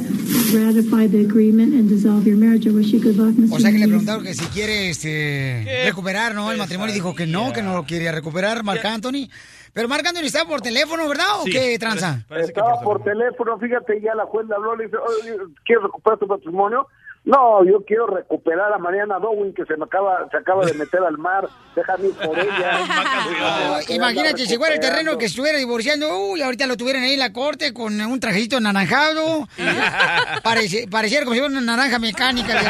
[0.55, 2.66] Ratify the agreement and dissolve your marriage.
[2.66, 3.56] I wish you good luck, Mr.
[3.56, 6.51] O sea que le preguntaron que si quiere este, recuperar, ¿no?
[6.52, 9.28] El matrimonio y dijo que no, que no lo quería recuperar, Marc Anthony.
[9.73, 11.27] Pero Marc Anthony estaba por teléfono, ¿verdad?
[11.40, 12.24] ¿O Sí, qué tranza?
[12.31, 16.27] Estaba por teléfono, fíjate, ya la juez le habló, le dice, "Oye, ¿quieres recuperar tu
[16.27, 16.86] patrimonio?
[17.27, 21.01] No, yo quiero recuperar a Mariana Dowing que se me acaba, se acaba de meter
[21.03, 22.78] al mar, déjame ir por ella.
[23.89, 27.19] Ay, Imagínate si fuera el terreno que estuviera divorciando, uy, ahorita lo tuvieran ahí en
[27.19, 29.48] la corte con un trajecito anaranjado.
[30.44, 32.55] Parece- pareciera como si fuera una naranja mecánica.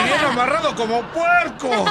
[0.00, 1.84] Y bien amarrado como puerco.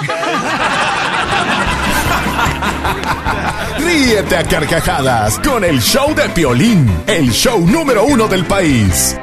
[3.80, 9.18] Ríete a carcajadas con el show de Piolín, el show número uno del país.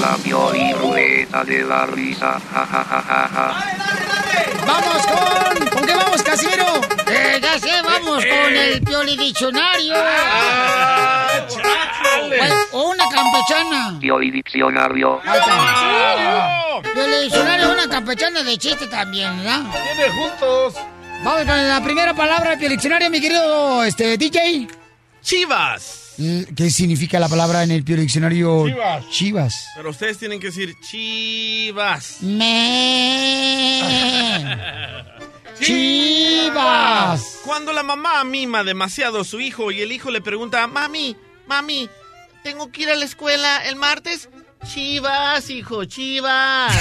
[0.00, 2.40] La Piolín Ruleta de la risa.
[2.52, 3.78] Ja, ja, ja, ja, ja.
[4.66, 5.68] ¡Vamos con!
[5.68, 6.80] ¿Con qué vamos, Casimiro?
[7.06, 9.94] Eh, ya sé, vamos con el Pioli Diccionario.
[12.72, 13.98] o una campechana.
[13.98, 15.20] Piolín Diccionario.
[15.24, 16.92] Ahí está.
[16.94, 19.62] Pioli Diccionario, una campechana de chiste también, ¿verdad?
[19.72, 20.74] Tiene juntos.
[21.24, 24.68] Vamos con la primera palabra del Pioli Diccionario, mi querido este, DJ.
[25.22, 26.07] Chivas.
[26.18, 28.66] ¿Qué significa la palabra en el Pioli Diccionario?
[28.66, 29.10] Chivas.
[29.10, 29.68] Chivas.
[29.76, 32.18] Pero ustedes tienen que decir chivas.
[35.60, 37.38] Chivas.
[37.44, 41.16] Cuando la mamá mima demasiado a su hijo y el hijo le pregunta, mami,
[41.46, 41.88] mami,
[42.42, 44.28] ¿tengo que ir a la escuela el martes?
[44.66, 46.72] Chivas, hijo, chivas.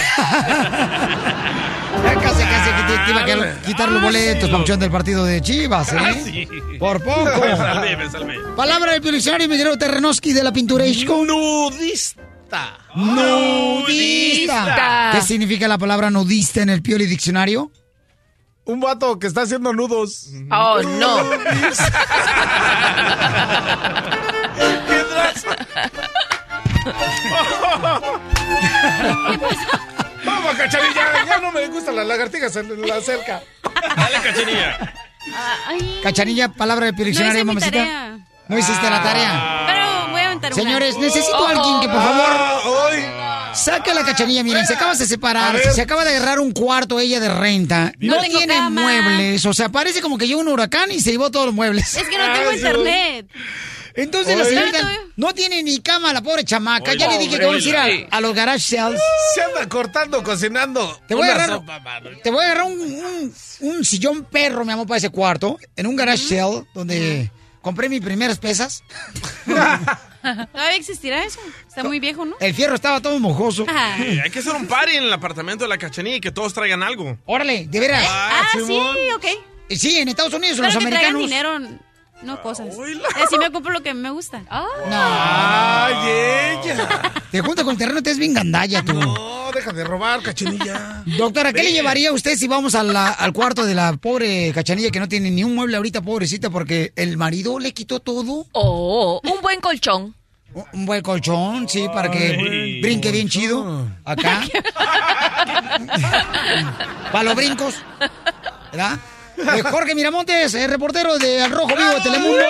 [2.21, 5.41] Casi, casi que te, te iba a quedar- quitar los boletos, papuchón, del partido de
[5.41, 5.97] Chivas, ¿eh?
[5.97, 6.47] Casi.
[6.77, 7.23] Por poco.
[7.41, 8.35] Me salvé, me salvé.
[8.55, 11.25] Palabra del diccionario, mi querido Terrenoski de la Pinturesco.
[11.25, 12.77] Nudista.
[12.95, 15.09] Nudista.
[15.13, 17.71] ¿Qué significa la palabra nudista en el Pioli Diccionario?
[18.65, 20.27] Un vato que está haciendo nudos.
[20.51, 21.17] Oh, no.
[30.25, 31.25] Vamos, cachanilla.
[31.25, 33.41] Ya no me gustan las lagartijas en la cerca.
[33.95, 34.93] Dale, cachanilla.
[36.03, 37.71] Cachanilla, palabra del Pioli No Diccionario, mi mamacita.
[37.77, 38.17] tarea.
[38.47, 39.63] No hiciste la tarea.
[39.67, 40.63] Pero voy a aventar una.
[40.63, 42.29] Señores, necesito a alguien que por favor
[43.53, 44.43] saque a la cachanilla.
[44.43, 47.91] Miren, se acaba de separar, se acaba de agarrar un cuarto ella de renta.
[47.99, 48.81] No No, tiene cama.
[48.81, 51.95] muebles, o sea, parece como que llegó un huracán y se llevó todos los muebles.
[51.95, 53.27] Es que no tengo internet.
[53.97, 56.93] Entonces la señorita no tiene ni cama, la pobre chamaca.
[56.93, 59.01] ya le dije que vamos a ir a, los garage sales.
[59.35, 61.01] Se anda cortando, cocinando.
[61.07, 62.09] Te voy a agarrar, sopa, mano.
[62.23, 65.87] te voy a agarrar un, un- un sillón perro, mi amor, para ese cuarto, en
[65.87, 68.83] un garage sale donde compré mis primeras pesas.
[70.21, 71.39] ¿Todavía existirá eso?
[71.67, 72.35] Está muy viejo, ¿no?
[72.39, 73.65] El fierro estaba todo mojoso.
[73.99, 76.53] Eh, hay que hacer un party en el apartamento de la cachanilla y que todos
[76.53, 77.17] traigan algo.
[77.25, 78.05] Órale, de veras.
[78.07, 78.95] Ah, sí, Simón.
[79.15, 79.25] ok.
[79.69, 81.59] Sí, en Estados Unidos, Pero los que traigan americanos.
[81.59, 81.79] dinero,
[82.23, 82.67] no cosas.
[83.23, 84.43] Así me compro lo que me gusta.
[84.49, 85.93] Ay,
[86.63, 86.87] ella.
[87.31, 88.93] Te juntas con el terreno, te es bien gandalla tú.
[88.93, 91.03] No, deja de robar, cachanilla.
[91.17, 94.51] Doctora, ¿qué le llevaría a usted si vamos a la- al cuarto de la pobre
[94.53, 98.45] cachanilla que no tiene ni un mueble ahorita, pobrecita, porque el marido le quitó todo?
[98.53, 100.15] Oh, un buen colchón.
[100.53, 102.81] Un- Un buen colchón, sí, para que Ay.
[102.81, 103.87] brinque bien chido.
[104.05, 104.41] Acá.
[107.11, 107.75] para los brincos.
[108.71, 108.97] ¿Verdad?
[109.37, 112.43] Eh, Jorge Miramontes, el reportero de Al Rojo Vivo de Telemundo.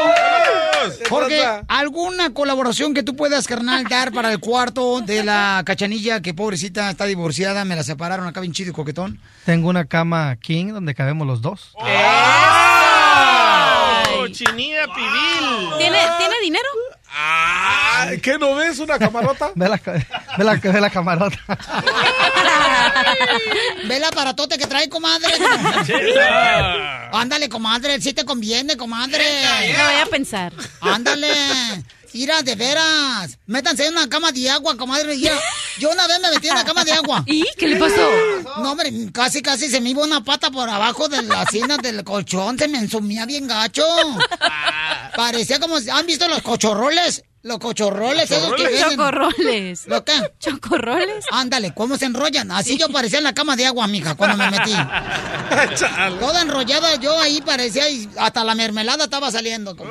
[1.10, 6.34] Jorge, ¿alguna colaboración que tú puedas, carnal, dar para el cuarto de la cachanilla que
[6.34, 7.66] pobrecita está divorciada?
[7.66, 9.20] Me la separaron acá bien chido y coquetón.
[9.46, 11.74] Tengo una cama king donde cabemos los dos.
[11.76, 11.84] ¡Oh,
[14.32, 15.70] chinilla pibil!
[15.78, 16.70] ¿Tiene, ¿Tiene dinero?
[17.10, 17.87] Ah,
[18.22, 18.80] ¿Qué no ves?
[18.80, 19.52] ¿Una camarota?
[19.56, 19.78] Ve la,
[20.38, 21.38] ve la, ve la camarota.
[23.86, 25.34] Ve el aparatote que trae, comadre.
[27.12, 29.24] Ándale, comadre, si te conviene, comadre.
[29.78, 30.54] No voy a pensar.
[30.82, 31.28] Ándale.
[32.14, 33.38] Mira, de veras.
[33.46, 35.16] Métanse en una cama de agua, comadre.
[35.16, 35.40] Mira,
[35.78, 37.24] yo una vez me metí en una cama de agua.
[37.28, 38.10] ¿Y qué le pasó?
[38.60, 42.04] No, hombre, casi, casi se me iba una pata por abajo de la cina del
[42.04, 42.58] colchón.
[42.58, 43.86] Se me ensumía bien gacho.
[45.16, 45.76] Parecía como...
[45.76, 47.24] ¿Han visto los cochorroles?
[47.48, 48.90] Los cochorroles, esos que venden.
[48.90, 49.88] Chocorroles.
[49.88, 50.12] ¿Lo qué?
[50.38, 51.24] ¿Chocorroles?
[51.32, 52.52] Ándale, ¿cómo se enrollan?
[52.52, 54.74] Así yo parecía en la cama de agua, mija, cuando me metí.
[56.20, 59.76] Toda enrollada yo ahí parecía y hasta la mermelada estaba saliendo.
[59.76, 59.86] ¡No!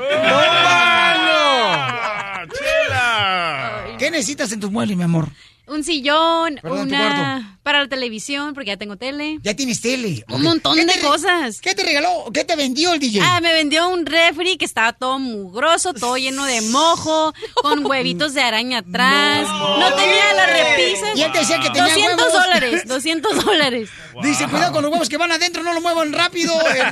[2.53, 3.85] ¡Chela!
[3.99, 5.31] ¿Qué necesitas en tus muebles, mi amor?
[5.67, 7.56] Un sillón, Perdón, tu una...
[7.67, 9.41] Para la televisión, porque ya tengo tele.
[9.43, 10.25] Ya tienes tele.
[10.29, 11.61] Un montón ¿Qué de cosas.
[11.61, 12.27] ¿Qué te regaló?
[12.33, 13.21] ¿Qué te vendió el DJ?
[13.25, 18.35] Ah, me vendió un refri que estaba todo mugroso, todo lleno de mojo, con huevitos
[18.35, 19.49] de araña atrás.
[19.49, 21.17] No, tenía las repisas.
[21.19, 22.33] Y él decía que tenía 200 huevos.
[22.33, 23.89] dólares, 200 dólares.
[24.23, 26.55] Dice, cuidado con los huevos que van adentro, no lo muevan rápido.
[26.71, 26.85] eh.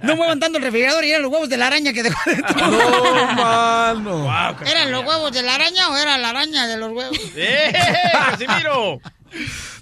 [0.02, 2.56] No muevan tanto el refrigerador y eran los huevos de la araña que dejó adentro.
[2.66, 4.56] No, mano.
[4.66, 7.16] ¿Eran los huevos de la araña o era la araña de los huevos?
[7.36, 7.72] ¡Eh,
[8.12, 9.00] Casimiro!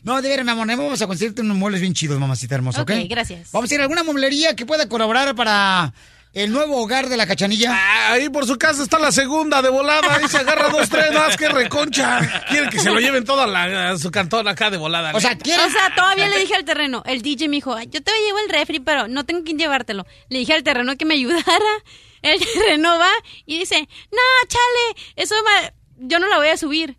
[0.02, 2.90] No, de mi amor, vamos a conseguirte unos muebles bien chidos, mamacita hermosa, ¿ok?
[2.90, 3.51] Ok, gracias.
[3.52, 5.93] Vamos a ir a alguna mueblería que pueda colaborar para
[6.32, 7.73] el nuevo hogar de la cachanilla.
[7.74, 10.16] Ah, Ahí por su casa está la segunda de volada.
[10.16, 12.44] Ahí se agarra dos, tres más que reconcha.
[12.48, 15.12] Quiere que se lo lleven toda la, a su cantón acá de volada.
[15.14, 18.39] O sea, todavía le dije al terreno, el DJ me dijo, "Ay, yo te llevo
[18.40, 20.05] el refri, pero no tengo quien llevártelo.
[20.28, 21.43] Le dije al terreno que me ayudara.
[22.23, 23.10] El terreno va
[23.44, 23.78] y dice,
[24.10, 26.97] no, chale, eso va- yo no la voy a subir.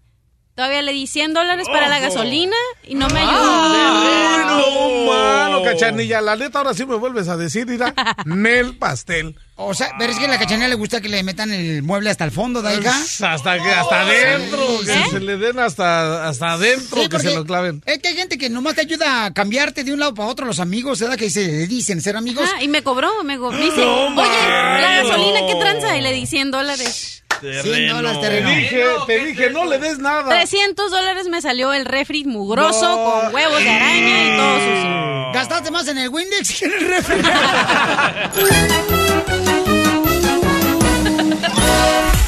[0.57, 4.57] Todavía le di 100 dólares para la gasolina y no me Ay, ayudó.
[5.05, 6.19] no, mano, cachanilla.
[6.19, 7.93] La neta, ahora sí me vuelves a decir, mira,
[8.25, 9.35] Nel Pastel.
[9.59, 12.11] O sea, pero es que a la cachanilla le gusta que le metan el mueble
[12.11, 12.95] hasta el fondo, Daika.
[12.95, 15.03] Hasta que hasta adentro, que ¿Eh?
[15.09, 17.81] se le den hasta, hasta adentro, Sí, que se lo claven.
[17.87, 20.45] Es que hay gente que nomás te ayuda a cambiarte de un lado para otro
[20.45, 21.17] los amigos, ¿verdad?
[21.17, 22.47] Que se dicen ser amigos.
[22.55, 25.97] Ah, y me cobró, me co- dice, No, oye, la gasolina, ¿qué tranza?
[25.97, 27.23] Y le di 100 dólares.
[27.41, 30.29] dólares Te dije, te dije, no le des nada.
[30.29, 35.31] 300 dólares me salió el refri mugroso, con huevos de araña y todo sucio.
[35.33, 37.15] Gastaste más en el Windex que en el refri.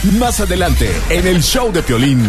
[0.04, 2.24] Más adelante, en el show de Piolín.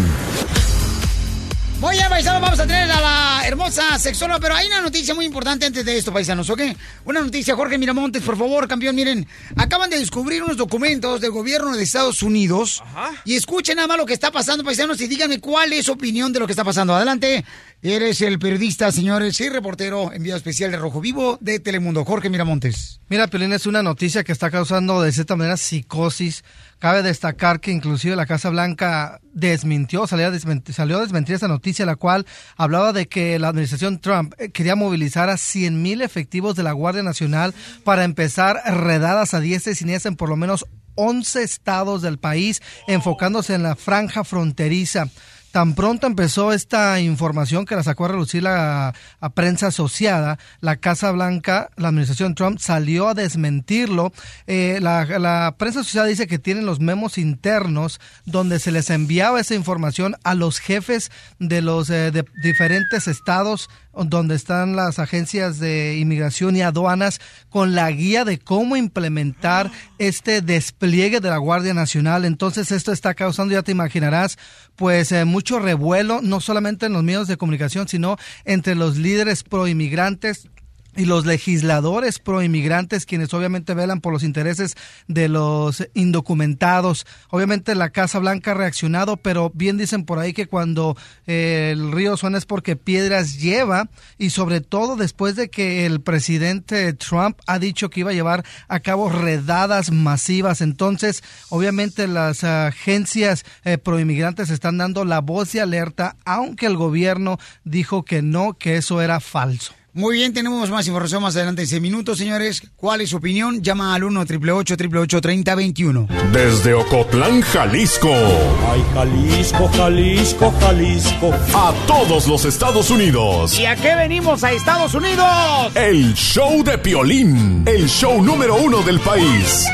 [1.80, 5.24] Muy bien, paisanos, vamos a tener a la hermosa sexóloga, pero hay una noticia muy
[5.24, 6.60] importante antes de esto, paisanos, ¿ok?
[7.04, 9.26] Una noticia, Jorge Miramontes, por favor, campeón, miren,
[9.56, 12.82] acaban de descubrir unos documentos del gobierno de Estados Unidos
[13.24, 16.32] y escuchen nada más lo que está pasando, paisanos, y díganme cuál es su opinión
[16.32, 16.94] de lo que está pasando.
[16.94, 17.44] Adelante,
[17.80, 23.00] eres el periodista, señores, y reportero, enviado especial de Rojo Vivo de Telemundo, Jorge Miramontes.
[23.08, 26.44] Mira, Piolín, es una noticia que está causando de cierta manera psicosis.
[26.80, 31.46] Cabe destacar que inclusive la Casa Blanca desmintió, salió a desmentir, salió a desmentir esa
[31.46, 32.24] noticia, la cual
[32.56, 36.72] hablaba de que la administración Trump eh, quería movilizar a 100 mil efectivos de la
[36.72, 37.54] Guardia Nacional
[37.84, 42.62] para empezar redadas a diestra y siniestra en por lo menos 11 estados del país,
[42.88, 45.08] enfocándose en la franja fronteriza.
[45.52, 48.94] Tan pronto empezó esta información que la sacó a relucir la
[49.34, 54.12] prensa asociada, la Casa Blanca, la administración Trump salió a desmentirlo.
[54.46, 59.40] Eh, la, la prensa asociada dice que tienen los memos internos donde se les enviaba
[59.40, 61.10] esa información a los jefes
[61.40, 67.74] de los eh, de diferentes estados donde están las agencias de inmigración y aduanas con
[67.74, 72.24] la guía de cómo implementar este despliegue de la Guardia Nacional.
[72.24, 74.38] Entonces esto está causando, ya te imaginarás,
[74.76, 79.42] pues eh, mucho revuelo, no solamente en los medios de comunicación, sino entre los líderes
[79.42, 80.48] pro inmigrantes
[80.96, 84.76] y los legisladores pro inmigrantes quienes obviamente velan por los intereses
[85.08, 87.06] de los indocumentados.
[87.30, 90.96] Obviamente la Casa Blanca ha reaccionado, pero bien dicen por ahí que cuando
[91.26, 93.88] eh, el río suena es porque piedras lleva
[94.18, 98.44] y sobre todo después de que el presidente Trump ha dicho que iba a llevar
[98.68, 100.60] a cabo redadas masivas.
[100.60, 106.76] Entonces, obviamente las agencias eh, pro inmigrantes están dando la voz de alerta, aunque el
[106.76, 109.74] gobierno dijo que no, que eso era falso.
[109.92, 112.62] Muy bien, tenemos más información más adelante en 6 minutos, señores.
[112.76, 113.60] ¿Cuál es su opinión?
[113.60, 118.08] Llama al 1 888 3021 Desde Ocotlán, Jalisco.
[118.08, 121.32] Ay, Jalisco, Jalisco, Jalisco.
[121.54, 123.58] A todos los Estados Unidos.
[123.58, 125.74] ¿Y a qué venimos a Estados Unidos?
[125.74, 127.64] El show de Piolín.
[127.66, 129.66] El show número uno del país.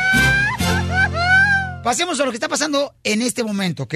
[1.86, 3.94] Pasemos a lo que está pasando en este momento, ¿ok?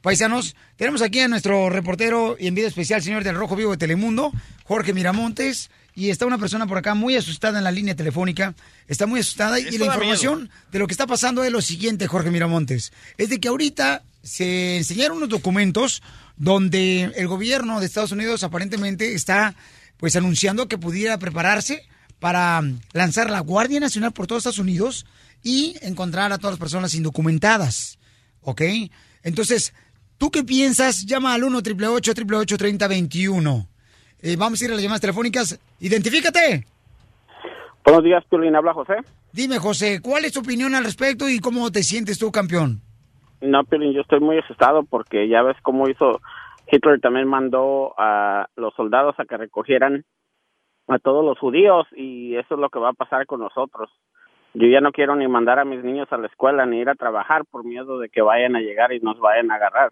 [0.00, 3.78] Paisanos, tenemos aquí a nuestro reportero y en video especial, señor del Rojo Vivo de
[3.78, 4.32] Telemundo,
[4.72, 8.54] Jorge Miramontes, y está una persona por acá muy asustada en la línea telefónica,
[8.88, 12.30] está muy asustada y la información de lo que está pasando es lo siguiente, Jorge
[12.30, 16.02] Miramontes, es de que ahorita se enseñaron unos documentos
[16.38, 19.54] donde el gobierno de Estados Unidos aparentemente está
[19.98, 21.82] pues anunciando que pudiera prepararse
[22.18, 22.62] para
[22.94, 25.04] lanzar la Guardia Nacional por todos Estados Unidos
[25.42, 27.98] y encontrar a todas las personas indocumentadas.
[28.40, 28.62] ¿Ok?
[29.22, 29.74] Entonces,
[30.16, 31.04] ¿tú qué piensas?
[31.04, 33.71] Llama al 1 888 3021
[34.22, 35.60] eh, Vamos a ir a las llamadas telefónicas.
[35.80, 36.64] ¡Identifícate!
[37.84, 38.54] Buenos días, Piolín.
[38.54, 38.94] Habla José.
[39.32, 42.80] Dime, José, ¿cuál es tu opinión al respecto y cómo te sientes tú, campeón?
[43.40, 46.20] No, Piolín, yo estoy muy asustado porque ya ves cómo hizo
[46.70, 47.00] Hitler.
[47.00, 50.04] También mandó a los soldados a que recogieran
[50.88, 53.90] a todos los judíos y eso es lo que va a pasar con nosotros.
[54.54, 56.94] Yo ya no quiero ni mandar a mis niños a la escuela ni ir a
[56.94, 59.90] trabajar por miedo de que vayan a llegar y nos vayan a agarrar.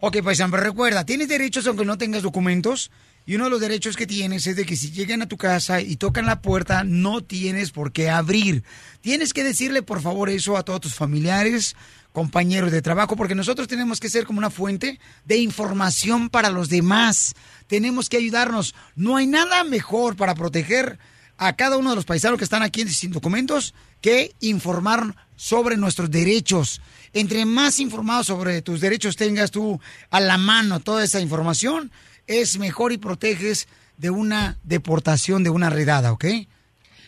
[0.00, 2.90] Ok, paisano, pero recuerda, tienes derechos aunque no tengas documentos.
[3.26, 5.80] Y uno de los derechos que tienes es de que si llegan a tu casa
[5.80, 8.64] y tocan la puerta, no tienes por qué abrir.
[9.00, 11.74] Tienes que decirle, por favor, eso a todos tus familiares,
[12.12, 16.68] compañeros de trabajo, porque nosotros tenemos que ser como una fuente de información para los
[16.68, 17.34] demás.
[17.66, 18.74] Tenemos que ayudarnos.
[18.94, 20.98] No hay nada mejor para proteger
[21.38, 26.10] a cada uno de los paisanos que están aquí sin documentos que informar sobre nuestros
[26.10, 26.82] derechos.
[27.14, 29.80] Entre más informados sobre tus derechos tengas tú
[30.10, 31.92] a la mano toda esa información,
[32.26, 36.24] es mejor y proteges de una deportación, de una redada, ¿ok?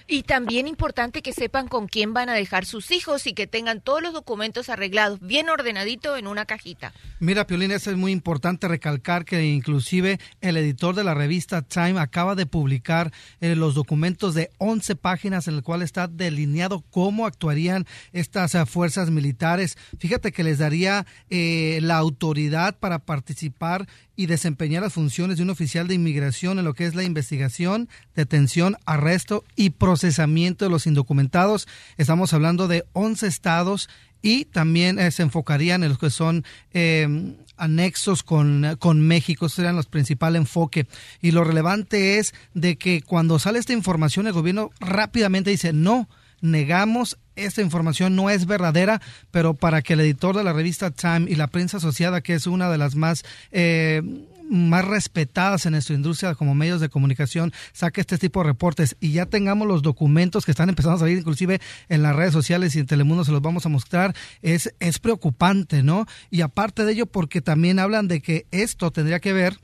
[0.08, 3.80] Y también importante que sepan con quién van a dejar sus hijos y que tengan
[3.80, 6.92] todos los documentos arreglados, bien ordenadito en una cajita.
[7.18, 12.34] Mira, Piolín, es muy importante recalcar que inclusive el editor de la revista Time acaba
[12.34, 17.86] de publicar eh, los documentos de 11 páginas en el cual está delineado cómo actuarían
[18.12, 19.76] estas eh, fuerzas militares.
[19.98, 23.86] Fíjate que les daría eh, la autoridad para participar
[24.16, 27.88] y desempeñar las funciones de un oficial de inmigración en lo que es la investigación,
[28.14, 31.68] detención, arresto y procesamiento de los indocumentados.
[31.98, 33.88] Estamos hablando de 11 estados
[34.22, 39.76] y también eh, se enfocarían en los que son eh, anexos con, con México, serían
[39.76, 40.86] los principales enfoque.
[41.20, 46.08] Y lo relevante es de que cuando sale esta información, el gobierno rápidamente dice, no,
[46.40, 49.00] negamos esta información no es verdadera,
[49.30, 52.46] pero para que el editor de la revista Time y la prensa asociada, que es
[52.46, 54.02] una de las más eh,
[54.48, 59.12] más respetadas en nuestra industria como medios de comunicación, saque este tipo de reportes y
[59.12, 62.80] ya tengamos los documentos que están empezando a salir inclusive en las redes sociales y
[62.80, 66.06] en Telemundo se los vamos a mostrar, es, es preocupante, ¿no?
[66.30, 69.58] Y aparte de ello, porque también hablan de que esto tendría que ver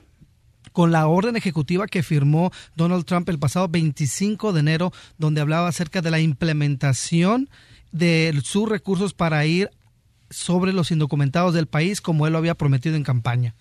[0.73, 5.69] con la orden ejecutiva que firmó Donald Trump el pasado 25 de enero, donde hablaba
[5.69, 7.51] acerca de la implementación
[7.91, 9.71] de sus recursos para ir
[10.31, 13.55] sobre los indocumentados del país, como él lo había prometido en campaña.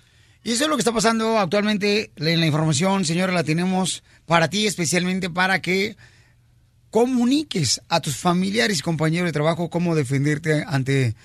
[0.44, 2.12] Y eso es lo que está pasando actualmente.
[2.16, 5.98] En la información, señora, la tenemos para ti, especialmente para que
[6.90, 11.16] comuniques a tus familiares y compañeros de trabajo cómo defenderte ante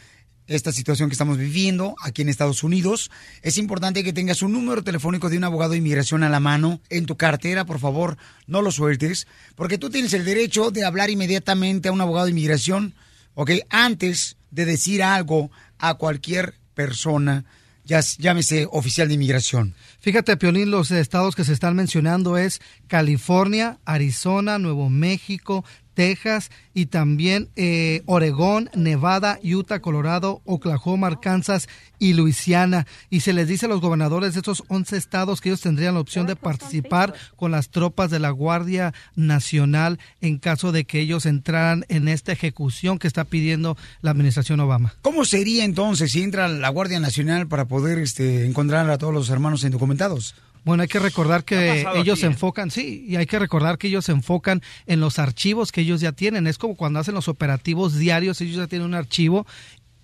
[0.47, 3.11] esta situación que estamos viviendo aquí en Estados Unidos.
[3.43, 6.81] Es importante que tengas un número telefónico de un abogado de inmigración a la mano
[6.89, 8.17] en tu cartera, por favor,
[8.47, 12.33] no lo sueltes, porque tú tienes el derecho de hablar inmediatamente a un abogado de
[12.33, 12.95] inmigración,
[13.35, 13.51] ¿ok?
[13.71, 17.45] Antes de decir algo a cualquier persona,
[17.85, 19.75] llámese oficial de inmigración.
[20.01, 25.65] Fíjate, Pionín, los estados que se están mencionando es California, Arizona, Nuevo México,
[25.97, 31.69] Texas y también eh, Oregón, Nevada, Utah, Colorado, Oklahoma, Arkansas
[31.99, 32.87] y Luisiana.
[33.11, 36.01] Y se les dice a los gobernadores de estos 11 estados que ellos tendrían la
[36.01, 41.25] opción de participar con las tropas de la Guardia Nacional en caso de que ellos
[41.25, 44.95] entraran en esta ejecución que está pidiendo la administración Obama.
[45.01, 49.31] ¿Cómo sería entonces si entra la Guardia Nacional para poder este, encontrar a todos los
[49.31, 50.35] hermanos indocumentados?
[50.67, 54.05] Bueno, hay que recordar que ellos se enfocan, sí, y hay que recordar que ellos
[54.05, 56.49] se enfocan en los archivos que ellos ya tienen.
[56.49, 59.47] Es como cuando hacen los operativos diarios, ellos ya tienen un archivo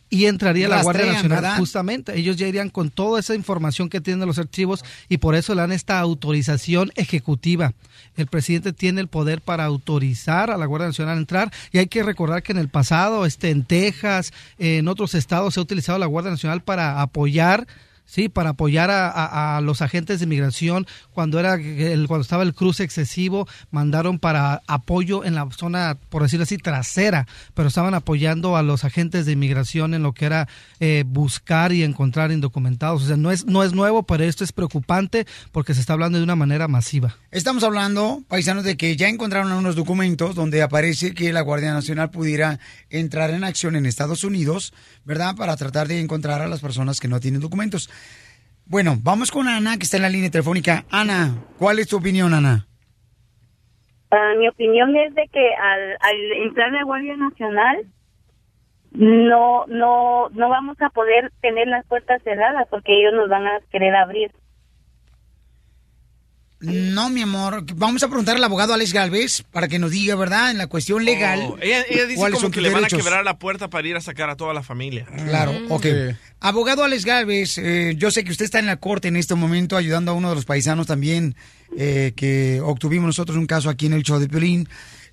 [0.09, 1.59] y entraría la Guardia Nacional ¿verdad?
[1.59, 2.16] justamente.
[2.16, 5.62] Ellos ya irían con toda esa información que tienen los archivos y por eso le
[5.62, 7.72] dan esta autorización ejecutiva.
[8.16, 11.89] El presidente tiene el poder para autorizar a la Guardia Nacional a entrar y hay
[11.89, 15.98] que recordar que en el pasado, este, en Texas, en otros estados se ha utilizado
[15.98, 17.66] la Guardia Nacional para apoyar
[18.04, 22.84] Sí, para apoyar a, los agentes de inmigración cuando era el, cuando estaba el cruce
[22.84, 28.62] excesivo, mandaron para apoyo en la zona, por decirlo así, trasera, pero estaban apoyando a
[28.62, 30.48] los agentes de inmigración en lo que era
[30.80, 33.04] eh, buscar y encontrar indocumentados.
[33.04, 36.18] O sea, no es no es nuevo, pero esto es preocupante porque se está hablando
[36.18, 37.16] de una manera masiva.
[37.30, 42.10] Estamos hablando, paisanos, de que ya encontraron unos documentos donde aparece que la Guardia Nacional
[42.10, 42.58] pudiera
[42.90, 44.74] entrar en acción en Estados Unidos,
[45.04, 45.34] ¿verdad?
[45.34, 47.88] Para tratar de encontrar a las personas que no tienen documentos.
[48.66, 50.85] Bueno, vamos con Ana, que está en la línea telefónica.
[50.90, 52.66] Ana, ¿cuál es tu opinión, Ana?
[54.10, 57.86] Ah, mi opinión es de que al, al entrar la Guardia Nacional
[58.93, 63.60] no no no vamos a poder tener las puertas cerradas porque ellos nos van a
[63.70, 64.31] querer abrir.
[66.62, 67.64] No, mi amor.
[67.74, 70.52] Vamos a preguntar al abogado Alex Galvez para que nos diga, ¿verdad?
[70.52, 71.40] En la cuestión legal.
[71.43, 73.89] Oh, ella, ella dice ¿cuáles como son que le van a quebrar la puerta para
[73.89, 75.05] ir a sacar a toda la familia.
[75.06, 75.86] Claro, ok.
[76.40, 79.76] Abogado Alex Galvez, eh, yo sé que usted está en la corte en este momento
[79.76, 81.34] ayudando a uno de los paisanos también
[81.76, 84.68] eh, que obtuvimos nosotros un caso aquí en el show de Piolín.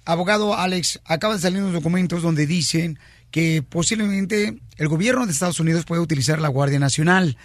[0.05, 2.99] Abogado Alex, acaban de salir unos documentos donde dicen
[3.31, 7.37] que posiblemente el gobierno de Estados Unidos puede utilizar la Guardia Nacional.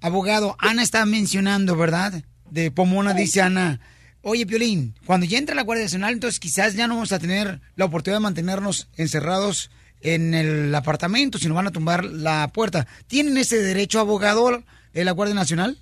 [0.00, 2.24] Abogado, Ana está mencionando, ¿verdad?
[2.50, 3.80] De Pomona dice Ana,
[4.22, 7.60] oye Piolín, cuando ya entra la Guardia Nacional, entonces quizás ya no vamos a tener
[7.76, 9.70] la oportunidad de mantenernos encerrados
[10.02, 12.86] en el apartamento, sino van a tumbar la puerta.
[13.06, 14.62] ¿Tienen ese derecho, abogado,
[14.92, 15.78] de la Guardia Nacional?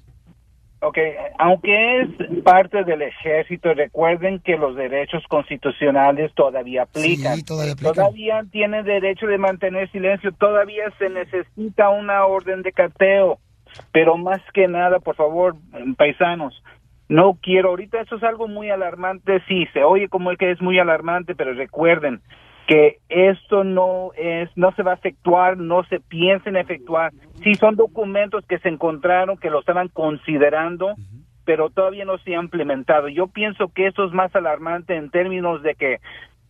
[0.85, 0.99] Ok,
[1.39, 7.37] aunque es parte del ejército, recuerden que los derechos constitucionales todavía aplican.
[7.37, 7.95] Sí, todavía aplican.
[7.95, 13.39] Todavía tienen derecho de mantener silencio, todavía se necesita una orden de cateo.
[13.93, 15.57] Pero más que nada, por favor,
[15.97, 16.63] paisanos,
[17.09, 20.63] no quiero, ahorita eso es algo muy alarmante, sí, se oye como el que es
[20.63, 22.21] muy alarmante, pero recuerden
[22.67, 27.13] que esto no es, no se va a efectuar, no se piensa en efectuar.
[27.43, 30.95] Sí, son documentos que se encontraron, que lo estaban considerando,
[31.45, 33.09] pero todavía no se ha implementado.
[33.09, 35.99] Yo pienso que eso es más alarmante en términos de que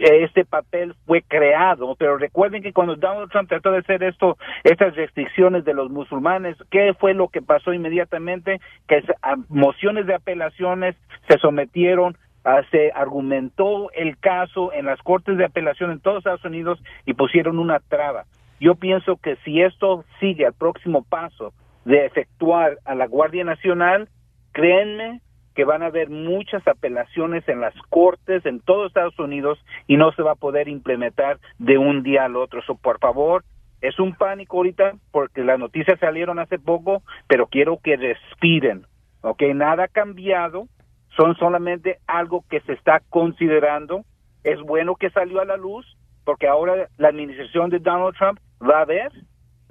[0.03, 4.97] este papel fue creado, pero recuerden que cuando Donald Trump trató de hacer esto, estas
[4.97, 8.61] restricciones de los musulmanes, ¿qué fue lo que pasó inmediatamente?
[8.89, 9.03] Que
[9.49, 10.97] mociones de apelaciones
[11.29, 16.45] se sometieron, ah, se argumentó el caso en las cortes de apelación en todos Estados
[16.45, 18.25] Unidos y pusieron una traba.
[18.61, 21.53] Yo pienso que si esto sigue al próximo paso
[21.85, 24.09] de efectuar a la Guardia Nacional,
[24.53, 25.21] créanme
[25.55, 30.13] que van a haber muchas apelaciones en las cortes en todo Estados Unidos y no
[30.13, 32.63] se va a poder implementar de un día al otro.
[32.63, 33.45] So, por favor,
[33.81, 38.87] es un pánico ahorita porque las noticias salieron hace poco, pero quiero que respiren,
[39.23, 39.43] ¿ok?
[39.55, 40.69] Nada ha cambiado,
[41.17, 44.05] son solamente algo que se está considerando.
[44.45, 45.87] Es bueno que salió a la luz
[46.25, 49.11] porque ahora la administración de Donald Trump va a ver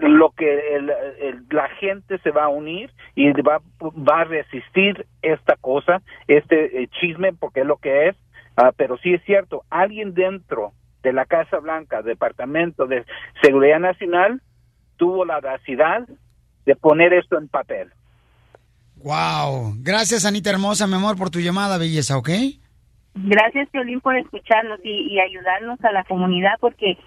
[0.01, 5.05] lo que el- el- la gente se va a unir y va, va a resistir
[5.21, 8.15] esta cosa, este eh, chisme, porque es lo que es.
[8.57, 10.73] Ah, pero sí es cierto, alguien dentro
[11.03, 13.05] de la Casa Blanca, Departamento de
[13.41, 14.41] Seguridad Nacional,
[14.97, 16.07] tuvo la audacidad
[16.65, 17.89] de poner esto en papel.
[18.97, 19.75] Wow.
[19.79, 22.29] Gracias, Anita hermosa, mi amor, por tu llamada, belleza, ¿ok?
[23.15, 26.97] Gracias, Piolín, por escucharnos y, y ayudarnos a la comunidad porque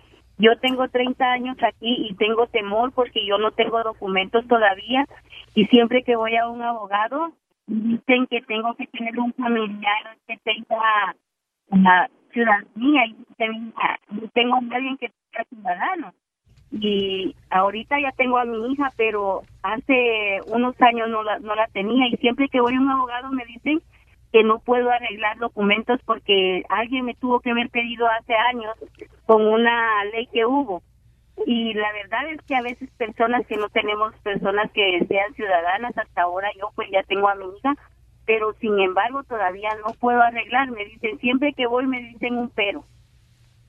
[0.44, 5.06] yo tengo 30 años aquí y tengo temor porque yo no tengo documentos todavía
[5.54, 7.32] y siempre que voy a un abogado
[7.66, 11.16] dicen que tengo que tener un familiar que tenga
[11.68, 16.12] una ciudadanía y tenga- no tengo alguien que sea ciudadano.
[16.72, 21.66] Y ahorita ya tengo a mi hija, pero hace unos años no la, no la
[21.68, 23.80] tenía y siempre que voy a un abogado me dicen
[24.34, 28.74] que no puedo arreglar documentos porque alguien me tuvo que haber pedido hace años
[29.26, 30.82] con una ley que hubo.
[31.46, 35.96] Y la verdad es que a veces personas que no tenemos personas que sean ciudadanas,
[35.96, 37.76] hasta ahora yo pues ya tengo a mi hija,
[38.26, 40.68] pero sin embargo todavía no puedo arreglar.
[40.72, 42.84] Me dicen, siempre que voy me dicen un pero.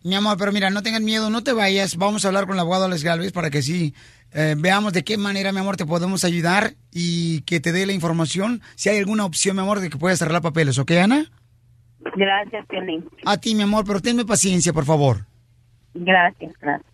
[0.06, 1.98] Mi amor, pero mira, no tengan miedo, no te vayas.
[1.98, 3.95] Vamos a hablar con el abogado Alex Galvez para que sí
[4.34, 7.94] eh, veamos de qué manera, mi amor, te podemos ayudar y que te dé la
[7.94, 8.61] información.
[8.76, 11.32] Si hay alguna opción, mi amor, de que puedas arreglar papeles, ¿ok, Ana?
[12.15, 13.10] Gracias, Piolín.
[13.26, 15.26] A ti, mi amor, pero tenme paciencia, por favor.
[15.95, 16.94] Gracias, gracias.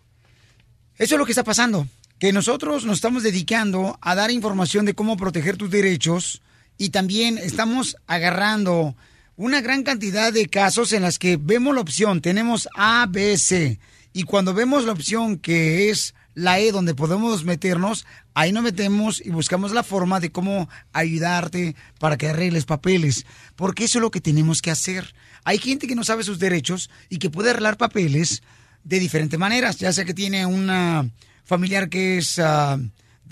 [0.96, 1.86] Eso es lo que está pasando.
[2.18, 6.40] Que nosotros nos estamos dedicando a dar información de cómo proteger tus derechos
[6.78, 8.94] y también estamos agarrando
[9.36, 13.78] una gran cantidad de casos en las que vemos la opción, tenemos A, B, C.
[14.12, 19.20] Y cuando vemos la opción que es la E donde podemos meternos, ahí nos metemos
[19.24, 23.26] y buscamos la forma de cómo ayudarte para que arregles papeles.
[23.56, 25.14] Porque eso es lo que tenemos que hacer.
[25.44, 28.42] Hay gente que no sabe sus derechos y que puede arreglar papeles
[28.84, 31.08] de diferentes maneras, ya sea que tiene una
[31.44, 32.78] familiar que es ah,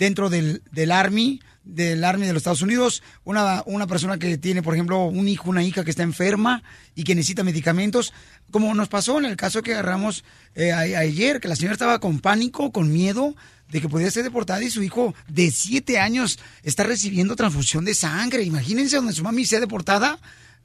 [0.01, 4.63] dentro del, del Army, del Army de los Estados Unidos, una, una persona que tiene,
[4.63, 6.63] por ejemplo, un hijo, una hija que está enferma
[6.95, 8.11] y que necesita medicamentos,
[8.49, 10.23] como nos pasó en el caso que agarramos
[10.55, 13.35] eh, ayer, que la señora estaba con pánico, con miedo
[13.69, 17.93] de que podía ser deportada y su hijo de siete años está recibiendo transfusión de
[17.93, 18.41] sangre.
[18.41, 20.17] Imagínense donde su mami sea deportada.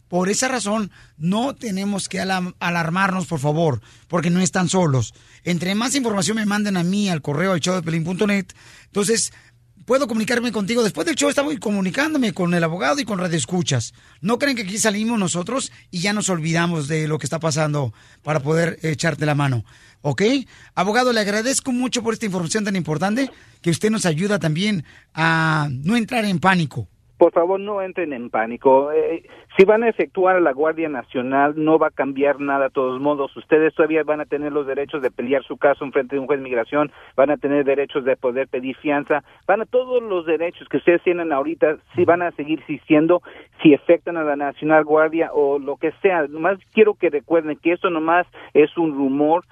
[0.08, 5.14] Por esa razón, no tenemos que alarmarnos, por favor, porque no están solos.
[5.44, 8.46] Entre más información me manden a mí al correo al show de Pelín.net,
[8.86, 9.32] entonces
[9.86, 10.82] puedo comunicarme contigo.
[10.82, 13.94] Después del show estamos comunicándome con el abogado y con Radio Escuchas.
[14.20, 17.94] No creen que aquí salimos nosotros y ya nos olvidamos de lo que está pasando
[18.22, 19.64] para poder echarte la mano.
[20.02, 20.22] ¿Ok?
[20.74, 23.30] Abogado, le agradezco mucho por esta información tan importante
[23.62, 24.84] que usted nos ayuda también
[25.14, 26.88] a no entrar en pánico.
[27.18, 28.92] Por favor, no entren en pánico.
[28.92, 29.26] Eh,
[29.56, 33.00] si van a efectuar a la Guardia Nacional, no va a cambiar nada de todos
[33.00, 33.34] modos.
[33.36, 36.26] Ustedes todavía van a tener los derechos de pelear su caso en frente de un
[36.26, 40.26] juez de migración, van a tener derechos de poder pedir fianza, van a todos los
[40.26, 43.22] derechos que ustedes tienen ahorita, si van a seguir existiendo,
[43.62, 46.26] si afectan a la Nacional Guardia o lo que sea.
[46.26, 49.44] Nomás quiero que recuerden que eso nomás es un rumor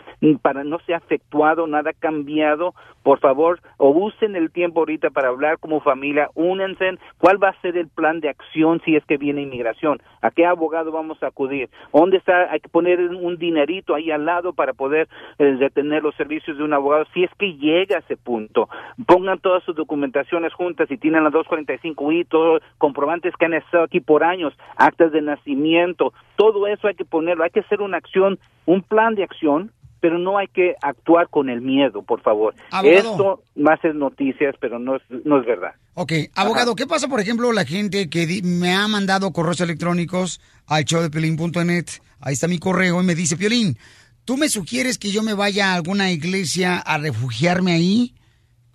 [0.42, 2.74] para no ser efectuado, nada cambiado.
[3.04, 6.98] Por favor, o usen el tiempo ahorita para hablar como familia, únense.
[7.18, 10.00] ¿Cuál va a ser el plan de acción si es que viene inmigración?
[10.22, 11.68] ¿A qué abogado vamos a acudir?
[11.92, 12.50] ¿Dónde está?
[12.50, 15.06] Hay que poner un dinerito ahí al lado para poder
[15.38, 18.70] eh, detener los servicios de un abogado si es que llega a ese punto.
[19.06, 24.00] Pongan todas sus documentaciones juntas y tienen la 245i, todos comprobantes que han estado aquí
[24.00, 28.38] por años, actas de nacimiento, todo eso hay que ponerlo, hay que hacer una acción,
[28.64, 29.72] un plan de acción
[30.04, 32.54] pero no hay que actuar con el miedo, por favor.
[32.70, 32.98] Abogado.
[33.12, 35.72] Esto más es noticias, pero no es, no es verdad.
[35.94, 40.84] Ok, abogado, ¿qué pasa, por ejemplo, la gente que me ha mandado correos electrónicos al
[40.84, 41.86] showdepelín.net?
[42.20, 43.78] Ahí está mi correo y me dice, Piolín,
[44.26, 48.14] ¿tú me sugieres que yo me vaya a alguna iglesia a refugiarme ahí?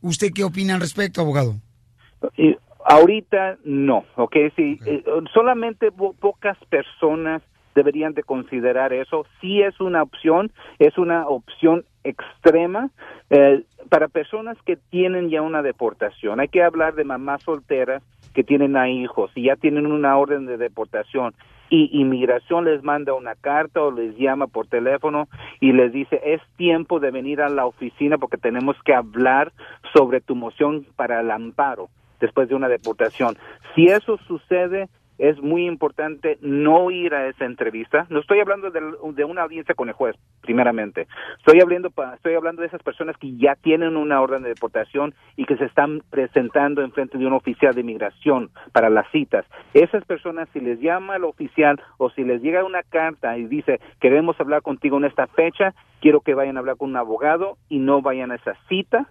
[0.01, 1.57] ¿Usted qué opina al respecto, abogado?
[2.37, 4.35] Y ahorita no, ¿ok?
[4.55, 7.43] Sí, eh, solamente po- pocas personas
[7.75, 9.25] deberían de considerar eso.
[9.41, 12.89] Sí es una opción, es una opción extrema
[13.29, 16.39] eh, para personas que tienen ya una deportación.
[16.39, 20.45] Hay que hablar de mamás solteras que tienen a hijos y ya tienen una orden
[20.45, 21.33] de deportación
[21.69, 25.27] y inmigración les manda una carta o les llama por teléfono
[25.59, 29.51] y les dice es tiempo de venir a la oficina porque tenemos que hablar
[29.93, 31.89] sobre tu moción para el amparo
[32.19, 33.37] después de una deportación.
[33.75, 34.89] Si eso sucede,
[35.19, 38.07] es muy importante no ir a esa entrevista.
[38.09, 41.07] No estoy hablando de, una audiencia con el juez, primeramente.
[41.37, 45.45] Estoy hablando, estoy hablando de esas personas que ya tienen una orden de deportación y
[45.45, 49.45] que se están presentando en frente de un oficial de inmigración para las citas.
[49.73, 53.79] Esas personas, si les llama el oficial o si les llega una carta y dice,
[53.99, 57.79] queremos hablar contigo en esta fecha, quiero que vayan a hablar con un abogado y
[57.79, 59.09] no vayan a esa cita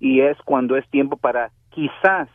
[0.00, 2.28] y es cuando es tiempo para quizás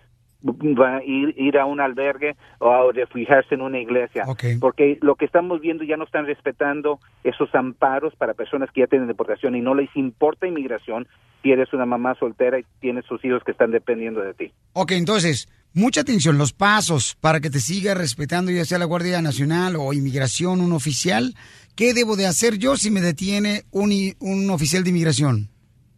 [0.44, 4.26] va a ir, ir a un albergue o a refugiarse en una iglesia.
[4.60, 8.88] Porque lo que estamos viendo ya no están respetando esos amparos para personas que ya
[8.88, 11.08] tienen deportación y no les importa inmigración
[11.42, 14.52] si eres una mamá soltera y tienes sus hijos que están dependiendo de ti.
[14.74, 19.22] Ok, entonces, mucha atención, los pasos para que te siga respetando ya sea la Guardia
[19.22, 21.36] Nacional o Inmigración, un oficial.
[21.76, 25.51] ¿Qué debo de hacer yo si me detiene un, un oficial de inmigración?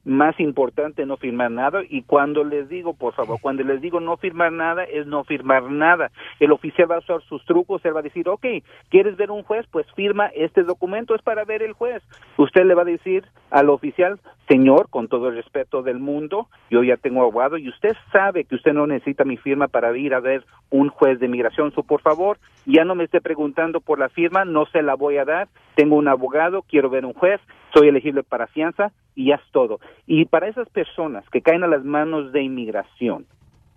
[0.05, 4.17] Más importante no firmar nada y cuando les digo, por favor, cuando les digo no
[4.17, 6.11] firmar nada, es no firmar nada.
[6.39, 8.45] El oficial va a usar sus trucos, él va a decir, ok,
[8.89, 9.65] ¿quieres ver un juez?
[9.71, 12.03] Pues firma este documento, es para ver el juez.
[12.37, 16.83] Usted le va a decir al oficial, señor, con todo el respeto del mundo, yo
[16.83, 20.19] ya tengo abogado y usted sabe que usted no necesita mi firma para ir a
[20.19, 21.71] ver un juez de migración.
[21.71, 25.17] So, por favor, ya no me esté preguntando por la firma, no se la voy
[25.17, 25.47] a dar.
[25.75, 27.39] Tengo un abogado, quiero ver un juez,
[27.73, 29.79] soy elegible para fianza y ya es todo.
[30.05, 33.25] Y para esas personas que caen a las manos de inmigración,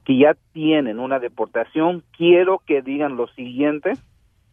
[0.05, 3.95] que ya tienen una deportación, quiero que digan lo siguiente,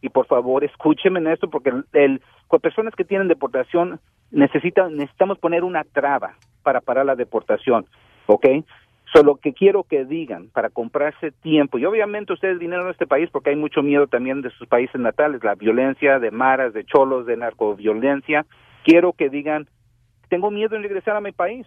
[0.00, 4.00] y por favor escúchenme en esto, porque el, con personas que tienen deportación
[4.30, 7.86] necesitan, necesitamos poner una traba para parar la deportación,
[8.26, 8.46] ¿ok?
[9.12, 13.30] Solo que quiero que digan para comprarse tiempo, y obviamente ustedes vinieron a este país
[13.30, 17.26] porque hay mucho miedo también de sus países natales, la violencia de maras, de cholos,
[17.26, 18.44] de narcoviolencia,
[18.84, 19.66] quiero que digan,
[20.28, 21.66] tengo miedo en regresar a mi país,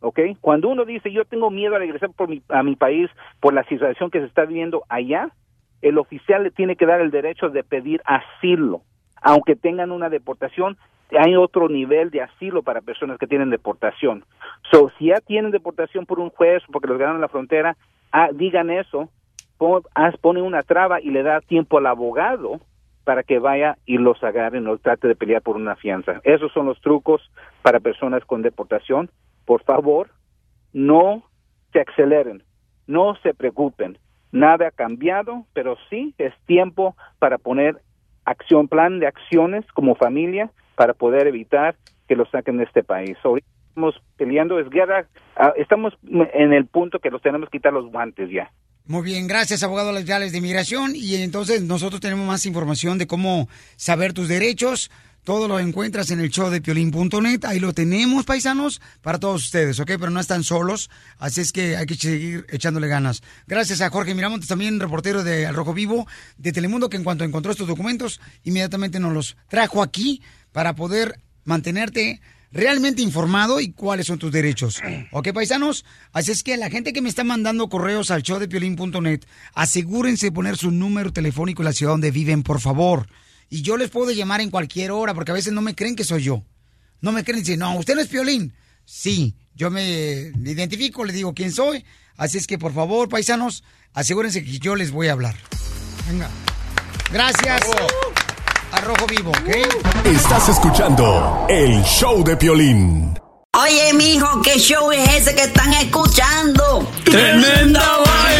[0.00, 0.18] ¿ok?
[0.40, 3.08] Cuando uno dice yo tengo miedo a regresar por mi- a mi país
[3.40, 5.30] por la situación que se está viviendo allá,
[5.82, 8.82] el oficial le tiene que dar el derecho de pedir asilo,
[9.22, 10.76] aunque tengan una deportación.
[11.18, 14.24] Hay otro nivel de asilo para personas que tienen deportación.
[14.70, 17.76] So, si ya tienen deportación por un juez porque los ganaron en la frontera,
[18.12, 19.08] ah, digan eso,
[19.58, 22.60] pon, haz- pone una traba y le da tiempo al abogado
[23.04, 26.20] para que vaya y los agarre, no trate de pelear por una fianza.
[26.24, 27.30] Esos son los trucos
[27.62, 29.10] para personas con deportación.
[29.44, 30.10] Por favor,
[30.72, 31.24] no
[31.72, 32.42] se aceleren.
[32.86, 33.98] No se preocupen.
[34.32, 37.80] Nada ha cambiado, pero sí es tiempo para poner
[38.24, 41.74] acción, plan de acciones como familia para poder evitar
[42.08, 43.16] que lo saquen de este país.
[43.22, 45.06] Ahorita estamos peleando, es guerra,
[45.36, 48.50] ah, estamos en el punto que los tenemos que quitar los guantes ya.
[48.90, 50.96] Muy bien, gracias, abogados legales de inmigración.
[50.96, 54.90] Y entonces nosotros tenemos más información de cómo saber tus derechos.
[55.22, 57.44] Todo lo encuentras en el show de piolín.net.
[57.44, 59.90] Ahí lo tenemos, paisanos, para todos ustedes, ¿ok?
[59.90, 63.22] Pero no están solos, así es que hay que seguir echándole ganas.
[63.46, 67.22] Gracias a Jorge Miramontes, también reportero de Al Rojo Vivo de Telemundo, que en cuanto
[67.22, 72.20] encontró estos documentos, inmediatamente nos los trajo aquí para poder mantenerte
[72.52, 74.80] realmente informado y cuáles son tus derechos.
[75.12, 75.84] ¿Ok, paisanos?
[76.12, 79.20] Así es que la gente que me está mandando correos al show de
[79.54, 83.06] asegúrense de poner su número telefónico y la ciudad donde viven, por favor.
[83.48, 86.04] Y yo les puedo llamar en cualquier hora, porque a veces no me creen que
[86.04, 86.44] soy yo.
[87.00, 88.54] No me creen, dicen, no, usted no es Piolín.
[88.84, 91.84] Sí, yo me identifico, le digo quién soy.
[92.16, 95.36] Así es que, por favor, paisanos, asegúrense que yo les voy a hablar.
[96.08, 96.28] Venga.
[97.12, 97.62] Gracias.
[98.72, 100.06] A Rojo Vivo, ¿ok?
[100.06, 103.18] Estás escuchando el show de Piolín.
[103.60, 106.88] Oye, mijo, ¿qué show es ese que están escuchando?
[107.04, 108.39] ¡Tremenda Hola